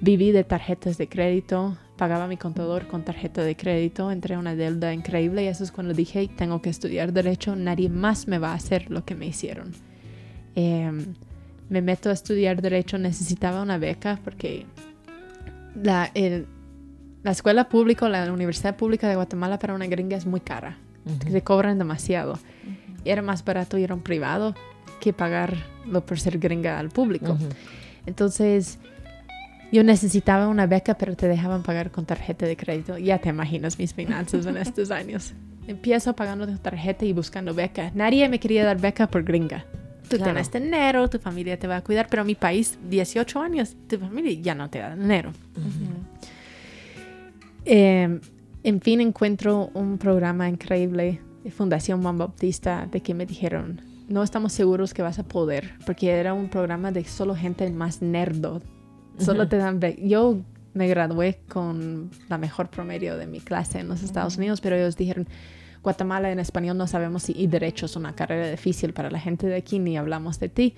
Viví 0.01 0.31
de 0.31 0.43
tarjetas 0.43 0.97
de 0.97 1.07
crédito. 1.07 1.77
Pagaba 1.97 2.27
mi 2.27 2.37
contador 2.37 2.87
con 2.87 3.03
tarjeta 3.03 3.43
de 3.43 3.55
crédito. 3.55 4.11
Entré 4.11 4.35
a 4.35 4.39
una 4.39 4.55
deuda 4.55 4.93
increíble 4.93 5.43
y 5.43 5.47
eso 5.47 5.63
es 5.63 5.71
cuando 5.71 5.93
dije, 5.93 6.29
tengo 6.35 6.61
que 6.61 6.69
estudiar 6.69 7.13
derecho. 7.13 7.55
Nadie 7.55 7.89
más 7.89 8.27
me 8.27 8.39
va 8.39 8.51
a 8.51 8.55
hacer 8.55 8.89
lo 8.89 9.05
que 9.05 9.15
me 9.15 9.27
hicieron. 9.27 9.73
Em, 10.55 11.13
me 11.69 11.81
meto 11.81 12.09
a 12.09 12.13
estudiar 12.13 12.61
derecho. 12.61 12.97
Necesitaba 12.97 13.61
una 13.61 13.77
beca 13.77 14.19
porque 14.23 14.65
la, 15.75 16.09
el, 16.15 16.47
la 17.23 17.31
escuela 17.31 17.69
pública 17.69 18.05
o 18.05 18.09
la 18.09 18.31
universidad 18.31 18.75
pública 18.75 19.07
de 19.07 19.15
Guatemala 19.15 19.59
para 19.59 19.73
una 19.73 19.87
gringa 19.87 20.17
es 20.17 20.25
muy 20.25 20.39
cara. 20.39 20.77
Se 21.29 21.41
cobran 21.41 21.77
demasiado. 21.77 22.39
Era 23.05 23.21
más 23.21 23.43
barato 23.43 23.77
ir 23.77 23.91
a 23.91 23.95
un 23.95 24.01
privado 24.01 24.55
que 24.99 25.13
pagarlo 25.13 26.05
por 26.05 26.19
ser 26.19 26.37
gringa 26.37 26.77
al 26.77 26.89
público. 26.89 27.37
Entonces, 28.05 28.79
yo 29.71 29.83
necesitaba 29.83 30.47
una 30.47 30.67
beca, 30.67 30.95
pero 30.95 31.15
te 31.15 31.27
dejaban 31.27 31.63
pagar 31.63 31.91
con 31.91 32.05
tarjeta 32.05 32.45
de 32.45 32.57
crédito. 32.57 32.97
Ya 32.97 33.19
te 33.19 33.29
imaginas 33.29 33.79
mis 33.79 33.93
finanzas 33.93 34.45
en 34.45 34.57
estos 34.57 34.91
años. 34.91 35.33
Empiezo 35.67 36.15
pagando 36.15 36.47
de 36.47 36.57
tarjeta 36.57 37.05
y 37.05 37.13
buscando 37.13 37.53
beca. 37.53 37.91
Nadie 37.93 38.27
me 38.29 38.39
quería 38.39 38.65
dar 38.65 38.79
beca 38.79 39.07
por 39.07 39.23
gringa. 39.23 39.65
Tú 40.09 40.17
tienes 40.17 40.51
dinero, 40.51 41.07
tu 41.07 41.19
familia 41.19 41.59
te 41.59 41.67
va 41.67 41.77
a 41.77 41.83
cuidar, 41.83 42.07
pero 42.09 42.23
en 42.23 42.27
mi 42.27 42.35
país, 42.35 42.79
18 42.89 43.39
años, 43.39 43.75
tu 43.87 43.99
familia 43.99 44.39
ya 44.41 44.55
no 44.55 44.67
te 44.69 44.79
da 44.79 44.95
dinero. 44.95 45.31
Eh, 47.65 48.19
en 48.63 48.81
fin, 48.81 49.01
encuentro 49.01 49.69
un 49.73 49.97
programa 49.97 50.49
increíble 50.49 51.21
de 51.43 51.51
Fundación 51.51 52.01
Juan 52.01 52.17
Bautista 52.17 52.87
de 52.91 53.01
que 53.01 53.13
me 53.13 53.25
dijeron, 53.25 53.81
no 54.09 54.23
estamos 54.23 54.53
seguros 54.53 54.93
que 54.93 55.01
vas 55.01 55.19
a 55.19 55.23
poder, 55.23 55.71
porque 55.85 56.09
era 56.11 56.33
un 56.33 56.49
programa 56.49 56.91
de 56.91 57.05
solo 57.05 57.35
gente 57.35 57.69
más 57.69 58.01
nerdo. 58.01 58.61
Solo 59.17 59.47
te 59.47 59.57
dan... 59.57 59.79
Yo 60.01 60.39
me 60.73 60.87
gradué 60.87 61.41
con 61.47 62.09
la 62.27 62.37
mejor 62.37 62.69
promedio 62.69 63.17
de 63.17 63.27
mi 63.27 63.39
clase 63.39 63.79
en 63.79 63.87
los 63.87 64.01
Estados 64.03 64.37
Unidos, 64.37 64.61
pero 64.61 64.75
ellos 64.75 64.95
dijeron, 64.95 65.27
Guatemala 65.83 66.31
en 66.31 66.39
español 66.39 66.77
no 66.77 66.87
sabemos 66.87 67.23
si 67.23 67.33
y 67.37 67.47
derecho 67.47 67.85
es 67.85 67.95
una 67.95 68.15
carrera 68.15 68.49
difícil 68.49 68.93
para 68.93 69.09
la 69.09 69.19
gente 69.19 69.47
de 69.47 69.55
aquí, 69.55 69.79
ni 69.79 69.97
hablamos 69.97 70.39
de 70.39 70.49
ti. 70.49 70.75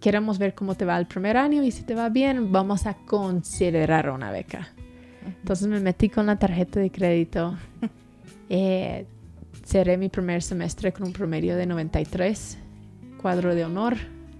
Queremos 0.00 0.38
ver 0.38 0.54
cómo 0.54 0.74
te 0.74 0.84
va 0.84 0.98
el 0.98 1.06
primer 1.06 1.36
año 1.36 1.62
y 1.62 1.70
si 1.70 1.82
te 1.82 1.94
va 1.94 2.08
bien, 2.08 2.52
vamos 2.52 2.86
a 2.86 2.94
considerar 2.94 4.10
una 4.10 4.30
beca. 4.30 4.75
Entonces 5.26 5.68
me 5.68 5.80
metí 5.80 6.08
con 6.08 6.26
la 6.26 6.38
tarjeta 6.38 6.80
de 6.80 6.90
crédito. 6.90 7.56
Eh, 8.48 9.06
cerré 9.64 9.96
mi 9.96 10.08
primer 10.08 10.40
semestre 10.40 10.92
con 10.92 11.04
un 11.04 11.12
promedio 11.12 11.56
de 11.56 11.66
93, 11.66 12.58
cuadro 13.20 13.56
de 13.56 13.64
honor. 13.64 13.96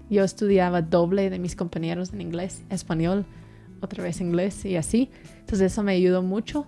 Yo 0.09 0.23
estudiaba 0.23 0.81
doble 0.81 1.29
de 1.29 1.39
mis 1.39 1.57
compañeros 1.57 2.13
en 2.13 2.21
inglés, 2.21 2.63
español, 2.69 3.25
otra 3.81 4.03
vez 4.03 4.21
inglés 4.21 4.63
y 4.63 4.77
así. 4.77 5.09
Entonces 5.39 5.73
eso 5.73 5.83
me 5.83 5.91
ayudó 5.91 6.21
mucho. 6.23 6.67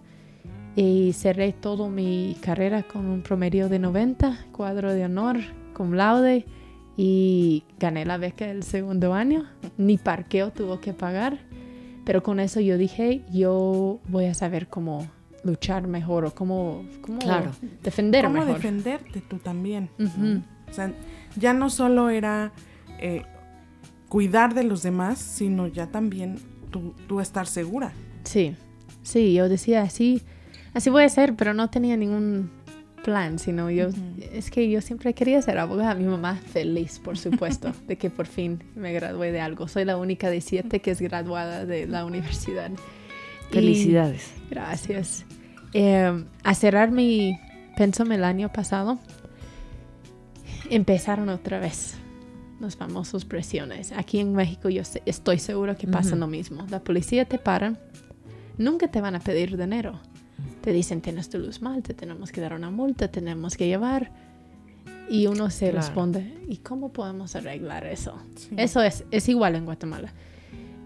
Y 0.76 1.13
cerré 1.13 1.53
toda 1.53 1.89
mi 1.89 2.36
carrera 2.41 2.84
con 2.84 3.05
un 3.05 3.22
promedio 3.22 3.70
de 3.70 3.80
90, 3.80 4.47
cuadro 4.51 4.93
de 4.93 5.05
honor, 5.05 5.38
cum 5.74 5.93
laude. 5.93 6.45
Y 6.97 7.63
gané 7.80 8.05
la 8.05 8.17
beca 8.17 8.51
el 8.51 8.63
segundo 8.63 9.13
año. 9.13 9.45
Ni 9.78 9.97
parqueo 9.97 10.51
tuvo 10.51 10.82
que 10.82 10.93
pagar. 10.93 11.39
Pero 12.10 12.24
con 12.24 12.39
eso 12.39 12.60
yo 12.60 12.80
dije, 12.80 13.22
yo 13.32 13.99
voy 14.07 14.26
a 14.26 14.34
saber 14.34 14.68
cómo 14.68 15.07
luchar 15.43 15.86
mejor 15.88 16.26
o 16.26 16.34
cómo, 16.34 16.84
cómo 17.01 17.20
Claro. 17.20 17.51
defender 17.84 18.26
¿Cómo 18.26 18.39
mejor. 18.39 18.55
defenderte 18.55 19.22
tú 19.22 19.38
también? 19.38 19.91
O 20.68 20.74
sea, 20.74 20.91
ya 21.36 21.53
no 21.53 21.70
solo 21.70 22.10
era 22.10 22.51
eh, 22.99 23.22
cuidar 24.07 24.55
de 24.55 24.64
los 24.64 24.82
demás, 24.82 25.20
sino 25.20 25.68
ya 25.68 25.86
también 25.86 26.39
tú, 26.72 26.95
tú 27.07 27.20
estar 27.20 27.45
segura. 27.45 27.91
Sí, 28.24 28.55
sí, 29.03 29.36
yo 29.36 29.47
decía 29.47 29.84
así, 29.84 30.24
así 30.74 30.89
voy 30.89 31.03
a 31.03 31.10
ser, 31.10 31.36
pero 31.36 31.53
no 31.53 31.70
tenía 31.70 31.95
ningún 31.95 32.49
plan, 33.10 33.39
sino 33.39 33.72
yo, 33.72 33.88
es 34.34 34.51
que 34.51 34.70
yo 34.70 34.82
siempre 34.82 35.14
quería 35.16 35.41
ser 35.41 35.57
abogada. 35.57 35.95
Mi 35.95 36.03
mamá 36.05 36.36
feliz, 36.36 36.99
por 36.99 37.18
supuesto, 37.26 37.72
de 37.88 37.97
que 37.97 38.10
por 38.10 38.28
fin 38.28 38.64
me 38.76 38.93
gradué 38.93 39.32
de 39.32 39.41
algo. 39.41 39.68
Soy 39.68 39.84
la 39.86 39.97
única 39.97 40.30
de 40.30 40.41
siete 40.41 40.80
que 40.80 40.91
es 40.91 41.01
graduada 41.01 41.66
de 41.66 41.88
la 41.88 42.05
universidad. 42.05 42.70
Y- 43.49 43.53
Felicidades. 43.53 44.32
Gracias. 44.51 45.26
Eh, 45.74 46.24
a 46.43 46.53
cerrar 46.53 46.91
mi 46.91 47.39
pensum 47.78 48.12
el 48.12 48.24
año 48.24 48.51
pasado, 48.53 48.99
empezaron 50.70 51.30
otra 51.30 51.60
vez 51.60 51.95
los 52.60 52.76
famosos 52.76 53.26
presiones. 53.26 53.91
Aquí 53.91 54.20
en 54.20 54.34
México 54.34 54.70
yo 54.70 54.84
estoy 55.05 55.39
seguro 55.39 55.76
que 55.78 55.88
pasa 55.88 56.10
Ujú. 56.12 56.20
lo 56.20 56.28
mismo. 56.28 56.66
La 56.70 56.80
policía 56.84 57.26
te 57.26 57.39
para, 57.39 57.74
nunca 58.57 58.88
te 58.89 59.01
van 59.01 59.16
a 59.16 59.20
pedir 59.20 59.57
dinero. 59.57 59.99
Te 60.61 60.73
dicen, 60.73 61.01
tienes 61.01 61.29
tu 61.29 61.37
luz 61.39 61.61
mal, 61.61 61.81
te 61.83 61.93
tenemos 61.93 62.31
que 62.31 62.41
dar 62.41 62.53
una 62.53 62.69
multa, 62.71 63.07
tenemos 63.09 63.55
que 63.57 63.67
llevar. 63.67 64.11
Y 65.09 65.25
uno 65.27 65.49
se 65.49 65.71
Claro. 65.71 65.85
responde, 65.85 66.33
¿y 66.47 66.57
cómo 66.57 66.89
podemos 66.89 67.35
arreglar 67.35 67.85
eso? 67.85 68.13
Sí. 68.35 68.49
Eso 68.57 68.81
es, 68.83 69.03
es 69.11 69.27
igual 69.29 69.55
en 69.55 69.65
Guatemala. 69.65 70.13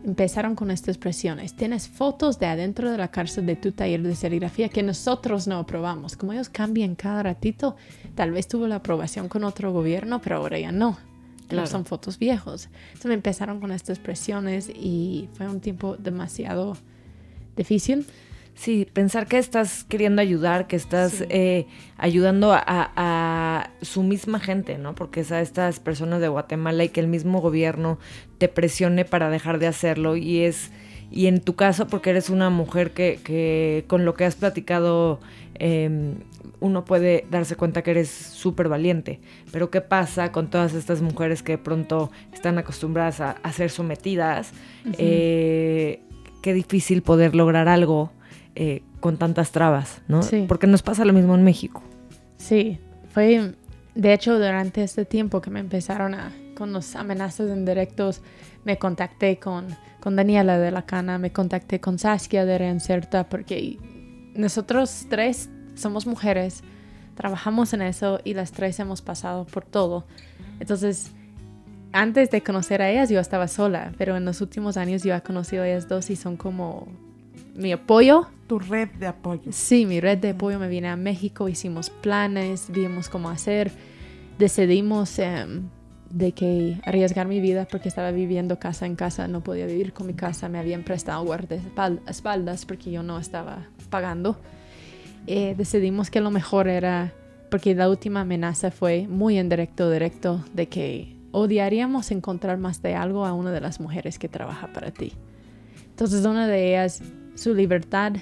Empezaron 0.06 0.56
con 0.56 0.70
estas 0.70 0.98
presiones. 0.98 1.56
Tienes 1.56 1.88
fotos 1.88 2.38
de 2.38 2.46
adentro 2.46 2.92
de 2.92 2.98
la 2.98 3.10
cárcel 3.10 3.46
de 3.46 3.56
tu 3.56 3.72
taller 3.72 4.02
de 4.04 4.16
serigrafía 4.16 4.68
que 4.70 4.84
nosotros 4.84 5.48
no 5.48 5.58
aprobamos. 5.60 6.18
Como 6.18 6.34
ellos 6.34 6.50
cambian 6.50 6.96
cada 6.96 7.24
ratito, 7.24 7.76
tal 8.16 8.32
vez 8.32 8.48
tuvo 8.48 8.68
la 8.68 8.76
aprobación 8.76 9.30
con 9.30 9.44
otro 9.46 9.72
gobierno, 9.72 10.22
pero 10.22 10.38
ahora 10.38 10.60
ya 10.60 10.72
no. 10.74 10.94
Claro. 10.96 11.48
Claro. 11.48 11.68
Son 11.68 11.86
fotos 11.86 12.18
viejos. 12.20 12.68
Entonces 12.88 13.06
me 13.06 13.14
empezaron 13.14 13.60
con 13.62 13.72
estas 13.72 14.00
presiones 14.00 14.70
y 14.70 15.30
fue 15.34 15.48
un 15.48 15.60
tiempo 15.62 15.96
demasiado 15.98 16.76
difícil. 17.56 18.06
Sí, 18.56 18.88
pensar 18.94 19.28
que 19.28 19.38
estás 19.40 19.84
queriendo 19.84 20.22
ayudar, 20.22 20.68
que 20.68 20.76
estás 20.76 21.14
Sí. 21.14 21.26
eh, 21.30 21.68
ayudando 21.98 22.54
a, 22.54 23.70
su 23.82 24.04
misma 24.04 24.40
gente, 24.40 24.78
¿no? 24.78 24.96
Porque 24.96 25.22
es 25.22 25.32
a 25.32 25.42
estas 25.42 25.80
personas 25.80 26.22
de 26.22 26.28
Guatemala 26.28 26.84
y 26.84 26.90
que 26.90 27.00
el 27.00 27.08
mismo 27.08 27.42
gobierno 27.42 27.98
te 28.38 28.48
presione 28.48 29.06
para 29.06 29.30
dejar 29.30 29.60
de 29.60 29.68
hacerlo 29.68 30.16
y 30.16 30.42
es 30.42 30.72
y 31.12 31.28
en 31.28 31.42
tu 31.42 31.56
caso 31.56 31.86
porque 31.88 32.10
eres 32.10 32.32
una 32.32 32.50
mujer 32.50 32.92
que, 32.92 33.20
que 33.24 33.86
con 33.88 34.04
lo 34.04 34.16
que 34.16 34.26
has 34.26 34.36
platicado 34.36 35.20
eh, 35.56 36.16
uno 36.60 36.86
puede 36.86 37.26
darse 37.30 37.56
cuenta 37.56 37.84
que 37.84 37.92
eres 37.92 38.10
súper 38.10 38.68
valiente. 38.68 39.20
Pero 39.52 39.70
¿qué 39.70 39.82
pasa 39.82 40.32
con 40.32 40.50
todas 40.50 40.74
estas 40.74 41.02
mujeres 41.02 41.44
que 41.44 41.54
de 41.54 41.58
pronto 41.60 42.10
están 42.34 42.58
acostumbradas 42.58 43.20
a, 43.22 43.32
a 43.44 43.52
ser 43.52 43.70
sometidas? 43.70 44.54
Eh, 44.98 46.02
qué 46.42 46.54
difícil 46.54 47.02
poder 47.04 47.36
lograr 47.36 47.68
algo 47.68 48.12
eh, 48.56 48.84
con 49.00 49.18
tantas 49.18 49.52
trabas, 49.52 50.02
¿no? 50.08 50.22
Sí. 50.22 50.46
Porque 50.48 50.68
nos 50.68 50.82
pasa 50.82 51.06
lo 51.06 51.14
mismo 51.14 51.36
en 51.36 51.44
México. 51.44 51.84
Sí, 52.38 52.80
fue 53.10 53.54
de 53.96 54.14
hecho 54.14 54.36
durante 54.36 54.84
este 54.84 55.06
tiempo 55.06 55.42
que 55.42 55.50
me 55.50 55.60
empezaron 55.60 56.14
a 56.14 56.32
con 56.54 56.74
las 56.74 56.96
amenazas 56.96 57.50
en 57.50 57.66
directos, 57.66 58.22
me 58.64 58.78
contacté 58.78 59.38
con, 59.40 59.68
con 60.00 60.16
Daniela 60.16 60.58
de 60.58 60.72
la 60.72 60.86
Cana, 60.86 61.18
me 61.18 61.32
contacté 61.32 61.80
con 61.80 62.00
Saskia 62.00 62.46
de 62.46 62.58
Reinserta 62.58 63.28
porque 63.28 63.78
nosotros 64.36 65.08
tres 65.10 65.50
somos 65.76 66.06
mujeres, 66.06 66.64
trabajamos 67.16 67.74
en 67.74 67.82
eso 67.82 68.20
y 68.24 68.34
las 68.34 68.52
tres 68.52 68.80
hemos 68.80 69.02
pasado 69.02 69.46
por 69.46 69.66
todo. 69.66 70.06
Entonces, 70.60 71.12
antes 71.92 72.30
de 72.32 72.42
conocer 72.42 72.82
a 72.82 72.90
ellas 72.90 73.10
yo 73.10 73.20
estaba 73.20 73.48
sola, 73.48 73.92
pero 73.98 74.16
en 74.16 74.26
los 74.26 74.42
últimos 74.42 74.78
años 74.78 75.04
yo 75.04 75.14
he 75.16 75.22
conocido 75.22 75.64
a 75.64 75.68
ellas 75.68 75.88
dos 75.88 76.10
y 76.10 76.16
son 76.16 76.38
como 76.38 76.88
mi 77.54 77.72
apoyo 77.72 78.28
Tu 78.48 78.60
red 78.60 78.90
de 79.00 79.08
apoyo. 79.08 79.52
Sí, 79.52 79.86
mi 79.86 80.02
red 80.02 80.18
de 80.18 80.32
apoyo 80.32 80.60
me 80.60 80.68
viene 80.68 80.90
a 80.90 80.98
México, 80.98 81.48
hicimos 81.48 81.90
planes, 81.90 82.70
vimos 82.70 83.08
cómo 83.08 83.30
hacer, 83.30 83.72
decidimos 84.38 85.18
em, 85.20 85.70
de 86.10 86.34
que 86.34 86.80
arriesgar 86.84 87.28
mi 87.28 87.40
vida 87.40 87.66
porque 87.70 87.88
estaba 87.88 88.12
viviendo 88.12 88.60
casa 88.60 88.86
en 88.86 88.96
casa, 88.96 89.28
no 89.30 89.42
podía 89.42 89.66
vivir 89.66 89.94
con 89.94 90.08
mi 90.08 90.14
casa, 90.14 90.50
me 90.50 90.60
habían 90.60 90.84
prestado 90.84 91.24
guardaespaldas 91.24 92.66
porque 92.66 92.92
yo 92.92 93.02
no 93.02 93.18
estaba 93.18 93.70
pagando. 93.90 94.38
Eh, 95.26 95.56
decidimos 95.58 96.12
que 96.12 96.20
lo 96.20 96.30
mejor 96.30 96.68
era, 96.68 97.14
porque 97.50 97.74
la 97.76 97.90
última 97.90 98.22
amenaza 98.22 98.72
fue 98.72 99.08
muy 99.08 99.38
en 99.38 99.48
directo, 99.48 99.90
directo, 99.90 100.44
de 100.54 100.68
que 100.68 101.16
odiaríamos 101.32 102.12
encontrar 102.12 102.58
más 102.58 102.82
de 102.82 102.94
algo 102.94 103.26
a 103.26 103.32
una 103.32 103.52
de 103.52 103.62
las 103.62 103.80
mujeres 103.80 104.20
que 104.20 104.28
trabaja 104.28 104.68
para 104.74 104.92
ti. 104.92 105.14
Entonces 105.90 106.26
una 106.26 106.48
de 106.48 106.72
ellas, 106.72 107.02
su 107.36 107.54
libertad 107.54 108.14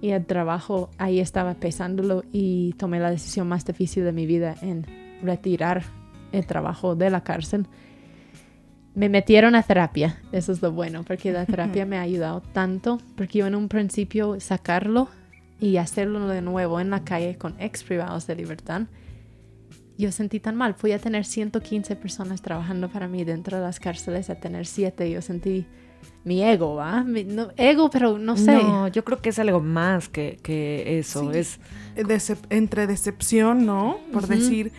y 0.00 0.10
el 0.10 0.26
trabajo, 0.26 0.90
ahí 0.98 1.20
estaba 1.20 1.54
pesándolo 1.54 2.24
y 2.32 2.74
tomé 2.74 3.00
la 3.00 3.10
decisión 3.10 3.48
más 3.48 3.64
difícil 3.64 4.04
de 4.04 4.12
mi 4.12 4.26
vida 4.26 4.54
en 4.60 4.86
retirar 5.22 5.82
el 6.32 6.46
trabajo 6.46 6.94
de 6.94 7.10
la 7.10 7.22
cárcel. 7.22 7.66
Me 8.94 9.08
metieron 9.08 9.54
a 9.54 9.62
terapia, 9.62 10.20
eso 10.30 10.52
es 10.52 10.62
lo 10.62 10.72
bueno, 10.72 11.04
porque 11.04 11.32
la 11.32 11.46
terapia 11.46 11.86
me 11.86 11.96
ha 11.96 12.02
ayudado 12.02 12.40
tanto, 12.40 12.98
porque 13.16 13.38
yo 13.38 13.46
en 13.46 13.54
un 13.54 13.68
principio 13.68 14.38
sacarlo 14.40 15.08
y 15.58 15.78
hacerlo 15.78 16.28
de 16.28 16.42
nuevo 16.42 16.80
en 16.80 16.90
la 16.90 17.04
calle 17.04 17.36
con 17.38 17.54
ex 17.58 17.82
privados 17.82 18.26
de 18.26 18.36
libertad, 18.36 18.82
yo 19.96 20.12
sentí 20.12 20.40
tan 20.40 20.56
mal. 20.56 20.74
Fui 20.74 20.92
a 20.92 20.98
tener 20.98 21.24
115 21.24 21.96
personas 21.96 22.42
trabajando 22.42 22.88
para 22.88 23.08
mí 23.08 23.24
dentro 23.24 23.56
de 23.56 23.62
las 23.62 23.80
cárceles, 23.80 24.28
a 24.28 24.34
tener 24.34 24.66
7. 24.66 25.08
Yo 25.10 25.22
sentí 25.22 25.66
mi 26.24 26.42
ego, 26.42 26.74
¿va? 26.76 27.02
Mi, 27.04 27.24
no, 27.24 27.48
ego, 27.56 27.90
pero 27.90 28.18
no 28.18 28.36
sé. 28.36 28.52
No, 28.54 28.88
yo 28.88 29.04
creo 29.04 29.20
que 29.20 29.28
es 29.30 29.38
algo 29.38 29.60
más 29.60 30.08
que, 30.08 30.38
que 30.42 30.98
eso. 30.98 31.32
Sí. 31.32 31.38
Es 31.38 31.60
Decep- 31.96 32.46
entre 32.50 32.86
decepción, 32.86 33.66
¿no? 33.66 33.98
Por 34.12 34.26
decir, 34.26 34.72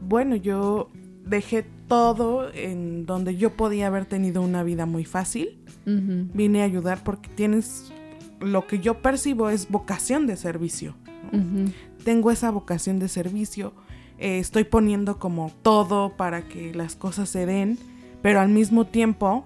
bueno, 0.00 0.36
yo 0.36 0.90
dejé 1.26 1.64
todo 1.88 2.52
en 2.52 3.06
donde 3.06 3.36
yo 3.36 3.50
podía 3.50 3.86
haber 3.86 4.04
tenido 4.06 4.42
una 4.42 4.62
vida 4.62 4.84
muy 4.86 5.04
fácil. 5.04 5.58
Vine 5.86 6.62
a 6.62 6.64
ayudar 6.64 7.02
porque 7.04 7.28
tienes, 7.28 7.92
lo 8.40 8.66
que 8.66 8.78
yo 8.78 9.00
percibo 9.02 9.48
es 9.50 9.68
vocación 9.70 10.26
de 10.26 10.36
servicio. 10.36 10.94
Tengo 12.04 12.30
esa 12.30 12.50
vocación 12.50 12.98
de 12.98 13.08
servicio. 13.08 13.72
eh, 14.18 14.38
estoy 14.38 14.64
poniendo 14.64 15.18
como 15.18 15.50
todo 15.62 16.16
para 16.16 16.42
que 16.46 16.72
las 16.74 16.94
cosas 16.94 17.28
se 17.28 17.46
den, 17.46 17.78
pero 18.22 18.40
al 18.40 18.48
mismo 18.48 18.84
tiempo, 18.86 19.44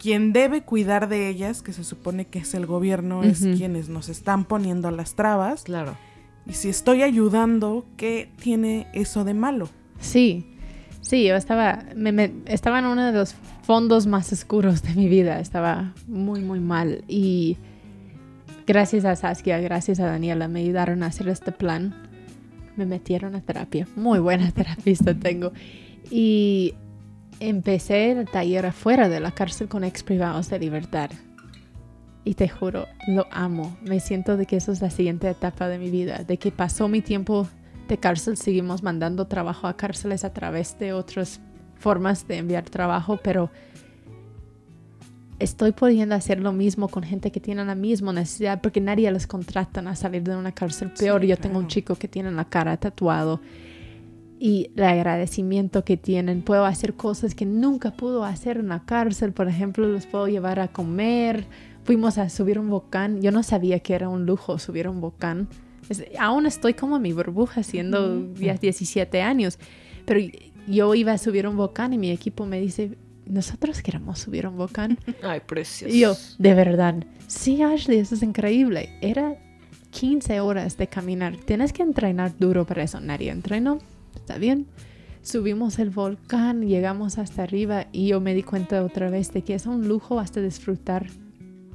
quien 0.00 0.32
debe 0.32 0.62
cuidar 0.62 1.08
de 1.08 1.28
ellas, 1.28 1.60
que 1.62 1.72
se 1.74 1.84
supone 1.84 2.24
que 2.24 2.38
es 2.40 2.54
el 2.54 2.64
gobierno, 2.66 3.22
es 3.22 3.40
quienes 3.40 3.88
nos 3.90 4.08
están 4.08 4.44
poniendo 4.46 4.90
las 4.90 5.14
trabas. 5.14 5.62
claro. 5.64 5.96
Y 6.46 6.54
si 6.54 6.70
estoy 6.70 7.02
ayudando, 7.02 7.84
¿qué 7.98 8.30
tiene 8.40 8.86
eso 8.94 9.24
de 9.24 9.34
malo? 9.34 9.68
Sí, 10.00 10.46
sí, 11.02 11.26
yo 11.26 11.36
estaba, 11.36 11.84
me, 11.94 12.12
me- 12.12 12.32
estaba 12.46 12.78
en 12.78 12.86
uno 12.86 13.04
de 13.04 13.12
los 13.12 13.34
fondos 13.62 14.06
más 14.06 14.32
oscuros 14.32 14.82
de 14.82 14.94
mi 14.94 15.06
vida. 15.06 15.38
Estaba 15.38 15.92
muy, 16.08 16.40
muy 16.40 16.58
mal. 16.60 17.04
Y 17.06 17.58
gracias 18.66 19.04
a 19.04 19.14
Saskia, 19.16 19.58
gracias 19.60 20.00
a 20.00 20.06
Daniela, 20.06 20.48
me 20.48 20.60
ayudaron 20.60 21.02
a 21.02 21.06
hacer 21.06 21.28
este 21.28 21.52
plan. 21.52 21.94
Me 22.76 22.86
metieron 22.86 23.34
a 23.36 23.42
terapia. 23.42 23.86
Muy 23.94 24.18
buena 24.18 24.50
terapista 24.52 25.14
tengo. 25.14 25.52
Y 26.10 26.74
empecé 27.40 28.12
el 28.12 28.28
taller 28.28 28.66
afuera 28.66 29.08
de 29.08 29.18
la 29.18 29.32
cárcel 29.32 29.68
con 29.68 29.82
ex 29.82 30.02
privados 30.02 30.48
de 30.50 30.58
libertad. 30.58 31.10
Y 32.22 32.34
te 32.34 32.48
juro, 32.48 32.86
lo 33.08 33.26
amo. 33.30 33.76
Me 33.82 33.98
siento 33.98 34.36
de 34.36 34.46
que 34.46 34.56
eso 34.56 34.72
es 34.72 34.82
la 34.82 34.90
siguiente 34.90 35.28
etapa 35.28 35.68
de 35.68 35.78
mi 35.78 35.90
vida, 35.90 36.18
de 36.18 36.36
que 36.36 36.52
pasó 36.52 36.86
mi 36.86 37.00
tiempo 37.00 37.48
de 37.88 37.98
cárcel, 37.98 38.36
seguimos 38.36 38.82
mandando 38.82 39.26
trabajo 39.26 39.66
a 39.66 39.76
cárceles 39.76 40.24
a 40.24 40.32
través 40.32 40.78
de 40.78 40.92
otras 40.92 41.40
formas 41.76 42.28
de 42.28 42.36
enviar 42.36 42.68
trabajo, 42.68 43.18
pero 43.22 43.50
estoy 45.40 45.72
pudiendo 45.72 46.14
hacer 46.14 46.40
lo 46.40 46.52
mismo 46.52 46.88
con 46.88 47.02
gente 47.02 47.32
que 47.32 47.40
tiene 47.40 47.64
la 47.64 47.74
misma 47.74 48.12
necesidad 48.12 48.60
porque 48.60 48.80
nadie 48.80 49.10
les 49.10 49.26
contratan 49.26 49.88
a 49.88 49.96
salir 49.96 50.22
de 50.22 50.36
una 50.36 50.52
cárcel 50.52 50.92
Sí, 50.94 51.04
peor. 51.04 51.24
Yo 51.24 51.36
tengo 51.38 51.58
un 51.58 51.66
chico 51.66 51.96
que 51.96 52.06
tiene 52.06 52.30
la 52.30 52.44
cara 52.44 52.76
tatuado 52.76 53.40
y 54.42 54.70
el 54.74 54.84
agradecimiento 54.84 55.84
que 55.84 55.96
tienen. 55.98 56.40
Puedo 56.42 56.64
hacer 56.64 56.94
cosas 56.94 57.34
que 57.34 57.44
nunca 57.44 57.92
pudo 57.92 58.24
hacer 58.24 58.56
en 58.56 58.68
la 58.70 58.80
cárcel. 58.86 59.32
Por 59.32 59.48
ejemplo, 59.48 59.86
los 59.86 60.06
puedo 60.06 60.26
llevar 60.28 60.58
a 60.60 60.68
comer. 60.68 61.44
Fuimos 61.84 62.16
a 62.16 62.30
subir 62.30 62.58
un 62.58 62.70
volcán. 62.70 63.20
Yo 63.20 63.32
no 63.32 63.42
sabía 63.42 63.80
que 63.80 63.94
era 63.94 64.08
un 64.08 64.24
lujo 64.24 64.58
subir 64.58 64.88
un 64.88 65.00
volcán. 65.02 65.46
Es- 65.90 66.04
aún 66.18 66.46
estoy 66.46 66.72
como 66.72 66.96
en 66.96 67.02
mi 67.02 67.12
burbuja, 67.12 67.62
siendo 67.62 68.32
ya 68.34 68.54
17 68.54 69.20
años. 69.20 69.58
Pero 70.06 70.20
yo 70.66 70.94
iba 70.94 71.12
a 71.12 71.18
subir 71.18 71.46
un 71.46 71.56
volcán 71.58 71.92
y 71.92 71.98
mi 71.98 72.10
equipo 72.10 72.46
me 72.46 72.60
dice, 72.60 72.96
nosotros 73.26 73.82
queremos 73.82 74.18
subir 74.20 74.46
un 74.46 74.56
volcán. 74.56 74.98
Ay, 75.22 75.40
precioso. 75.46 75.94
Y 75.94 76.00
yo, 76.00 76.14
de 76.38 76.54
verdad, 76.54 76.94
sí, 77.26 77.60
Ashley, 77.62 77.98
eso 77.98 78.14
es 78.14 78.22
increíble. 78.22 78.88
Era 79.02 79.36
15 79.90 80.40
horas 80.40 80.78
de 80.78 80.86
caminar. 80.86 81.36
Tienes 81.36 81.72
que 81.74 81.82
entrenar 81.82 82.32
duro 82.38 82.64
para 82.64 82.82
eso. 82.84 83.00
Nadie 83.00 83.30
entrenó. 83.30 83.78
Está 84.14 84.38
bien. 84.38 84.66
Subimos 85.22 85.78
el 85.78 85.90
volcán, 85.90 86.66
llegamos 86.66 87.18
hasta 87.18 87.42
arriba 87.42 87.86
y 87.92 88.08
yo 88.08 88.20
me 88.20 88.34
di 88.34 88.42
cuenta 88.42 88.82
otra 88.82 89.10
vez 89.10 89.32
de 89.32 89.42
que 89.42 89.54
es 89.54 89.66
un 89.66 89.86
lujo 89.86 90.18
hasta 90.18 90.40
disfrutar 90.40 91.06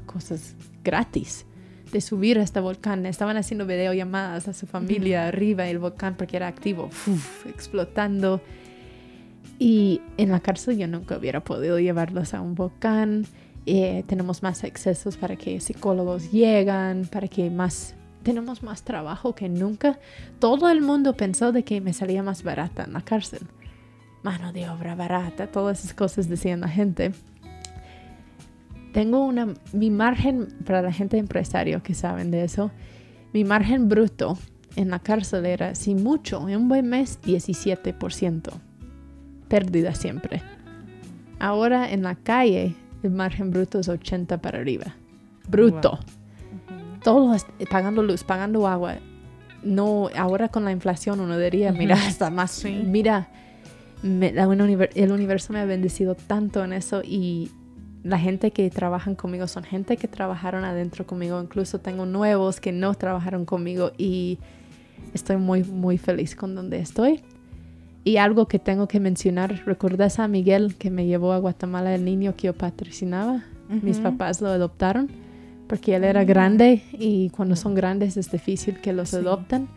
cosas 0.05 0.55
gratis. 0.83 1.45
De 1.91 2.01
subir 2.01 2.39
a 2.39 2.43
este 2.43 2.59
volcán. 2.59 3.05
Estaban 3.05 3.37
haciendo 3.37 3.67
videollamadas 3.67 4.47
a 4.47 4.53
su 4.53 4.65
familia 4.65 5.27
arriba 5.27 5.65
del 5.65 5.77
volcán 5.79 6.15
porque 6.17 6.37
era 6.37 6.47
activo, 6.47 6.89
explotando. 7.47 8.41
Y 9.59 10.01
en 10.17 10.31
la 10.31 10.39
cárcel 10.39 10.77
yo 10.77 10.87
nunca 10.87 11.17
hubiera 11.17 11.43
podido 11.43 11.79
llevarlos 11.79 12.33
a 12.33 12.41
un 12.41 12.55
volcán. 12.55 13.25
Eh, 13.67 14.03
tenemos 14.07 14.43
más 14.43 14.63
accesos 14.63 15.17
para 15.17 15.35
que 15.35 15.59
psicólogos 15.59 16.31
llegan, 16.31 17.05
para 17.05 17.27
que 17.27 17.49
más 17.49 17.95
tenemos 18.25 18.63
más 18.63 18.81
trabajo 18.81 19.35
que 19.35 19.47
nunca. 19.47 19.99
Todo 20.39 20.69
el 20.69 20.81
mundo 20.81 21.15
pensó 21.15 21.51
de 21.51 21.63
que 21.63 21.79
me 21.79 21.93
salía 21.93 22.23
más 22.23 22.41
barata 22.41 22.83
en 22.83 22.93
la 22.93 23.01
cárcel. 23.01 23.41
Mano 24.23 24.51
de 24.51 24.67
obra 24.67 24.95
barata, 24.95 25.45
todas 25.47 25.79
esas 25.79 25.93
cosas 25.93 26.27
decían 26.27 26.61
la 26.61 26.67
gente. 26.67 27.13
Tengo 28.93 29.23
una, 29.23 29.53
mi 29.73 29.91
margen 29.91 30.47
para 30.65 30.81
la 30.81 30.91
gente 30.91 31.19
empresario 31.19 31.83
que 31.83 31.93
saben 31.93 32.31
de 32.31 32.43
eso, 32.43 32.71
mi 33.31 33.43
margen 33.43 33.89
bruto 33.89 34.39
en 34.75 34.89
la 34.89 34.99
cárcel 34.99 35.45
era, 35.45 35.75
si 35.75 35.93
mucho, 35.93 36.49
en 36.49 36.61
un 36.61 36.67
buen 36.67 36.87
mes, 36.87 37.21
17%. 37.21 38.49
Pérdida 39.47 39.93
siempre. 39.93 40.41
Ahora 41.37 41.91
en 41.91 42.01
la 42.01 42.15
calle, 42.15 42.75
el 43.03 43.11
margen 43.11 43.51
bruto 43.51 43.79
es 43.79 43.87
80 43.87 44.41
para 44.41 44.57
arriba. 44.57 44.95
Bruto. 45.47 45.99
Todos 47.05 47.45
pagando 47.69 48.01
luz, 48.03 48.23
pagando 48.23 48.67
agua. 48.67 48.95
No, 49.63 50.09
ahora 50.17 50.49
con 50.49 50.65
la 50.65 50.71
inflación 50.71 51.19
uno 51.19 51.37
diría, 51.39 51.71
mira, 51.71 51.95
está 52.07 52.29
más, 52.31 52.51
Sí. 52.51 52.81
mira, 52.85 53.29
me- 54.03 54.33
la 54.33 54.43
el 54.95 55.11
universo 55.11 55.53
me 55.53 55.59
ha 55.59 55.65
bendecido 55.65 56.15
tanto 56.15 56.63
en 56.63 56.73
eso 56.73 57.01
y 57.03 57.51
la 58.03 58.17
gente 58.19 58.51
que 58.51 58.69
trabajan 58.69 59.15
conmigo 59.15 59.47
son 59.47 59.63
gente 59.63 59.97
que 59.97 60.07
trabajaron 60.07 60.65
adentro 60.65 61.07
conmigo, 61.07 61.41
incluso 61.41 61.79
tengo 61.79 62.05
nuevos 62.05 62.59
que 62.59 62.71
no 62.71 62.93
trabajaron 62.95 63.45
conmigo 63.45 63.91
y 63.97 64.37
estoy 65.13 65.37
muy, 65.37 65.63
muy 65.63 65.97
feliz 65.97 66.35
con 66.35 66.53
donde 66.55 66.79
estoy. 66.79 67.21
Y 68.03 68.17
algo 68.17 68.47
que 68.47 68.59
tengo 68.59 68.87
que 68.87 68.99
mencionar, 68.99 69.63
¿recuerdas 69.65 70.19
a 70.19 70.27
Miguel 70.27 70.75
que 70.75 70.91
me 70.91 71.05
llevó 71.07 71.33
a 71.33 71.39
Guatemala 71.39 71.95
el 71.95 72.03
niño 72.05 72.35
que 72.35 72.47
yo 72.47 72.53
patrocinaba? 72.53 73.43
Mis 73.69 73.97
papás 73.99 74.41
lo 74.41 74.49
adoptaron 74.49 75.09
porque 75.67 75.95
él 75.95 76.03
era 76.03 76.23
grande 76.23 76.83
y 76.93 77.29
cuando 77.31 77.55
son 77.55 77.73
grandes 77.75 78.17
es 78.17 78.31
difícil 78.31 78.79
que 78.81 78.93
los 78.93 79.09
Sí. 79.09 79.17
adopten. 79.17 79.67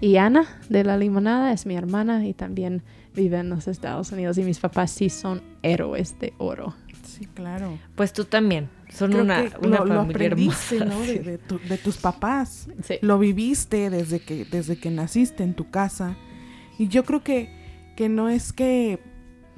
Y 0.00 0.16
Ana 0.16 0.44
de 0.68 0.84
la 0.84 0.96
Limonada 0.96 1.52
es 1.52 1.66
mi 1.66 1.74
hermana 1.74 2.24
y 2.26 2.32
también 2.32 2.82
vive 3.14 3.38
en 3.38 3.48
los 3.50 3.66
Estados 3.66 4.12
Unidos 4.12 4.38
y 4.38 4.44
mis 4.44 4.60
papás 4.60 4.92
sí 4.92 5.10
son 5.10 5.42
héroes 5.62 6.18
de 6.20 6.34
oro. 6.38 6.74
Sí, 7.02 7.26
claro. 7.34 7.76
Pues 7.96 8.12
tú 8.12 8.24
también. 8.24 8.68
Son 8.90 9.10
Creo 9.10 9.24
una, 9.24 9.44
que 9.48 9.66
una 9.66 9.78
lo, 9.78 9.84
lo 9.86 9.94
familia 9.96 10.26
aprendiste, 10.28 10.76
hermosa. 10.76 10.94
¿no? 10.94 11.00
De, 11.00 11.12
Sí. 11.14 11.18
de 11.18 11.38
tu- 11.38 11.58
de 11.58 11.78
tus 11.78 11.96
papás. 11.98 12.68
Sí. 12.84 12.94
Lo 13.02 13.18
viviste 13.18 13.90
desde 13.90 14.20
que, 14.20 14.44
desde 14.44 14.78
que 14.78 14.90
naciste 14.90 15.42
en 15.42 15.54
tu 15.54 15.68
casa. 15.70 16.16
Y 16.78 16.86
yo 16.88 17.02
creo 17.04 17.24
que, 17.24 17.50
que 17.96 18.08
no 18.08 18.28
es 18.28 18.52
que 18.52 19.00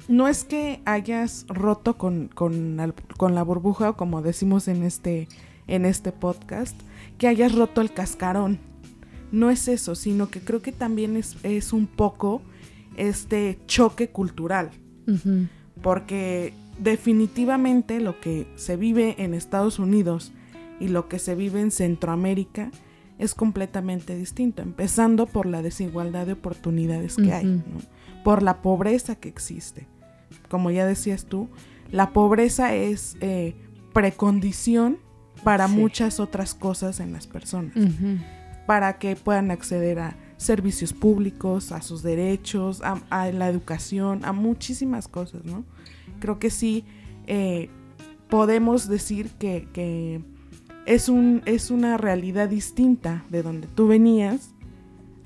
no 0.07 0.27
es 0.27 0.43
que 0.43 0.81
hayas 0.85 1.45
roto 1.47 1.97
con, 1.99 2.29
con, 2.33 2.79
al- 2.79 2.95
con 3.17 3.35
la 3.35 3.43
burbuja, 3.43 3.91
o 3.91 3.95
como 3.95 4.23
decimos 4.23 4.67
en 4.67 4.81
este, 4.81 5.27
en 5.71 5.85
este 5.85 6.11
podcast, 6.11 6.79
que 7.17 7.27
hayas 7.27 7.55
roto 7.55 7.81
el 7.81 7.91
cascarón. 7.91 8.59
No 9.31 9.49
es 9.49 9.67
eso, 9.67 9.95
sino 9.95 10.29
que 10.29 10.41
creo 10.41 10.61
que 10.61 10.71
también 10.71 11.17
es, 11.17 11.37
es 11.43 11.73
un 11.73 11.87
poco 11.87 12.41
este 12.97 13.59
choque 13.67 14.09
cultural 14.09 14.71
porque 15.81 16.53
definitivamente 16.79 17.99
lo 17.99 18.19
que 18.19 18.47
se 18.55 18.77
vive 18.77 19.15
en 19.19 19.33
Estados 19.33 19.79
Unidos 19.79 20.31
y 20.79 20.87
lo 20.87 21.07
que 21.07 21.19
se 21.19 21.35
vive 21.35 21.61
en 21.61 21.71
Centroamérica 21.71 22.71
es 23.19 23.35
completamente 23.35 24.15
distinto, 24.15 24.63
empezando 24.63 25.27
por 25.27 25.45
la 25.45 25.61
desigualdad 25.61 26.25
de 26.25 26.33
oportunidades 26.33 27.15
que 27.17 27.33
hay, 27.33 27.61
por 28.23 28.41
la 28.41 28.61
pobreza 28.63 29.15
que 29.15 29.29
existe. 29.29 29.87
Como 30.49 30.71
ya 30.71 30.87
decías 30.87 31.25
tú, 31.25 31.47
la 31.91 32.13
pobreza 32.13 32.73
es 32.73 33.17
eh, 33.21 33.53
precondición 33.93 34.97
para 35.43 35.67
Sí. 35.67 35.75
muchas 35.75 36.19
otras 36.19 36.53
cosas 36.53 36.99
en 36.99 37.13
las 37.13 37.27
personas 37.27 37.73
para 38.67 38.99
que 38.99 39.15
puedan 39.15 39.51
acceder 39.51 39.99
a 39.99 40.15
servicios 40.37 40.93
públicos, 40.93 41.71
a 41.71 41.81
sus 41.81 42.03
derechos, 42.03 42.81
a, 42.83 43.01
a 43.09 43.31
la 43.31 43.47
educación, 43.49 44.23
a 44.23 44.31
muchísimas 44.33 45.07
cosas, 45.07 45.43
¿no? 45.45 45.65
Creo 46.19 46.39
que 46.39 46.49
sí 46.49 46.85
eh, 47.27 47.69
podemos 48.29 48.87
decir 48.87 49.29
que, 49.39 49.67
que 49.73 50.21
es, 50.85 51.09
un, 51.09 51.41
es 51.45 51.69
una 51.71 51.97
realidad 51.97 52.49
distinta 52.49 53.23
de 53.29 53.43
donde 53.43 53.67
tú 53.67 53.87
venías 53.87 54.53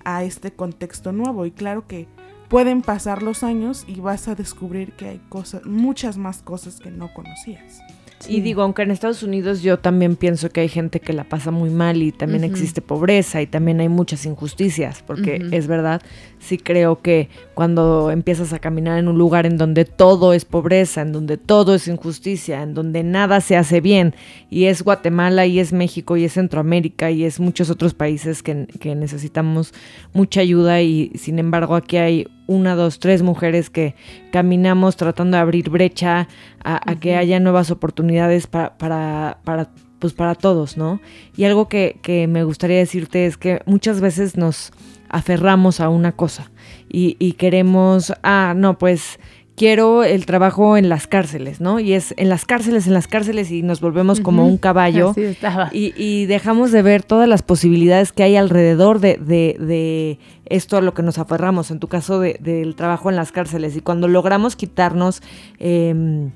a 0.06 0.24
este 0.24 0.52
contexto 0.52 1.12
nuevo 1.12 1.46
y 1.46 1.52
claro 1.52 1.88
que 1.88 2.08
pueden 2.50 2.82
pasar 2.82 3.22
los 3.24 3.44
años 3.44 3.86
y 3.88 4.00
vas 4.00 4.28
a 4.28 4.36
descubrir 4.36 4.94
que 4.94 5.08
hay 5.10 5.20
cosas, 5.30 5.66
muchas 5.66 6.18
más 6.18 6.42
cosas 6.42 6.80
que 6.80 6.92
no 6.92 7.14
conocías. 7.14 7.80
Y 8.28 8.42
digo, 8.42 8.62
aunque 8.62 8.82
en 8.82 8.92
Estados 8.92 9.24
Unidos 9.24 9.62
yo 9.62 9.80
también 9.80 10.16
pienso 10.16 10.50
que 10.50 10.62
hay 10.62 10.70
gente 10.70 11.00
que 11.00 11.14
la 11.14 11.24
pasa 11.24 11.52
muy 11.52 11.70
mal 11.70 12.02
y 12.02 12.12
también 12.12 12.44
existe 12.44 12.82
pobreza 12.82 13.42
y 13.42 13.48
también 13.48 13.80
hay 13.80 13.90
muchas 13.90 14.26
injusticias, 14.26 15.04
porque 15.06 15.46
es 15.52 15.68
verdad, 15.68 16.02
sí 16.40 16.58
creo 16.58 17.02
que 17.02 17.30
cuando 17.54 18.12
empiezas 18.12 18.54
a 18.54 18.60
caminar 18.60 19.00
en 19.00 19.08
un 19.08 19.18
lugar 19.18 19.46
en 19.46 19.58
donde 19.58 19.86
todo 19.86 20.34
es 20.34 20.46
pobreza, 20.46 21.02
en 21.02 21.12
donde 21.12 21.38
todo 21.38 21.76
es 21.76 21.88
injusticia, 21.88 22.62
en 22.62 22.74
donde 22.74 23.04
nada 23.04 23.42
se 23.42 23.58
hace 23.58 23.82
bien, 23.82 24.16
y 24.50 24.66
es 24.66 24.84
Guatemala 24.84 25.46
y 25.46 25.60
es 25.60 25.74
México 25.74 26.18
y 26.18 26.26
es 26.26 26.34
Centroamérica 26.34 27.12
y 27.12 27.24
es 27.24 27.40
muchos 27.40 27.70
otros 27.70 27.94
países 27.94 28.44
que, 28.44 28.68
que 28.80 28.96
necesitamos 28.96 29.74
mucha 30.14 30.42
ayuda 30.42 30.82
y 30.82 31.12
sin 31.16 31.40
embargo 31.40 31.76
aquí 31.76 31.98
hay 31.98 32.28
una, 32.48 32.76
dos, 32.76 33.00
tres 33.00 33.22
mujeres 33.22 33.70
que 33.70 33.96
caminamos 34.32 34.96
tratando 34.96 35.38
de 35.38 35.42
abrir 35.42 35.70
brecha 35.70 36.28
a, 36.64 36.92
a 36.92 37.00
que 37.00 37.16
haya 37.16 37.40
nuevas 37.40 37.72
oportunidades 37.72 38.48
para, 38.48 38.78
para, 38.78 39.40
para, 39.44 39.70
pues 40.00 40.14
para 40.14 40.36
todos, 40.36 40.78
¿no? 40.78 41.02
Y 41.36 41.46
algo 41.46 41.68
que, 41.68 42.00
que 42.02 42.28
me 42.28 42.44
gustaría 42.44 42.78
decirte 42.78 43.26
es 43.26 43.38
que 43.38 43.62
muchas 43.66 44.02
veces 44.02 44.38
nos 44.38 44.72
aferramos 45.10 45.80
a 45.80 45.90
una 45.90 46.12
cosa 46.12 46.52
y, 46.90 47.16
y 47.20 47.34
queremos, 47.34 48.14
ah, 48.24 48.54
no, 48.56 48.78
pues 48.78 49.20
quiero 49.56 50.04
el 50.04 50.26
trabajo 50.26 50.76
en 50.78 50.90
las 50.90 51.08
cárceles, 51.08 51.62
¿no? 51.62 51.80
Y 51.80 51.94
es 51.94 52.14
en 52.18 52.30
las 52.30 52.46
cárceles, 52.46 52.88
en 52.88 52.94
las 52.94 53.08
cárceles 53.08 53.52
y 53.52 53.62
nos 53.62 53.80
volvemos 53.82 54.20
como 54.20 54.46
un 54.48 54.58
caballo 54.58 55.12
Así 55.12 55.24
estaba. 55.24 55.70
y, 55.72 55.94
y 55.96 56.26
dejamos 56.26 56.72
de 56.72 56.82
ver 56.82 57.04
todas 57.04 57.28
las 57.30 57.42
posibilidades 57.42 58.12
que 58.12 58.24
hay 58.24 58.36
alrededor 58.36 59.00
de, 59.00 59.18
de- 59.18 59.56
de 59.60 60.20
esto 60.48 60.78
a 60.78 60.82
lo 60.82 60.94
que 60.94 61.04
nos 61.04 61.18
aferramos, 61.18 61.72
en 61.72 61.80
tu 61.80 61.88
caso 61.88 62.20
de- 62.20 62.38
del 62.42 62.76
trabajo 62.76 63.10
en 63.10 63.16
las 63.16 63.32
cárceles. 63.32 63.76
Y 63.78 63.82
cuando 63.82 64.08
logramos 64.08 64.56
quitarnos, 64.56 65.22
em, 65.60 66.32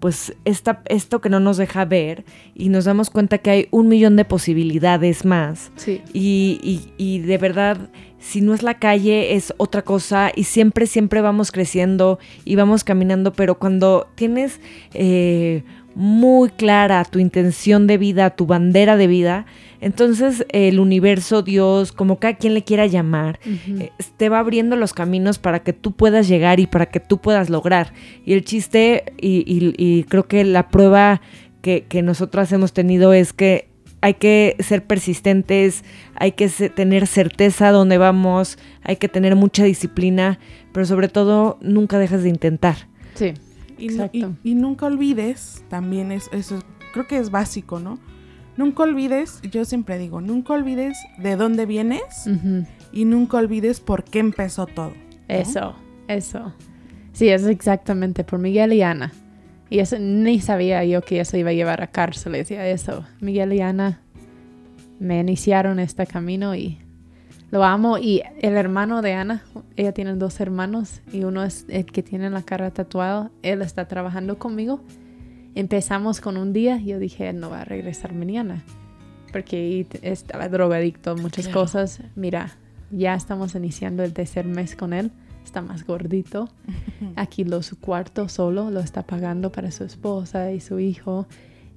pues, 0.00 0.34
esta, 0.44 0.82
esto 0.86 1.20
que 1.20 1.28
no 1.28 1.38
nos 1.40 1.56
deja 1.58 1.84
ver 1.84 2.24
y 2.54 2.68
nos 2.70 2.86
damos 2.86 3.10
cuenta 3.10 3.38
que 3.38 3.50
hay 3.50 3.68
un 3.70 3.86
millón 3.88 4.16
de 4.16 4.24
posibilidades 4.24 5.24
más. 5.24 5.70
Sí. 5.76 6.00
Y, 6.12 6.58
y- 6.62 6.92
y 6.96 7.18
de 7.20 7.38
verdad, 7.38 7.90
si 8.18 8.40
no 8.40 8.52
es 8.54 8.62
la 8.62 8.78
calle, 8.78 9.34
es 9.34 9.54
otra 9.58 9.82
cosa. 9.82 10.32
Y 10.34 10.44
siempre, 10.44 10.86
siempre 10.86 11.20
vamos 11.20 11.52
creciendo 11.52 12.18
y 12.44 12.56
vamos 12.56 12.82
caminando. 12.84 13.32
Pero 13.32 13.58
cuando 13.58 14.08
tienes 14.14 14.60
eh, 14.94 15.62
muy 15.94 16.50
clara 16.50 17.04
tu 17.04 17.18
intención 17.18 17.86
de 17.86 17.98
vida, 17.98 18.30
tu 18.30 18.46
bandera 18.46 18.96
de 18.96 19.06
vida, 19.06 19.46
entonces 19.80 20.44
el 20.50 20.78
universo, 20.78 21.42
Dios, 21.42 21.92
como 21.92 22.18
cada 22.18 22.34
quien 22.34 22.54
le 22.54 22.62
quiera 22.62 22.86
llamar, 22.86 23.40
eh, 23.44 23.90
te 24.16 24.28
va 24.28 24.38
abriendo 24.38 24.76
los 24.76 24.92
caminos 24.92 25.38
para 25.38 25.60
que 25.62 25.72
tú 25.72 25.92
puedas 25.92 26.28
llegar 26.28 26.60
y 26.60 26.66
para 26.66 26.86
que 26.86 27.00
tú 27.00 27.18
puedas 27.18 27.48
lograr. 27.50 27.92
Y 28.24 28.34
el 28.34 28.44
chiste, 28.44 29.14
y, 29.20 29.38
y- 29.46 29.74
y 29.76 30.04
creo 30.04 30.28
que 30.28 30.44
la 30.44 30.68
prueba 30.68 31.20
que, 31.62 31.84
que 31.88 32.02
nosotras 32.02 32.52
hemos 32.52 32.72
tenido 32.72 33.12
es 33.12 33.32
que 33.32 33.68
hay 34.02 34.14
que 34.14 34.56
ser 34.60 34.84
persistentes, 34.86 35.84
hay 36.14 36.32
que 36.32 36.48
tener 36.48 37.06
certeza 37.06 37.70
dónde 37.70 37.98
vamos, 37.98 38.58
hay 38.82 38.96
que 38.96 39.08
tener 39.08 39.36
mucha 39.36 39.64
disciplina, 39.64 40.38
pero 40.72 40.86
sobre 40.86 41.08
todo 41.08 41.58
nunca 41.60 41.98
dejes 41.98 42.22
de 42.22 42.28
intentar. 42.30 42.76
Sí. 43.14 43.34
Y, 43.80 43.86
Exacto. 43.86 44.34
y- 44.44 44.50
y 44.50 44.54
nunca 44.54 44.86
olvides, 44.86 45.64
también 45.68 46.12
es, 46.12 46.28
eso 46.32 46.58
es- 46.58 46.64
creo 46.92 47.06
que 47.06 47.18
es 47.18 47.30
básico, 47.30 47.80
¿no? 47.80 47.98
Nunca 48.56 48.82
olvides, 48.82 49.40
yo 49.50 49.64
siempre 49.64 49.98
digo, 49.98 50.20
nunca 50.20 50.52
olvides 50.52 50.98
de 51.18 51.36
dónde 51.36 51.64
vienes 51.66 52.26
Ujú. 52.26 52.66
y 52.92 53.04
nunca 53.06 53.38
olvides 53.38 53.80
por 53.80 54.04
qué 54.04 54.18
empezó 54.18 54.66
todo. 54.66 54.90
¿no? 54.90 55.10
Eso, 55.28 55.74
eso. 56.08 56.52
Sí, 57.12 57.28
es 57.28 57.44
exactamente 57.46 58.22
por 58.24 58.38
Miguel 58.38 58.72
y 58.72 58.82
Ana. 58.82 59.12
Y 59.70 59.78
eso 59.78 59.96
ni 59.98 60.40
sabía 60.40 60.84
yo 60.84 61.00
que 61.02 61.20
eso 61.20 61.36
iba 61.36 61.50
a 61.50 61.54
llevar 61.54 61.80
a 61.82 61.86
cárceles 61.86 62.50
y 62.50 62.54
a 62.56 62.66
eso. 62.68 63.04
Miguel 63.20 63.52
y 63.52 63.60
Ana 63.60 64.00
me 64.98 65.20
iniciaron 65.20 65.78
este 65.78 66.06
camino 66.06 66.54
y 66.56 66.78
lo 67.50 67.64
amo. 67.64 67.98
Y 67.98 68.22
el 68.40 68.54
hermano 68.56 69.02
de 69.02 69.14
Ana, 69.14 69.42
ella 69.76 69.92
tiene 69.92 70.14
dos 70.14 70.40
hermanos 70.40 71.00
y 71.12 71.24
uno 71.24 71.42
es 71.44 71.64
el 71.68 71.84
que 71.86 72.02
tiene 72.02 72.30
la 72.30 72.42
cara 72.42 72.70
tatuada. 72.70 73.30
Él 73.42 73.62
está 73.62 73.86
trabajando 73.88 74.38
conmigo. 74.38 74.80
Empezamos 75.54 76.20
con 76.20 76.36
un 76.36 76.52
día 76.52 76.76
y 76.78 76.86
yo 76.86 76.98
dije, 76.98 77.28
él 77.28 77.40
no 77.40 77.50
va 77.50 77.62
a 77.62 77.64
regresar 77.64 78.14
mañana. 78.14 78.62
Porque 79.32 79.86
estaba 80.02 80.48
drogadicto, 80.48 81.16
muchas 81.16 81.46
Claro. 81.46 81.60
cosas. 81.60 82.00
Mira, 82.16 82.56
ya 82.90 83.14
estamos 83.14 83.54
iniciando 83.54 84.02
el 84.02 84.12
tercer 84.12 84.44
mes 84.46 84.74
con 84.76 84.92
él. 84.92 85.10
Está 85.44 85.62
más 85.62 85.84
gordito. 85.86 86.48
Aquí 87.16 87.44
lo, 87.44 87.62
su 87.62 87.78
cuarto 87.80 88.28
solo 88.28 88.70
lo 88.70 88.80
está 88.80 89.02
pagando 89.02 89.50
para 89.50 89.70
su 89.70 89.84
esposa 89.84 90.52
y 90.52 90.60
su 90.60 90.78
hijo. 90.78 91.26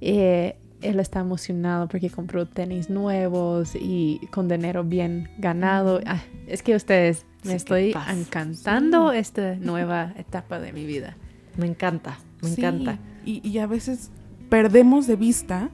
Eh, 0.00 0.56
él 0.82 1.00
está 1.00 1.20
emocionado 1.20 1.88
porque 1.88 2.10
compró 2.10 2.46
tenis 2.46 2.90
nuevos 2.90 3.74
y 3.74 4.20
con 4.30 4.48
dinero 4.48 4.84
bien 4.84 5.30
ganado. 5.38 6.00
Ah, 6.06 6.22
es 6.46 6.62
que 6.62 6.74
ustedes 6.74 7.24
me 7.44 7.50
Sí, 7.50 7.56
estoy 7.56 7.94
encantando 8.08 9.12
esta 9.12 9.56
nueva 9.56 10.12
etapa 10.18 10.58
de 10.60 10.72
mi 10.72 10.84
vida. 10.84 11.16
Me 11.56 11.66
encanta, 11.66 12.18
me 12.42 12.48
Sí, 12.50 12.60
encanta. 12.60 12.98
Y, 13.24 13.46
y 13.48 13.58
a 13.58 13.66
veces 13.66 14.10
perdemos 14.50 15.06
de 15.06 15.16
vista, 15.16 15.70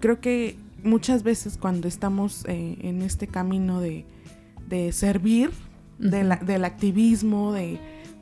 creo 0.00 0.20
que 0.20 0.56
muchas 0.82 1.22
veces 1.22 1.58
cuando 1.58 1.88
estamos 1.88 2.44
eh, 2.46 2.78
en 2.82 3.02
este 3.02 3.26
camino 3.26 3.80
de, 3.80 4.04
de 4.68 4.92
servir, 4.92 5.50
de 5.98 6.22
la- 6.24 6.36
del 6.36 6.64
activismo, 6.64 7.52
de, 7.52 7.78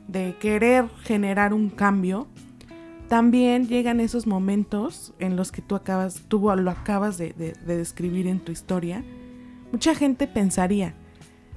de 0.07 0.35
querer 0.39 0.85
generar 1.03 1.53
un 1.53 1.69
cambio, 1.69 2.27
también 3.07 3.67
llegan 3.67 3.99
esos 3.99 4.27
momentos 4.27 5.13
en 5.19 5.35
los 5.35 5.51
que 5.51 5.61
tú 5.61 5.75
acabas, 5.75 6.23
tú 6.27 6.39
lo 6.55 6.71
acabas 6.71 7.17
de, 7.17 7.33
de- 7.33 7.53
de 7.53 7.77
describir 7.77 8.27
en 8.27 8.39
tu 8.39 8.51
historia. 8.51 9.03
Mucha 9.71 9.95
gente 9.95 10.27
pensaría, 10.27 10.93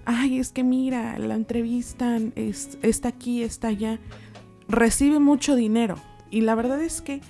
ay, 0.04 0.38
es 0.38 0.50
que 0.52 0.64
mira, 0.64 1.18
la 1.18 1.34
entrevistan, 1.34 2.32
es- 2.36 2.78
está 2.82 3.08
aquí, 3.08 3.42
está 3.42 3.68
allá, 3.68 3.98
recibe 4.68 5.18
mucho 5.18 5.56
dinero. 5.56 5.96
Y 6.30 6.42
la 6.42 6.54
verdad 6.54 6.80
es 6.82 7.00
que 7.00 7.20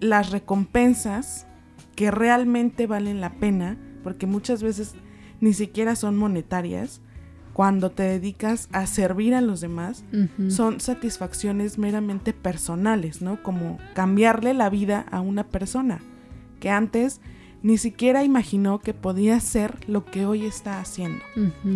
las 0.00 0.30
recompensas 0.30 1.46
que 1.94 2.10
realmente 2.10 2.86
valen 2.88 3.20
la 3.20 3.34
pena, 3.34 3.78
porque 4.02 4.26
muchas 4.26 4.62
veces 4.62 4.94
ni 5.40 5.52
siquiera 5.52 5.94
son 5.94 6.16
monetarias, 6.16 7.00
cuando 7.54 7.90
te 7.90 8.02
dedicas 8.02 8.68
a 8.72 8.86
servir 8.86 9.32
a 9.34 9.40
los 9.40 9.60
demás, 9.62 10.04
son 10.48 10.80
satisfacciones 10.80 11.78
meramente 11.78 12.32
personales, 12.34 13.22
¿no? 13.22 13.42
Como 13.42 13.78
cambiarle 13.94 14.52
la 14.52 14.68
vida 14.68 15.06
a 15.10 15.20
una 15.22 15.44
persona 15.44 16.00
que 16.60 16.68
antes 16.68 17.20
ni 17.62 17.78
siquiera 17.78 18.22
imaginó 18.24 18.80
que 18.80 18.92
podía 18.92 19.40
ser 19.40 19.76
lo 19.88 20.04
que 20.04 20.26
hoy 20.26 20.44
está 20.44 20.80
haciendo. 20.80 21.24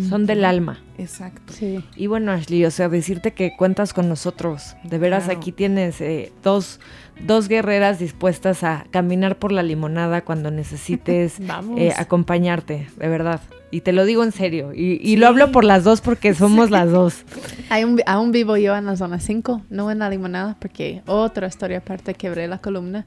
Son 0.07 0.27
del 0.27 0.45
alma. 0.45 0.77
Exacto. 0.99 1.51
Sí. 1.53 1.83
Y 1.95 2.05
bueno, 2.05 2.31
Ashley, 2.31 2.63
o 2.65 2.69
sea, 2.71 2.89
decirte 2.89 3.33
que 3.33 3.55
cuentas 3.57 3.91
con 3.93 4.07
nosotros. 4.07 4.75
De 4.83 4.99
veras, 4.99 5.23
Claro. 5.23 5.39
aquí 5.39 5.51
tienes 5.51 5.99
eh, 6.01 6.31
dos, 6.43 6.79
dos 7.25 7.47
guerreras 7.47 7.99
dispuestas 7.99 8.63
a 8.63 8.85
caminar 8.91 9.37
por 9.37 9.51
la 9.51 9.63
limonada 9.63 10.21
cuando 10.23 10.51
necesites 10.51 11.39
eh, 11.77 11.93
acompañarte, 11.97 12.87
de 12.97 13.07
verdad. 13.09 13.41
Y 13.71 13.81
te 13.81 13.91
lo 13.93 14.05
digo 14.05 14.23
en 14.23 14.31
serio. 14.31 14.73
Y, 14.73 14.93
y 15.01 15.09
Sí. 15.11 15.15
lo 15.17 15.27
hablo 15.27 15.51
por 15.51 15.63
las 15.63 15.83
dos 15.83 16.01
porque 16.01 16.33
somos 16.33 16.71
las 16.71 16.89
dos. 16.91 17.23
Hay 17.69 17.83
un- 17.83 18.01
aún 18.07 18.31
vivo 18.31 18.57
yo 18.57 18.75
en 18.75 18.85
la 18.85 18.95
zona 18.95 19.19
5, 19.19 19.61
no 19.69 19.91
en 19.91 19.99
la 19.99 20.09
limonada, 20.09 20.57
porque 20.59 21.03
otra 21.05 21.47
historia 21.47 21.77
aparte, 21.79 22.13
quebré 22.15 22.47
la 22.47 22.57
columna. 22.57 23.05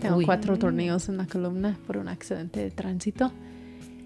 Tengo 0.00 0.16
Uy. 0.16 0.26
cuatro 0.26 0.58
tornillos 0.58 1.08
en 1.08 1.16
la 1.16 1.26
columna 1.26 1.78
por 1.86 1.96
un 1.96 2.08
accidente 2.08 2.60
de 2.60 2.70
tránsito. 2.70 3.32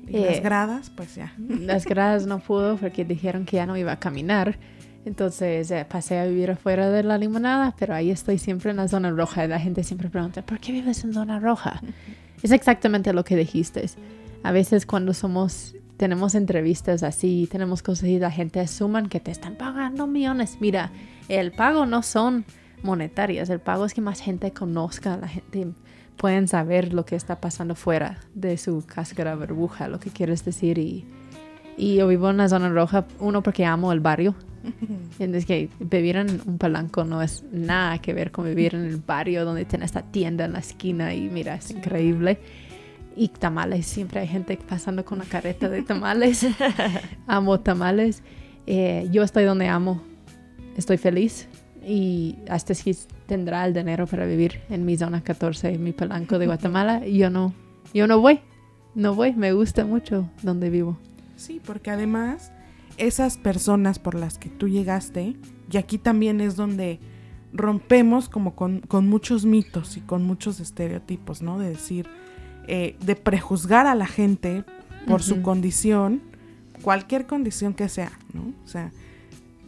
Y 0.06 0.18
las 0.18 0.36
Eh, 0.36 0.40
gradas, 0.40 0.90
pues 0.90 1.16
ya. 1.16 1.32
Las 1.38 1.84
gradas 1.86 2.26
no 2.26 2.38
pudo 2.38 2.76
porque 2.76 3.04
dijeron 3.04 3.44
que 3.44 3.56
ya 3.56 3.66
no 3.66 3.76
iba 3.76 3.90
a 3.92 3.98
caminar. 3.98 4.58
Entonces 5.06 5.70
eh, 5.70 5.86
pasé 5.88 6.18
a 6.18 6.26
vivir 6.26 6.50
afuera 6.50 6.90
de 6.90 7.04
la 7.04 7.16
limonada, 7.16 7.74
pero 7.78 7.94
ahí 7.94 8.10
estoy 8.10 8.38
siempre 8.38 8.72
en 8.72 8.78
la 8.78 8.88
zona 8.88 9.12
roja. 9.12 9.46
La 9.46 9.60
gente 9.60 9.84
siempre 9.84 10.10
pregunta, 10.10 10.42
¿por 10.42 10.58
qué 10.58 10.72
vives 10.72 11.04
en 11.04 11.14
zona 11.14 11.40
roja? 11.40 11.80
Es 12.42 12.52
exactamente 12.52 13.14
lo 13.14 13.24
que 13.24 13.34
dijiste. 13.34 13.88
A 14.42 14.52
veces 14.52 14.84
cuando 14.84 15.14
somos, 15.14 15.74
tenemos 15.96 16.34
entrevistas 16.34 17.02
así, 17.02 17.48
tenemos 17.50 17.82
cosas 17.82 18.10
y 18.10 18.18
la 18.18 18.30
gente 18.30 18.60
asuman 18.60 19.08
que 19.08 19.20
te 19.20 19.30
están 19.30 19.54
pagando 19.54 20.06
millones. 20.06 20.58
Mira, 20.60 20.90
el 21.28 21.50
pago 21.50 21.86
no 21.86 22.02
son 22.02 22.44
monetarias, 22.82 23.48
el 23.48 23.58
pago 23.58 23.86
es 23.86 23.94
que 23.94 24.02
más 24.02 24.20
gente 24.20 24.52
conozca, 24.52 25.16
la 25.16 25.28
gente 25.28 25.68
pueden 26.18 26.46
saber 26.46 26.92
lo 26.92 27.06
que 27.06 27.16
está 27.16 27.40
pasando 27.40 27.74
fuera 27.74 28.18
de 28.34 28.58
su 28.58 28.84
cáscara 28.86 29.34
burbuja, 29.34 29.88
lo 29.88 29.98
que 29.98 30.10
quieres 30.10 30.44
decir. 30.44 30.76
Y, 30.78 31.06
y 31.78 31.96
yo 31.96 32.06
vivo 32.06 32.28
en 32.28 32.36
la 32.36 32.48
zona 32.50 32.68
roja, 32.68 33.06
uno 33.18 33.42
porque 33.42 33.64
amo 33.64 33.92
el 33.92 34.00
barrio. 34.00 34.34
Es 35.18 35.46
que 35.46 35.68
vivir 35.78 36.16
en 36.16 36.40
un 36.46 36.58
palanco 36.58 37.04
no 37.04 37.22
es 37.22 37.44
nada 37.50 37.98
que 37.98 38.12
ver 38.12 38.30
con 38.30 38.44
vivir 38.44 38.74
en 38.74 38.84
el 38.84 38.96
barrio 38.96 39.44
donde 39.44 39.64
tienes 39.64 39.86
esta 39.86 40.02
tienda 40.02 40.44
en 40.44 40.52
la 40.52 40.58
esquina 40.58 41.14
y 41.14 41.28
mira, 41.28 41.54
es 41.54 41.70
increíble. 41.70 42.38
Y 43.16 43.28
tamales, 43.28 43.86
siempre 43.86 44.20
hay 44.20 44.28
gente 44.28 44.58
pasando 44.58 45.04
con 45.04 45.18
una 45.18 45.28
carreta 45.28 45.68
de 45.68 45.82
tamales. 45.82 46.46
amo 47.26 47.60
tamales. 47.60 48.22
Eh, 48.66 49.08
yo 49.10 49.22
estoy 49.22 49.44
donde 49.44 49.68
amo, 49.68 50.02
estoy 50.76 50.98
feliz. 50.98 51.48
y 51.82 52.36
hasta 52.48 52.74
si 52.74 52.96
tendrá 53.26 53.64
el 53.64 53.72
dinero 53.72 54.06
para 54.06 54.26
vivir 54.26 54.60
en 54.70 54.84
mi 54.84 54.96
zona 54.96 55.22
14, 55.22 55.74
en 55.74 55.82
mi 55.82 55.92
pelanco 55.92 56.38
de 56.38 56.46
Guatemala, 56.46 57.06
yo 57.06 57.30
no, 57.30 57.54
yo 57.94 58.06
no 58.06 58.20
voy, 58.20 58.40
no 58.94 59.14
voy, 59.14 59.32
me 59.32 59.52
gusta 59.52 59.84
mucho 59.84 60.28
donde 60.42 60.70
vivo. 60.70 60.98
Sí, 61.36 61.60
porque 61.64 61.90
además 61.90 62.50
esas 62.98 63.36
personas 63.36 63.98
por 63.98 64.14
las 64.14 64.38
que 64.38 64.48
tú 64.48 64.68
llegaste, 64.68 65.36
y 65.70 65.76
aquí 65.76 65.98
también 65.98 66.40
es 66.40 66.56
donde 66.56 67.00
rompemos 67.52 68.28
como 68.28 68.54
con, 68.54 68.80
con 68.80 69.08
muchos 69.08 69.44
mitos 69.44 69.96
y 69.96 70.00
con 70.00 70.24
muchos 70.24 70.60
estereotipos, 70.60 71.42
¿no? 71.42 71.58
De 71.58 71.70
decir, 71.70 72.08
eh, 72.68 72.96
de 73.00 73.16
prejuzgar 73.16 73.86
a 73.86 73.94
la 73.94 74.06
gente 74.06 74.64
por 75.06 75.22
su 75.22 75.40
condición, 75.42 76.22
cualquier 76.82 77.26
condición 77.26 77.74
que 77.74 77.88
sea, 77.88 78.12
¿no? 78.32 78.52
O 78.64 78.68
sea, 78.68 78.92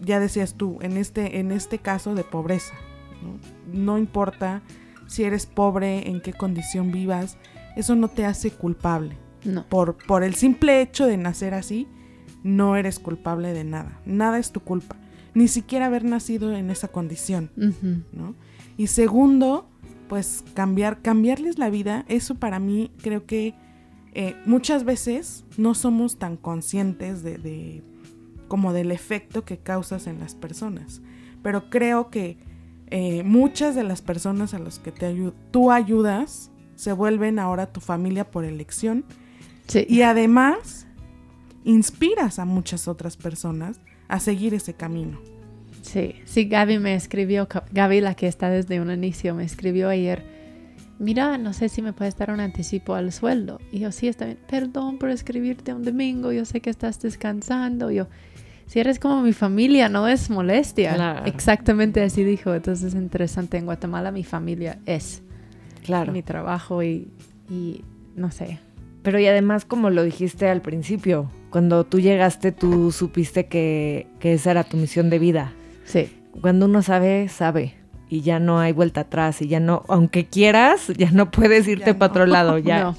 ya 0.01 0.21
decías 0.21 0.55
tú, 0.55 0.79
en 0.83 0.97
este, 0.97 1.39
en 1.39 1.53
este 1.53 1.79
caso 1.79 2.15
de 2.15 2.25
pobreza, 2.25 2.75
¿no? 3.23 3.39
No 3.73 3.99
importa 3.99 4.63
si 5.07 5.25
eres 5.25 5.47
pobre, 5.47 6.09
en 6.09 6.21
qué 6.21 6.33
condición 6.33 6.93
vivas, 6.93 7.39
eso 7.77 7.95
no 7.95 8.09
te 8.09 8.25
hace 8.25 8.51
culpable. 8.51 9.17
No. 9.45 9.67
Por, 9.69 9.97
por 9.97 10.25
el 10.25 10.35
simple 10.35 10.83
hecho 10.83 11.07
de 11.07 11.17
nacer 11.17 11.55
así, 11.55 11.87
no 12.43 12.77
eres 12.77 12.99
culpable 12.99 13.53
de 13.53 13.65
nada. 13.65 14.01
Nada 14.07 14.39
es 14.39 14.53
tu 14.53 14.61
culpa. 14.61 14.97
Ni 15.35 15.49
siquiera 15.49 15.87
haber 15.87 16.05
nacido 16.05 16.53
en 16.55 16.71
esa 16.71 16.89
condición. 16.89 17.51
¿no? 18.13 18.35
Y 18.77 18.89
segundo, 18.89 19.69
pues 20.09 20.45
cambiar, 20.55 21.01
cambiarles 21.03 21.59
la 21.59 21.71
vida, 21.71 22.05
eso 22.09 22.35
para 22.37 22.59
mí 22.59 22.91
creo 23.03 23.27
que 23.27 23.55
eh, 24.15 24.35
muchas 24.47 24.85
veces 24.85 25.45
no 25.57 25.75
somos 25.75 26.19
tan 26.19 26.37
conscientes 26.37 27.23
de, 27.23 27.39
de- 27.39 27.83
como 28.49 28.73
del 28.73 28.91
efecto 28.93 29.45
que 29.45 29.59
causas 29.59 30.07
en 30.07 30.19
las 30.21 30.35
personas. 30.35 31.03
Pero 31.43 31.69
creo 31.71 32.09
que 32.11 32.39
eh, 32.91 33.23
muchas 33.23 33.75
de 33.75 33.85
las 33.85 34.01
personas 34.01 34.55
a 34.55 34.59
las 34.59 34.79
que 34.79 34.91
te 34.91 35.07
ayu- 35.15 35.35
tú 35.51 35.71
ayudas 35.71 36.51
se 36.75 36.93
vuelven 36.93 37.39
ahora 37.39 37.67
tu 37.73 37.81
familia 37.81 38.31
por 38.31 38.45
elección 38.45 39.05
Sí. 39.67 39.85
y 39.89 40.01
además 40.01 40.78
inspiras 41.65 42.39
a 42.39 42.45
muchas 42.45 42.89
otras 42.89 43.17
personas 43.17 43.81
a 44.09 44.21
seguir 44.21 44.55
ese 44.55 44.75
camino. 44.75 45.21
Sí, 45.83 46.17
sí, 46.25 46.45
Gaby 46.45 46.79
me 46.79 46.95
escribió, 46.95 47.49
Gaby, 47.73 48.01
la 48.01 48.15
que 48.15 48.27
está 48.27 48.51
desde 48.51 48.81
un 48.81 48.91
inicio, 48.91 49.35
me 49.35 49.45
escribió 49.45 49.89
ayer, 49.89 50.25
mira, 50.99 51.39
no 51.39 51.53
sé 51.53 51.69
si 51.69 51.83
me 51.83 51.93
puedes 51.93 52.17
dar 52.17 52.31
un 52.31 52.41
anticipo 52.41 52.95
al 52.95 53.13
sueldo. 53.13 53.61
Y 53.73 53.81
yo, 53.81 53.93
sí, 53.93 54.09
está 54.09 54.27
bien, 54.27 54.39
perdón 54.49 54.99
por 54.99 55.11
escribirte 55.11 55.73
un 55.73 55.85
domingo, 55.85 56.33
yo 56.33 56.45
sé 56.45 56.61
que 56.61 56.71
estás 56.71 57.01
descansando. 57.01 57.91
Yo, 57.91 58.09
si 58.67 58.81
eres 58.81 58.99
como 58.99 59.23
mi 59.23 59.33
familia, 59.33 59.89
no 59.89 60.09
es 60.09 60.29
molestia. 60.31 60.95
Claro. 60.95 61.27
Exactamente 61.27 62.03
así 62.03 62.23
dijo. 62.25 62.53
Entonces 62.53 62.93
es 62.93 63.01
interesante, 63.01 63.57
en 63.57 63.65
Guatemala 63.65 64.11
mi 64.11 64.25
familia 64.25 64.79
es 64.85 65.23
Claro. 65.85 66.13
mi 66.13 66.23
trabajo 66.23 66.83
y, 66.83 67.09
y 67.49 67.83
no 68.15 68.31
sé. 68.31 68.59
Pero 69.03 69.19
y 69.21 69.27
además, 69.27 69.65
como 69.65 69.89
lo 69.89 70.03
dijiste 70.03 70.49
al 70.51 70.61
principio, 70.61 71.31
cuando 71.51 71.85
tú 71.85 72.01
llegaste, 72.01 72.53
tú 72.53 72.93
supiste 72.93 73.47
que, 73.47 74.07
que 74.21 74.35
esa 74.35 74.51
era 74.51 74.65
tu 74.65 74.77
misión 74.77 75.11
de 75.11 75.19
vida. 75.19 75.53
Sí, 75.85 76.09
Cuando 76.41 76.67
uno 76.67 76.83
sabe, 76.83 77.29
sabe. 77.29 77.75
Y 78.11 78.23
ya 78.23 78.39
no 78.39 78.59
hay 78.59 78.73
vuelta 78.73 79.03
atrás. 79.03 79.43
Y 79.43 79.49
ya 79.49 79.61
no, 79.61 79.83
aunque 79.89 80.27
quieras, 80.27 80.89
ya 80.97 81.11
no 81.11 81.31
puedes 81.31 81.67
irte 81.69 81.95
para 81.95 82.11
otro 82.11 82.27
lado. 82.27 82.59
Ya, 82.59 82.81
No. 82.83 82.97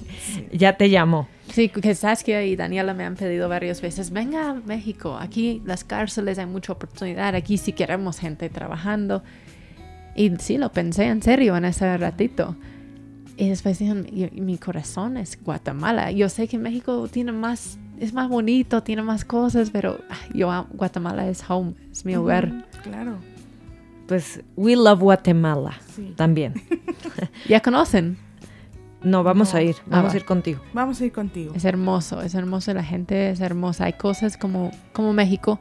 ya 0.51 0.77
te 0.77 0.89
llamó. 0.89 1.27
Sí, 1.51 1.69
que 1.69 1.95
Saskia 1.95 2.43
y 2.43 2.55
Daniela 2.55 2.93
me 2.93 3.03
han 3.05 3.15
pedido 3.15 3.49
varias 3.49 3.81
veces, 3.81 4.11
venga 4.11 4.51
a 4.51 4.53
México, 4.53 5.17
aquí 5.19 5.63
las 5.65 5.83
cárceles 5.83 6.37
hay 6.37 6.45
mucha 6.45 6.73
oportunidad, 6.73 7.33
aquí 7.33 7.57
sí 7.57 7.73
queremos 7.73 8.19
gente 8.19 8.49
trabajando. 8.49 9.23
Y 10.15 10.31
sí, 10.37 10.59
lo 10.59 10.71
pensé 10.71 11.05
en 11.05 11.23
serio 11.23 11.57
en 11.57 11.65
ese 11.65 11.97
ratito. 11.97 12.55
Y 13.41 13.47
después 13.47 13.79
dije, 13.79 13.95
"Y- 14.11 14.37
y 14.37 14.41
mi 14.41 14.57
corazón 14.57 15.15
es 15.15 15.41
Guatemala. 15.41 16.11
Yo 16.11 16.27
sé 16.27 16.47
que 16.49 16.57
México 16.57 17.07
tiene 17.09 17.31
más, 17.31 17.77
es 17.99 18.13
más 18.13 18.27
bonito, 18.27 18.83
tiene 18.83 19.01
más 19.01 19.23
cosas, 19.23 19.69
pero 19.71 19.97
ay, 20.09 20.37
yo 20.37 20.51
amo- 20.51 20.67
Guatemala 20.73 21.27
es 21.29 21.41
home, 21.49 21.73
es 21.91 22.03
mi 22.05 22.15
hogar. 22.15 22.65
Claro, 22.83 23.17
Pues, 24.07 24.41
we 24.57 24.75
love 24.75 24.99
Guatemala 24.99 25.79
sí. 25.95 26.13
también. 26.17 26.53
¿Ya 27.47 27.61
conocen? 27.61 28.17
No, 29.03 29.23
vamos 29.23 29.53
No. 29.53 29.59
a 29.59 29.61
ir. 29.61 29.75
Ah, 29.85 29.97
Vamos 30.01 30.09
va. 30.09 30.13
a 30.15 30.17
ir 30.17 30.25
contigo. 30.25 30.59
Vamos 30.73 30.99
a 30.99 31.05
ir 31.05 31.11
contigo. 31.13 31.53
Es 31.55 31.63
hermoso, 31.63 32.21
es 32.21 32.35
hermoso, 32.35 32.73
la 32.73 32.83
gente 32.83 33.29
es 33.29 33.39
hermosa. 33.39 33.85
Hay 33.85 33.93
cosas 33.93 34.35
como, 34.35 34.71
como 34.93 35.13
México 35.13 35.59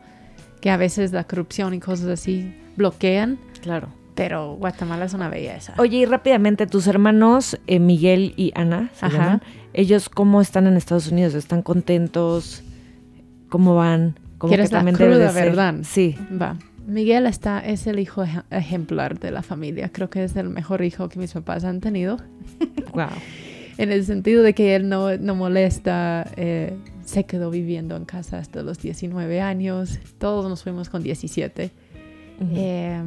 que 0.60 0.70
a 0.70 0.76
veces 0.76 1.12
la 1.12 1.22
corrupción 1.24 1.74
y 1.74 1.78
cosas 1.80 2.08
así 2.08 2.52
bloquean, 2.76 3.38
Claro. 3.62 3.88
Pero 4.18 4.54
Guatemala 4.56 5.04
es 5.04 5.14
una 5.14 5.28
belleza. 5.28 5.74
Oye, 5.78 5.98
y 5.98 6.04
rápidamente, 6.04 6.66
tus 6.66 6.88
hermanos, 6.88 7.56
eh, 7.68 7.78
Miguel 7.78 8.34
y 8.36 8.50
Ana, 8.56 8.90
¿se 8.94 9.06
Ajá. 9.06 9.16
llaman? 9.16 9.42
¿Ellos 9.72 10.08
cómo 10.08 10.40
están 10.40 10.66
en 10.66 10.76
Estados 10.76 11.06
Unidos? 11.12 11.34
¿Están 11.34 11.62
contentos? 11.62 12.64
¿Cómo 13.48 13.76
van? 13.76 14.18
Como 14.38 14.50
¿Quieres 14.50 14.72
la 14.72 14.80
debe 14.82 14.90
de 14.92 14.96
cruda 14.98 15.30
ser. 15.30 15.44
verdad? 15.46 15.74
Sí. 15.84 16.16
Va. 16.40 16.56
Miguel 16.86 17.26
está, 17.26 17.60
es 17.60 17.86
el 17.86 18.00
hijo 18.00 18.24
ej- 18.24 18.42
ejemplar 18.50 19.20
de 19.20 19.30
la 19.30 19.42
familia. 19.42 19.90
Creo 19.92 20.10
que 20.10 20.24
es 20.24 20.34
el 20.36 20.48
mejor 20.48 20.82
hijo 20.82 21.08
que 21.08 21.18
mis 21.20 21.32
papás 21.32 21.64
han 21.64 21.80
tenido. 21.80 22.18
Wow. 22.94 23.06
En 23.76 23.92
el 23.92 24.04
sentido 24.04 24.42
de 24.42 24.54
que 24.54 24.74
él 24.74 24.88
no, 24.88 25.16
no 25.18 25.36
molesta, 25.36 26.26
eh, 26.36 26.74
se 27.04 27.24
quedó 27.24 27.50
viviendo 27.50 27.94
en 27.94 28.04
casa 28.06 28.38
hasta 28.38 28.62
los 28.64 28.78
19 28.80 29.40
años. 29.40 30.00
Todos 30.18 30.48
nos 30.48 30.64
fuimos 30.64 30.88
con 30.88 31.04
17. 31.04 31.70
Eh, 32.54 33.02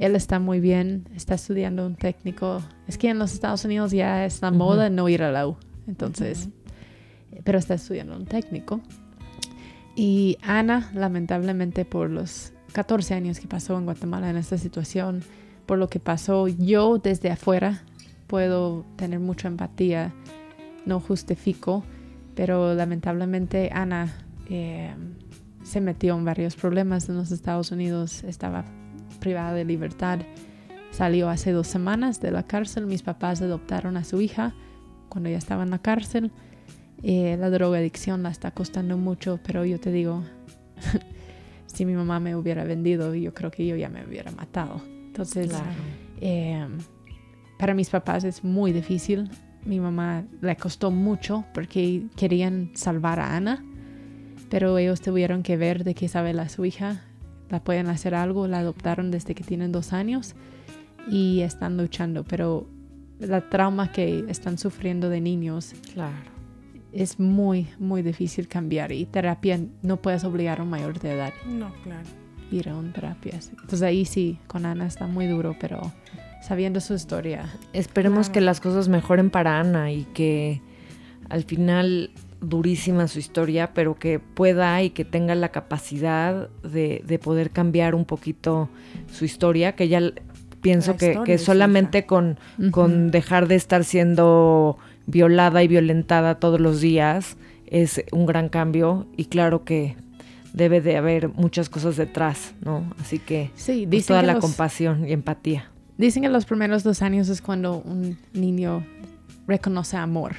él 0.00 0.16
está 0.16 0.38
muy 0.40 0.60
bien, 0.60 1.04
está 1.14 1.34
estudiando 1.34 1.86
un 1.86 1.94
técnico. 1.94 2.62
Es 2.88 2.96
que 2.96 3.10
en 3.10 3.18
los 3.18 3.34
Estados 3.34 3.66
Unidos 3.66 3.92
ya 3.92 4.24
es 4.24 4.40
la 4.40 4.50
moda 4.50 4.88
no 4.88 5.10
ir 5.10 5.22
a 5.22 5.30
la 5.30 5.46
U. 5.46 5.56
Entonces, 5.86 6.48
pero 7.44 7.58
está 7.58 7.74
estudiando 7.74 8.16
un 8.16 8.24
técnico. 8.24 8.80
Y 9.94 10.38
Ana, 10.40 10.90
lamentablemente 10.94 11.84
por 11.84 12.08
los 12.08 12.54
14 12.72 13.12
años 13.12 13.40
que 13.40 13.46
pasó 13.46 13.76
en 13.76 13.84
Guatemala 13.84 14.30
en 14.30 14.38
esta 14.38 14.56
situación, 14.56 15.22
por 15.66 15.76
lo 15.76 15.88
que 15.88 16.00
pasó, 16.00 16.48
yo 16.48 16.96
desde 16.96 17.30
afuera 17.30 17.82
puedo 18.26 18.86
tener 18.96 19.20
mucha 19.20 19.48
empatía, 19.48 20.14
no 20.86 21.00
justifico, 21.00 21.84
pero 22.34 22.74
lamentablemente 22.74 23.68
Ana 23.70 24.14
eh, 24.48 24.94
se 25.62 25.82
metió 25.82 26.16
en 26.16 26.24
varios 26.24 26.56
problemas 26.56 27.10
en 27.10 27.16
los 27.16 27.32
Estados 27.32 27.70
Unidos, 27.70 28.24
estaba 28.24 28.64
privada 29.20 29.52
de 29.54 29.64
libertad, 29.64 30.20
salió 30.90 31.28
hace 31.28 31.52
dos 31.52 31.66
semanas 31.68 32.20
de 32.20 32.30
la 32.32 32.42
cárcel, 32.42 32.86
mis 32.86 33.02
papás 33.02 33.40
adoptaron 33.42 33.96
a 33.96 34.04
su 34.04 34.20
hija 34.20 34.54
cuando 35.08 35.28
ella 35.28 35.38
estaba 35.38 35.62
en 35.62 35.70
la 35.70 35.78
cárcel, 35.78 36.30
eh, 37.02 37.36
la 37.38 37.50
drogadicción 37.50 38.22
la 38.22 38.30
está 38.30 38.50
costando 38.50 38.96
mucho, 38.98 39.38
pero 39.44 39.64
yo 39.64 39.78
te 39.80 39.90
digo, 39.92 40.22
si 41.66 41.84
mi 41.86 41.94
mamá 41.94 42.20
me 42.20 42.34
hubiera 42.36 42.64
vendido, 42.64 43.14
yo 43.14 43.32
creo 43.34 43.50
que 43.50 43.66
yo 43.66 43.76
ya 43.76 43.88
me 43.88 44.04
hubiera 44.04 44.30
matado. 44.32 44.80
Entonces, 45.06 45.48
Claro. 45.48 45.64
eh, 46.20 46.66
para 47.58 47.74
mis 47.74 47.90
papás 47.90 48.24
es 48.24 48.42
muy 48.44 48.72
difícil. 48.72 49.30
Mi 49.64 49.80
mamá 49.80 50.24
le 50.40 50.56
costó 50.56 50.90
mucho 50.90 51.44
porque 51.52 52.04
querían 52.16 52.70
salvar 52.74 53.20
a 53.20 53.36
Ana, 53.36 53.62
pero 54.48 54.78
ellos 54.78 55.00
tuvieron 55.00 55.42
que 55.42 55.56
ver 55.56 55.84
de 55.84 55.94
que 55.94 56.06
Isabela, 56.06 56.48
su 56.48 56.64
hija, 56.64 57.02
la 57.50 57.60
pueden 57.62 57.88
hacer 57.88 58.14
algo. 58.14 58.46
La 58.46 58.60
adoptaron 58.60 59.10
desde 59.10 59.34
que 59.34 59.44
tienen 59.44 59.72
dos 59.72 59.92
años 59.92 60.34
y 61.10 61.40
están 61.40 61.76
luchando, 61.76 62.24
pero 62.24 62.66
la 63.18 63.42
trauma 63.50 63.92
que 63.92 64.24
están 64.28 64.56
sufriendo 64.58 65.08
de 65.10 65.20
niños 65.20 65.74
Claro. 65.92 66.14
es 66.92 67.20
muy, 67.20 67.68
muy 67.78 68.02
difícil 68.02 68.48
cambiar 68.48 68.92
y 68.92 69.04
terapia 69.06 69.60
no 69.82 69.96
puedes 69.98 70.24
obligar 70.24 70.60
a 70.60 70.62
un 70.62 70.70
mayor 70.70 70.98
de 71.00 71.12
edad 71.12 71.32
No, 71.46 71.72
claro. 71.84 72.08
ir 72.50 72.68
a 72.68 72.76
una 72.76 72.92
terapia. 72.92 73.34
Entonces 73.50 73.82
ahí 73.82 74.04
sí, 74.04 74.38
con 74.46 74.64
Ana 74.66 74.86
está 74.86 75.06
muy 75.06 75.26
duro, 75.26 75.54
pero 75.60 75.80
sabiendo 76.42 76.80
su 76.80 76.94
historia, 76.94 77.50
Esperemos 77.72 78.26
Claro. 78.28 78.32
que 78.32 78.40
las 78.40 78.60
cosas 78.60 78.88
mejoren 78.88 79.30
para 79.30 79.60
Ana 79.60 79.92
y 79.92 80.04
que 80.14 80.62
al 81.28 81.44
final 81.44 82.10
durísima 82.40 83.06
su 83.08 83.18
historia, 83.18 83.72
pero 83.74 83.98
que 83.98 84.18
pueda 84.18 84.82
y 84.82 84.90
que 84.90 85.04
tenga 85.04 85.34
la 85.34 85.50
capacidad 85.50 86.48
de, 86.62 87.02
de 87.06 87.18
poder 87.18 87.50
cambiar 87.50 87.94
un 87.94 88.04
poquito 88.04 88.68
su 89.12 89.24
historia, 89.24 89.72
que 89.76 89.88
ya 89.88 90.00
pienso 90.60 90.96
que, 90.96 91.38
solamente 91.38 92.06
con, 92.06 92.38
con 92.70 93.10
dejar 93.10 93.48
de 93.48 93.56
estar 93.56 93.84
siendo 93.84 94.78
violada 95.06 95.62
y 95.62 95.68
violentada 95.68 96.36
todos 96.36 96.60
los 96.60 96.80
días 96.80 97.36
es 97.66 98.04
un 98.12 98.26
gran 98.26 98.48
cambio 98.48 99.06
y 99.16 99.26
claro 99.26 99.64
que 99.64 99.96
debe 100.52 100.80
de 100.80 100.96
haber 100.96 101.28
muchas 101.28 101.68
cosas 101.68 101.96
detrás, 101.96 102.54
¿no? 102.60 102.84
Así 103.00 103.18
que 103.18 103.50
Sí, 103.54 103.86
pues, 103.86 103.90
dicen, 103.90 104.08
toda 104.08 104.20
que 104.22 104.26
la 104.26 104.32
los, 104.34 104.42
compasión 104.42 105.08
y 105.08 105.12
empatía. 105.12 105.70
dicen 105.96 106.22
que 106.22 106.28
los 106.28 106.44
primeros 106.44 106.82
dos 106.82 107.02
años 107.02 107.28
es 107.28 107.40
cuando 107.40 107.78
un 107.78 108.18
niño 108.32 108.84
reconoce 109.46 109.96
amor. 109.96 110.32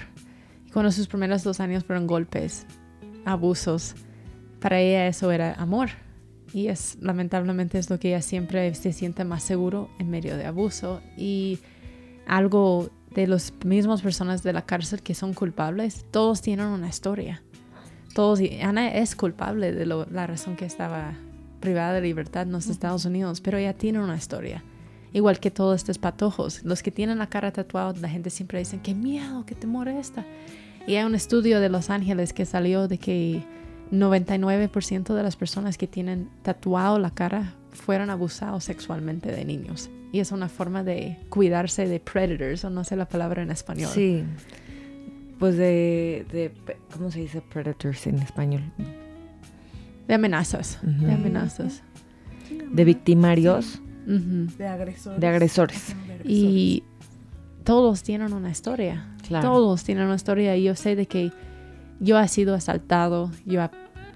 Cuando 0.73 0.91
sus 0.91 1.07
primeros 1.07 1.43
dos 1.43 1.59
años 1.59 1.83
fueron 1.83 2.07
golpes, 2.07 2.65
abusos, 3.25 3.95
para 4.59 4.79
ella 4.79 5.07
eso 5.07 5.31
era 5.31 5.53
amor. 5.55 5.89
Y 6.53 6.67
es 6.67 6.97
lamentablemente 7.01 7.77
es 7.77 7.89
lo 7.89 7.97
que 7.99 8.09
ella 8.09 8.21
siempre 8.21 8.73
se 8.75 8.91
siente 8.93 9.23
más 9.23 9.43
seguro 9.43 9.89
en 9.99 10.09
medio 10.09 10.37
de 10.37 10.45
abuso. 10.45 11.01
Y 11.17 11.59
algo 12.27 12.89
de 13.15 13.27
las 13.27 13.53
mismas 13.65 14.01
personas 14.01 14.43
de 14.43 14.53
la 14.53 14.65
cárcel 14.65 15.01
que 15.01 15.13
son 15.15 15.33
culpables, 15.33 16.05
todos 16.11 16.41
tienen 16.41 16.67
una 16.67 16.87
historia. 16.89 17.41
Todos, 18.13 18.41
y 18.41 18.59
Ana 18.61 18.93
es 18.93 19.15
culpable 19.15 19.71
de 19.71 19.85
lo- 19.85 20.05
la 20.11 20.27
razón 20.27 20.55
que 20.57 20.65
estaba 20.65 21.13
privada 21.61 21.93
de 21.93 22.01
libertad 22.01 22.43
en 22.43 22.51
los 22.51 22.67
Estados 22.67 23.05
Unidos, 23.05 23.39
pero 23.39 23.57
ella 23.57 23.73
tiene 23.73 23.99
una 23.99 24.15
historia. 24.15 24.63
Igual 25.13 25.39
que 25.39 25.51
todos 25.51 25.75
estos 25.77 25.97
patojos. 25.97 26.63
Los 26.63 26.81
que 26.83 26.91
tienen 26.91 27.17
la 27.17 27.27
cara 27.27 27.51
tatuada, 27.51 27.93
la 27.99 28.09
gente 28.09 28.29
siempre 28.29 28.59
dice, 28.59 28.79
qué 28.81 28.93
miedo, 28.93 29.45
qué 29.45 29.55
temor 29.55 29.87
esta. 29.89 30.25
Y 30.87 30.95
hay 30.95 31.03
un 31.05 31.15
estudio 31.15 31.59
de 31.59 31.69
Los 31.69 31.89
Ángeles 31.89 32.33
que 32.33 32.45
salió 32.45 32.87
de 32.87 32.97
que 32.97 33.43
99% 33.91 35.13
de 35.13 35.23
las 35.23 35.35
personas 35.35 35.77
que 35.77 35.87
tienen 35.87 36.29
tatuado 36.43 36.97
la 36.99 37.11
cara 37.11 37.53
fueron 37.71 38.09
abusados 38.09 38.63
sexualmente 38.63 39.31
de 39.31 39.45
niños. 39.45 39.89
Y 40.13 40.19
es 40.19 40.31
una 40.31 40.49
forma 40.49 40.83
de 40.83 41.17
cuidarse 41.29 41.87
de 41.87 41.99
predators, 41.99 42.65
o 42.65 42.69
no 42.69 42.83
sé 42.83 42.95
la 42.95 43.07
palabra 43.07 43.43
en 43.43 43.51
español. 43.51 43.89
Sí. 43.93 44.23
Pues 45.39 45.57
de, 45.57 46.25
de- 46.31 46.51
¿Cómo 46.93 47.11
se 47.11 47.19
dice 47.19 47.41
predators 47.41 48.07
en 48.07 48.19
español? 48.19 48.63
De 50.07 50.13
amenazas. 50.13 50.79
Ujú. 50.83 51.05
De 51.05 51.13
amenazas. 51.13 51.81
De 52.71 52.83
victimarios, 52.85 53.81
De 54.05 54.67
agresores. 54.67 55.19
de 55.19 55.27
agresores. 55.27 55.89
Ajá, 55.91 55.99
de 56.07 56.13
agresores. 56.13 56.31
Y 56.31 56.83
todos 57.63 58.03
tienen 58.03 58.33
una 58.33 58.49
historia. 58.49 59.07
Claro. 59.27 59.47
Todos 59.49 59.83
tienen 59.83 60.05
una 60.05 60.15
historia. 60.15 60.55
Y 60.57 60.63
yo 60.63 60.75
sé 60.75 60.95
de 60.95 61.05
que 61.05 61.31
yo 61.99 62.19
he 62.19 62.27
sido 62.27 62.55
asaltado, 62.55 63.31
yo 63.45 63.61
he 63.63 63.69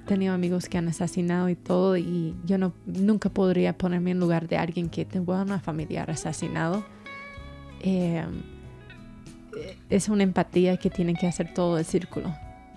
tenido 0.05 0.33
amigos 0.33 0.67
que 0.69 0.77
han 0.77 0.87
asesinado 0.87 1.49
y 1.49 1.55
todo. 1.55 1.97
Y 1.97 2.35
yo 2.45 2.57
no, 2.57 2.73
nunca 2.85 3.29
podría 3.29 3.77
ponerme 3.77 4.11
en 4.11 4.19
lugar 4.19 4.47
de 4.47 4.57
alguien 4.57 4.89
que 4.89 5.07
a 5.15 5.41
una 5.41 5.59
familiar 5.59 6.09
asesinado. 6.09 6.83
Eh, 7.81 8.23
es 9.89 10.09
una 10.09 10.23
empatía 10.23 10.77
que 10.77 10.89
tiene 10.89 11.13
que 11.13 11.27
hacer 11.27 11.53
todo 11.53 11.77
el 11.77 11.85
círculo. 11.85 12.33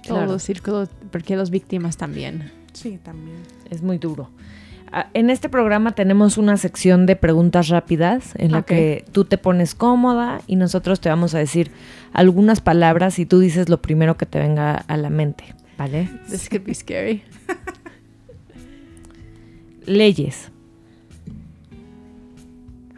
Todo 0.06 0.18
Claro. 0.18 0.34
el 0.34 0.40
círculo, 0.40 0.88
porque 1.10 1.36
las 1.36 1.50
víctimas 1.50 1.96
también. 1.96 2.50
Sí, 2.72 2.98
también. 3.02 3.38
Es 3.70 3.82
muy 3.82 3.98
duro. 3.98 4.30
Ah, 4.90 5.08
En 5.14 5.28
este 5.30 5.48
programa 5.48 5.92
tenemos 5.92 6.38
una 6.38 6.56
sección 6.56 7.04
de 7.06 7.16
preguntas 7.16 7.68
rápidas 7.68 8.32
en 8.36 8.52
la 8.52 8.62
que 8.62 9.04
tú 9.12 9.24
te 9.24 9.36
pones 9.38 9.74
cómoda 9.74 10.40
y 10.46 10.56
nosotros 10.56 11.00
te 11.00 11.08
vamos 11.08 11.34
a 11.34 11.38
decir 11.38 11.70
algunas 12.12 12.60
palabras 12.60 13.18
y 13.18 13.26
tú 13.26 13.38
dices 13.38 13.68
lo 13.68 13.82
primero 13.82 14.16
que 14.16 14.26
te 14.26 14.38
venga 14.38 14.74
a 14.76 14.96
la 14.96 15.10
mente, 15.10 15.44
¿vale? 15.76 16.08
This 16.30 16.48
could 16.48 16.64
be 16.64 16.74
scary. 16.74 17.22
Leyes, 19.86 20.50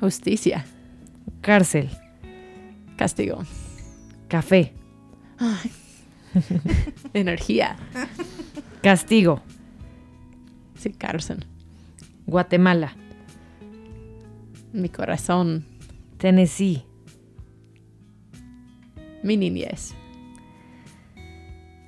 Justicia. 0.01 0.65
cárcel, 1.41 1.89
Castigo. 2.97 3.43
café, 4.29 4.73
Energía. 7.15 7.77
castigo, 8.83 9.41
Sí, 10.77 10.91
cárcel. 10.93 11.45
Guatemala, 12.31 12.93
Mi 14.73 14.89
corazón. 14.89 15.65
Tennessee, 16.19 16.85
Mi 19.25 19.37
niñez. 19.37 19.95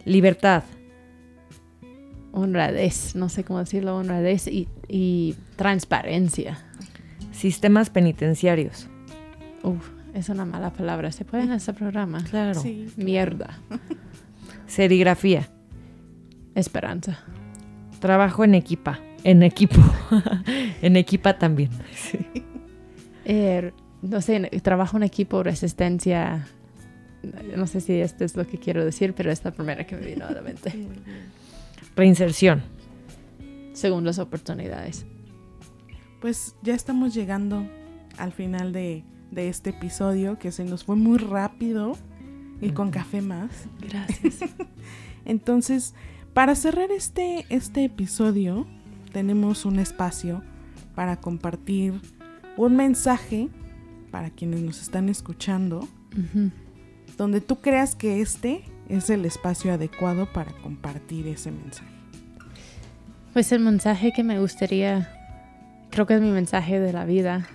libertad, 0.04 0.64
honradez, 2.32 3.14
no 3.14 3.28
sé 3.28 3.44
cómo 3.44 3.60
decirlo, 3.60 3.96
honradez 3.96 4.48
y, 4.48 4.68
y 4.88 5.36
transparencia. 5.56 6.58
sistemas 7.30 7.88
penitenciarios. 7.90 8.88
Uf, 9.62 9.90
es 10.14 10.28
una 10.28 10.44
mala 10.44 10.70
palabra. 10.72 11.12
¿Se 11.12 11.24
puede 11.24 11.44
en 11.44 11.52
este 11.52 11.72
programa? 11.72 12.24
Claro. 12.24 12.60
Sí. 12.60 12.88
Mierda. 12.96 13.58
Serigrafía, 14.66 15.48
Esperanza. 16.56 17.18
trabajo 18.00 18.42
en 18.44 18.54
equipa, 18.54 18.98
en 19.24 19.42
equipo, 19.42 19.80
en 20.82 20.96
equipa 20.96 21.38
también. 21.38 21.70
Er, 23.24 23.74
no 24.02 24.20
sé, 24.20 24.40
trabajo 24.62 24.96
en 24.96 25.04
equipo, 25.04 25.42
resistencia. 25.42 26.46
No 27.56 27.66
sé 27.66 27.80
si 27.80 28.00
esto 28.00 28.24
es 28.24 28.36
lo 28.36 28.46
que 28.46 28.58
quiero 28.58 28.84
decir, 28.84 29.14
pero 29.14 29.30
es 29.30 29.44
la 29.44 29.52
primera 29.52 29.86
que 29.86 29.96
me 29.96 30.06
vino 30.06 30.26
a 30.26 30.32
la 30.32 30.42
mente. 30.42 30.72
Reinserción. 31.96 32.62
Segundas 33.72 34.18
oportunidades. 34.18 35.06
Pues 36.20 36.56
ya 36.62 36.74
estamos 36.74 37.14
llegando 37.14 37.66
al 38.18 38.32
final 38.32 38.72
de, 38.72 39.04
de 39.30 39.48
este 39.48 39.70
episodio 39.70 40.38
que 40.38 40.52
se 40.52 40.64
nos 40.64 40.84
fue 40.84 40.96
muy 40.96 41.18
rápido 41.18 41.96
y 42.60 42.70
con 42.70 42.90
café 42.90 43.22
más. 43.22 43.66
Gracias. 43.80 44.38
Entonces, 45.24 45.94
para 46.32 46.54
cerrar 46.54 46.90
este, 46.90 47.44
este 47.48 47.84
episodio, 47.84 48.66
tenemos 49.12 49.64
un 49.64 49.78
espacio 49.78 50.42
para 50.94 51.16
compartir 51.16 52.00
un 52.56 52.76
mensaje 52.76 53.48
para 54.10 54.30
quienes 54.30 54.60
nos 54.60 54.80
están 54.80 55.08
escuchando, 55.08 55.88
donde 57.16 57.40
tú 57.40 57.60
creas 57.60 57.94
que 57.94 58.20
este 58.20 58.62
es 58.88 59.08
el 59.10 59.24
espacio 59.24 59.72
adecuado 59.72 60.30
para 60.32 60.52
compartir 60.52 61.26
ese 61.28 61.50
mensaje. 61.50 61.90
Pues 63.32 63.50
el 63.52 63.60
mensaje 63.60 64.12
que 64.12 64.22
me 64.22 64.38
gustaría, 64.38 65.10
creo 65.90 66.06
que 66.06 66.14
es 66.14 66.20
mi 66.20 66.30
mensaje 66.30 66.78
de 66.78 66.92
la 66.92 67.06
vida, 67.06 67.46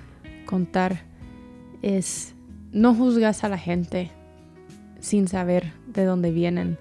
contar, 0.46 1.02
es 1.84 2.34
no 2.72 2.96
juzgas 2.96 3.44
a 3.44 3.50
la 3.50 3.60
gente 3.60 4.12
sin 5.00 5.28
saber 5.28 5.74
de 5.88 6.06
dónde 6.06 6.32
vienen. 6.32 6.80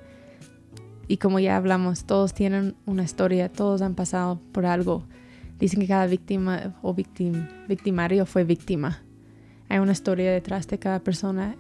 Y 1.09 1.19
como 1.19 1.39
ya 1.39 1.57
hablamos, 1.57 2.05
todos 2.05 2.35
tienen 2.35 2.75
una 2.85 3.05
historia, 3.05 3.49
todos 3.51 3.83
han 3.83 3.95
pasado 3.95 4.41
por 4.53 4.67
algo. 4.67 5.05
Dicen 5.59 5.81
que 5.81 5.87
cada 5.87 6.07
víctima 6.07 6.75
o 6.83 6.95
victim- 6.95 7.49
victimario 7.69 8.27
fue 8.27 8.45
víctima. 8.45 9.03
Hay 9.69 9.79
una 9.79 9.93
historia 9.93 10.33
detrás 10.33 10.67
de 10.69 10.79
cada 10.79 11.01
persona. 11.01 11.57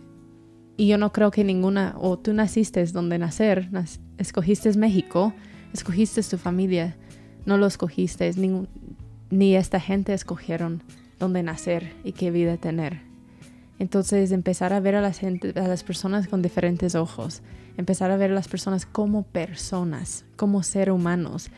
Y 0.76 0.88
yo 0.88 0.98
no 0.98 1.12
creo 1.12 1.30
que 1.30 1.44
ninguna, 1.44 1.94
o 1.98 2.18
tú 2.18 2.34
naciste 2.34 2.84
donde 2.86 3.18
nacer, 3.18 3.70
nas- 3.70 4.00
escogiste 4.18 4.76
México, 4.76 5.32
escogiste 5.72 6.22
tu 6.22 6.36
familia, 6.36 6.96
no 7.46 7.56
lo 7.56 7.66
escogiste, 7.66 8.30
ni 9.30 9.54
esta 9.56 9.80
gente 9.80 10.12
escogieron 10.12 10.82
dónde 11.18 11.42
nacer 11.42 11.94
y 12.04 12.12
qué 12.12 12.30
vida 12.30 12.58
tener. 12.58 13.00
Entonces 13.78 14.32
empezar 14.32 14.72
a 14.72 14.80
ver 14.80 14.96
a 14.96 15.00
las 15.00 15.82
personas 15.84 16.28
con 16.28 16.42
diferentes 16.42 16.94
ojos, 16.94 17.42
empezar 17.76 18.10
a 18.10 18.16
ver 18.16 18.30
a 18.30 18.34
las 18.34 18.48
personas 18.48 18.86
como 18.86 19.22
personas, 19.24 20.24
como 20.36 20.62
seres 20.62 20.94
humanos. 20.94 21.50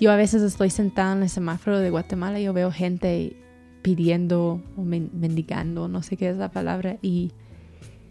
Yo 0.00 0.10
a 0.10 0.16
veces 0.16 0.42
estoy 0.42 0.70
sentada 0.70 1.14
en 1.14 1.22
el 1.22 1.28
semáforo 1.28 1.78
de 1.78 1.90
Guatemala 1.90 2.40
y 2.40 2.44
yo 2.44 2.52
veo 2.52 2.70
gente 2.72 3.36
pidiendo 3.82 4.62
o 4.76 4.82
men- 4.82 5.10
mendigando, 5.12 5.88
no 5.88 6.02
sé 6.02 6.16
qué 6.16 6.30
es 6.30 6.36
la 6.36 6.50
palabra, 6.50 6.96
y 7.02 7.32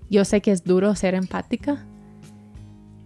yo 0.10 0.24
sé 0.24 0.42
que 0.42 0.52
es 0.52 0.64
duro 0.64 0.94
ser 0.96 1.16
empática, 1.16 1.86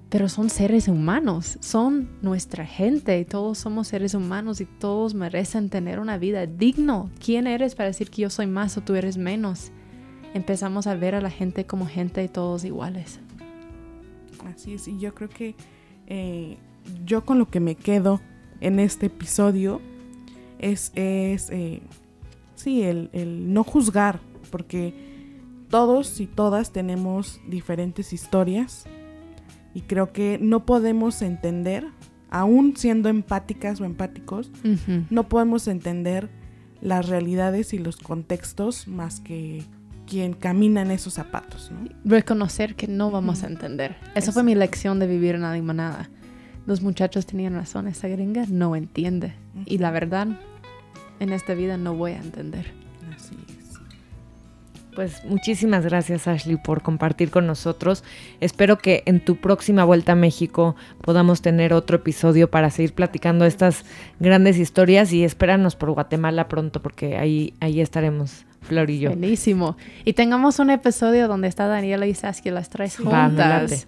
pero 0.09 0.29
son 0.29 0.49
seres 0.49 0.87
humanos, 0.87 1.57
son 1.61 2.09
nuestra 2.21 2.65
gente, 2.65 3.23
todos 3.25 3.57
somos 3.57 3.87
seres 3.87 4.13
humanos 4.13 4.61
y 4.61 4.65
todos 4.65 5.13
merecen 5.13 5.69
tener 5.69 5.99
una 5.99 6.17
vida 6.17 6.45
digno. 6.45 7.09
¿Quién 7.23 7.45
eres 7.45 7.75
para 7.75 7.87
decir 7.87 8.09
que 8.09 8.21
yo 8.21 8.29
soy 8.29 8.47
más 8.47 8.77
o 8.77 8.81
tú 8.81 8.95
eres 8.95 9.17
menos? 9.17 9.71
Empezamos 10.33 10.87
a 10.87 10.95
ver 10.95 11.15
a 11.15 11.21
la 11.21 11.29
gente 11.29 11.65
como 11.65 11.87
gente 11.87 12.23
y 12.23 12.27
todos 12.29 12.63
iguales. 12.63 13.19
Así 14.47 14.73
es, 14.73 14.87
y 14.87 14.97
yo 14.99 15.13
creo 15.13 15.29
que 15.29 15.55
eh, 16.07 16.57
yo 17.05 17.25
con 17.25 17.37
lo 17.37 17.49
que 17.49 17.59
me 17.59 17.75
quedo 17.75 18.21
en 18.61 18.79
este 18.79 19.07
episodio 19.07 19.81
es, 20.59 20.91
es 20.95 21.49
eh, 21.51 21.81
sí, 22.55 22.83
el, 22.83 23.09
el 23.13 23.53
no 23.53 23.63
juzgar, 23.63 24.19
porque 24.49 24.93
todos 25.69 26.19
y 26.19 26.27
todas 26.27 26.71
tenemos 26.71 27.41
diferentes 27.47 28.13
historias 28.13 28.85
y 29.73 29.81
creo 29.81 30.11
que 30.11 30.39
no 30.41 30.65
podemos 30.65 31.21
entender, 31.21 31.85
aún 32.29 32.75
siendo 32.77 33.09
empáticas 33.09 33.79
o 33.81 33.85
empáticos, 33.85 34.49
no 35.09 35.29
podemos 35.29 35.67
entender 35.67 36.29
las 36.81 37.07
realidades 37.09 37.73
y 37.73 37.79
los 37.79 37.97
contextos 37.97 38.87
más 38.87 39.19
que 39.19 39.63
quien 40.07 40.33
camina 40.33 40.81
en 40.81 40.91
esos 40.91 41.13
zapatos, 41.13 41.71
¿no? 41.71 41.87
Reconocer 42.05 42.75
que 42.75 42.87
no 42.87 43.11
vamos 43.11 43.43
a 43.43 43.47
entender. 43.47 43.95
Esa 44.15 44.31
fue 44.31 44.43
mi 44.43 44.55
lección 44.55 44.99
de 44.99 45.07
vivir 45.07 45.35
en 45.35 45.41
la 45.41 45.53
limonada. 45.53 46.09
Los 46.65 46.81
muchachos 46.81 47.25
tenían 47.25 47.53
razón, 47.53 47.87
esa 47.87 48.07
gringa 48.07 48.45
no 48.49 48.75
entiende. 48.75 49.33
Y 49.65 49.77
la 49.77 49.91
verdad, 49.91 50.27
en 51.19 51.31
esta 51.31 51.53
vida 51.53 51.77
no 51.77 51.93
voy 51.93 52.13
a 52.13 52.17
entender. 52.17 52.73
Así 53.15 53.35
es. 53.47 53.57
Pues 54.97 55.23
muchísimas 55.25 55.85
gracias 55.85 56.27
Ashley 56.27 56.57
por 56.57 56.81
compartir 56.81 57.29
con 57.29 57.45
nosotros. 57.45 58.03
Espero 58.39 58.79
que 58.79 59.03
en 59.05 59.23
tu 59.23 59.35
próxima 59.35 59.85
vuelta 59.85 60.13
a 60.13 60.15
México 60.15 60.75
podamos 61.03 61.43
tener 61.43 61.71
otro 61.71 61.97
episodio 61.97 62.49
para 62.49 62.71
seguir 62.71 62.93
platicando 62.93 63.45
estas 63.45 63.85
grandes 64.19 64.57
historias 64.57 65.13
y 65.13 65.23
espéranos 65.23 65.75
por 65.75 65.91
Guatemala 65.91 66.47
pronto 66.47 66.81
porque 66.81 67.15
ahí, 67.17 67.53
ahí 67.59 67.79
estaremos, 67.79 68.46
Flor 68.67 68.89
y 68.89 68.99
yo. 68.99 69.09
Buenísimo. 69.09 69.77
Y 70.05 70.13
tengamos 70.13 70.59
un 70.59 70.69
episodio 70.69 71.27
donde 71.27 71.47
está 71.47 71.67
Daniela 71.67 72.05
y 72.07 72.13
Saskia 72.13 72.51
las 72.51 72.69
tres 72.69 72.99
late. 72.99 73.09
juntas. 73.27 73.87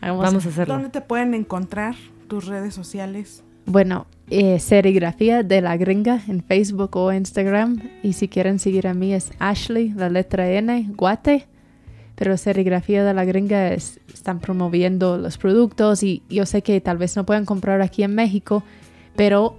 Vamos 0.00 0.44
a 0.46 0.48
hacerlo. 0.48 0.74
¿Dónde 0.74 0.90
te 0.90 1.00
pueden 1.00 1.34
encontrar 1.34 1.94
tus 2.28 2.46
redes 2.46 2.74
sociales? 2.74 3.42
Bueno, 3.66 4.06
eh, 4.28 4.58
serigrafía 4.58 5.42
de 5.42 5.60
la 5.62 5.76
gringa 5.76 6.20
en 6.28 6.42
Facebook 6.42 6.96
o 6.96 7.12
Instagram. 7.12 7.80
Y 8.02 8.12
si 8.12 8.28
quieren 8.28 8.58
seguir 8.58 8.86
a 8.86 8.94
mí 8.94 9.14
es 9.14 9.30
Ashley, 9.38 9.90
la 9.96 10.10
letra 10.10 10.50
N, 10.50 10.90
Guate. 10.94 11.46
Pero 12.16 12.36
serigrafía 12.36 13.02
de 13.04 13.12
la 13.14 13.24
gringa 13.24 13.72
es- 13.72 13.98
están 14.12 14.38
promoviendo 14.40 15.16
los 15.18 15.36
productos 15.38 16.02
y 16.02 16.22
yo 16.28 16.46
sé 16.46 16.62
que 16.62 16.80
tal 16.80 16.96
vez 16.98 17.16
no 17.16 17.24
puedan 17.26 17.44
comprar 17.44 17.80
aquí 17.80 18.02
en 18.04 18.14
México, 18.14 18.62
pero 19.16 19.56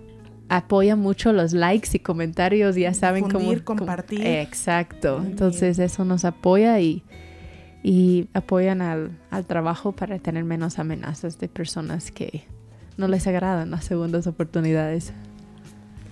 apoyan 0.50 1.00
mucho 1.00 1.34
los 1.34 1.54
likes 1.54 1.90
y 1.94 2.00
comentarios, 2.00 2.76
ya 2.76 2.94
saben 2.94 3.30
cómo... 3.30 3.52
Compartir. 3.64 4.26
Exacto, 4.26 5.20
Muy 5.20 5.32
entonces 5.32 5.80
eso 5.80 6.06
nos 6.06 6.26
apoya 6.26 6.80
y, 6.80 7.04
y 7.84 8.28
apoyan 8.34 8.82
al, 8.82 9.18
al 9.32 9.46
trabajo 9.46 9.92
para 9.94 10.20
tener 10.20 10.44
menos 10.44 10.80
amenazas 10.80 11.40
de 11.40 11.48
personas 11.48 12.12
que 12.12 12.44
no 12.98 13.08
les 13.08 13.28
agradan 13.28 13.72
las 13.72 13.86
segundas 13.86 14.28
oportunidades. 14.28 15.14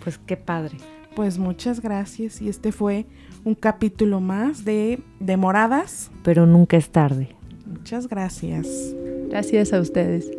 Pues 0.04 0.18
qué 0.18 0.36
padre. 0.36 0.78
Pues 1.16 1.38
muchas 1.38 1.80
gracias 1.80 2.42
y 2.42 2.50
este 2.50 2.72
fue 2.72 3.06
un 3.44 3.56
capítulo 3.56 4.20
más 4.20 4.66
de 4.66 5.02
Demoradas. 5.20 6.12
Pero 6.24 6.46
nunca 6.46 6.76
es 6.76 6.90
tarde. 6.90 7.36
Muchas 7.66 8.08
gracias. 8.08 8.68
Gracias 9.30 9.74
a 9.74 9.80
ustedes. 9.80 10.30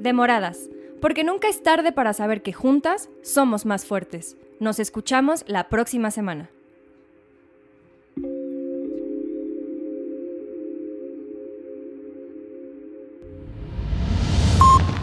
Demoradas, 0.00 0.68
porque 1.06 1.22
nunca 1.22 1.46
es 1.46 1.62
tarde 1.62 1.92
para 1.92 2.12
saber 2.12 2.42
que 2.42 2.52
juntas 2.52 3.08
somos 3.22 3.64
más 3.64 3.86
fuertes. 3.86 4.36
Nos 4.58 4.80
escuchamos 4.80 5.44
la 5.46 5.68
próxima 5.68 6.10
semana. 6.10 6.50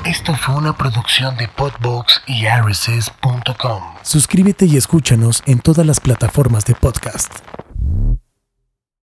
Esto 0.06 0.36
fue 0.36 0.56
una 0.56 0.76
producción 0.76 1.38
de 1.38 1.48
Podbox 1.48 2.22
y. 2.28 2.44
Suscríbete 4.02 4.66
y 4.66 4.76
escúchanos 4.76 5.42
en 5.46 5.62
todas 5.62 5.86
las 5.86 6.02
plataformas 6.02 6.66
de 6.66 6.76
podcast. 6.76 7.34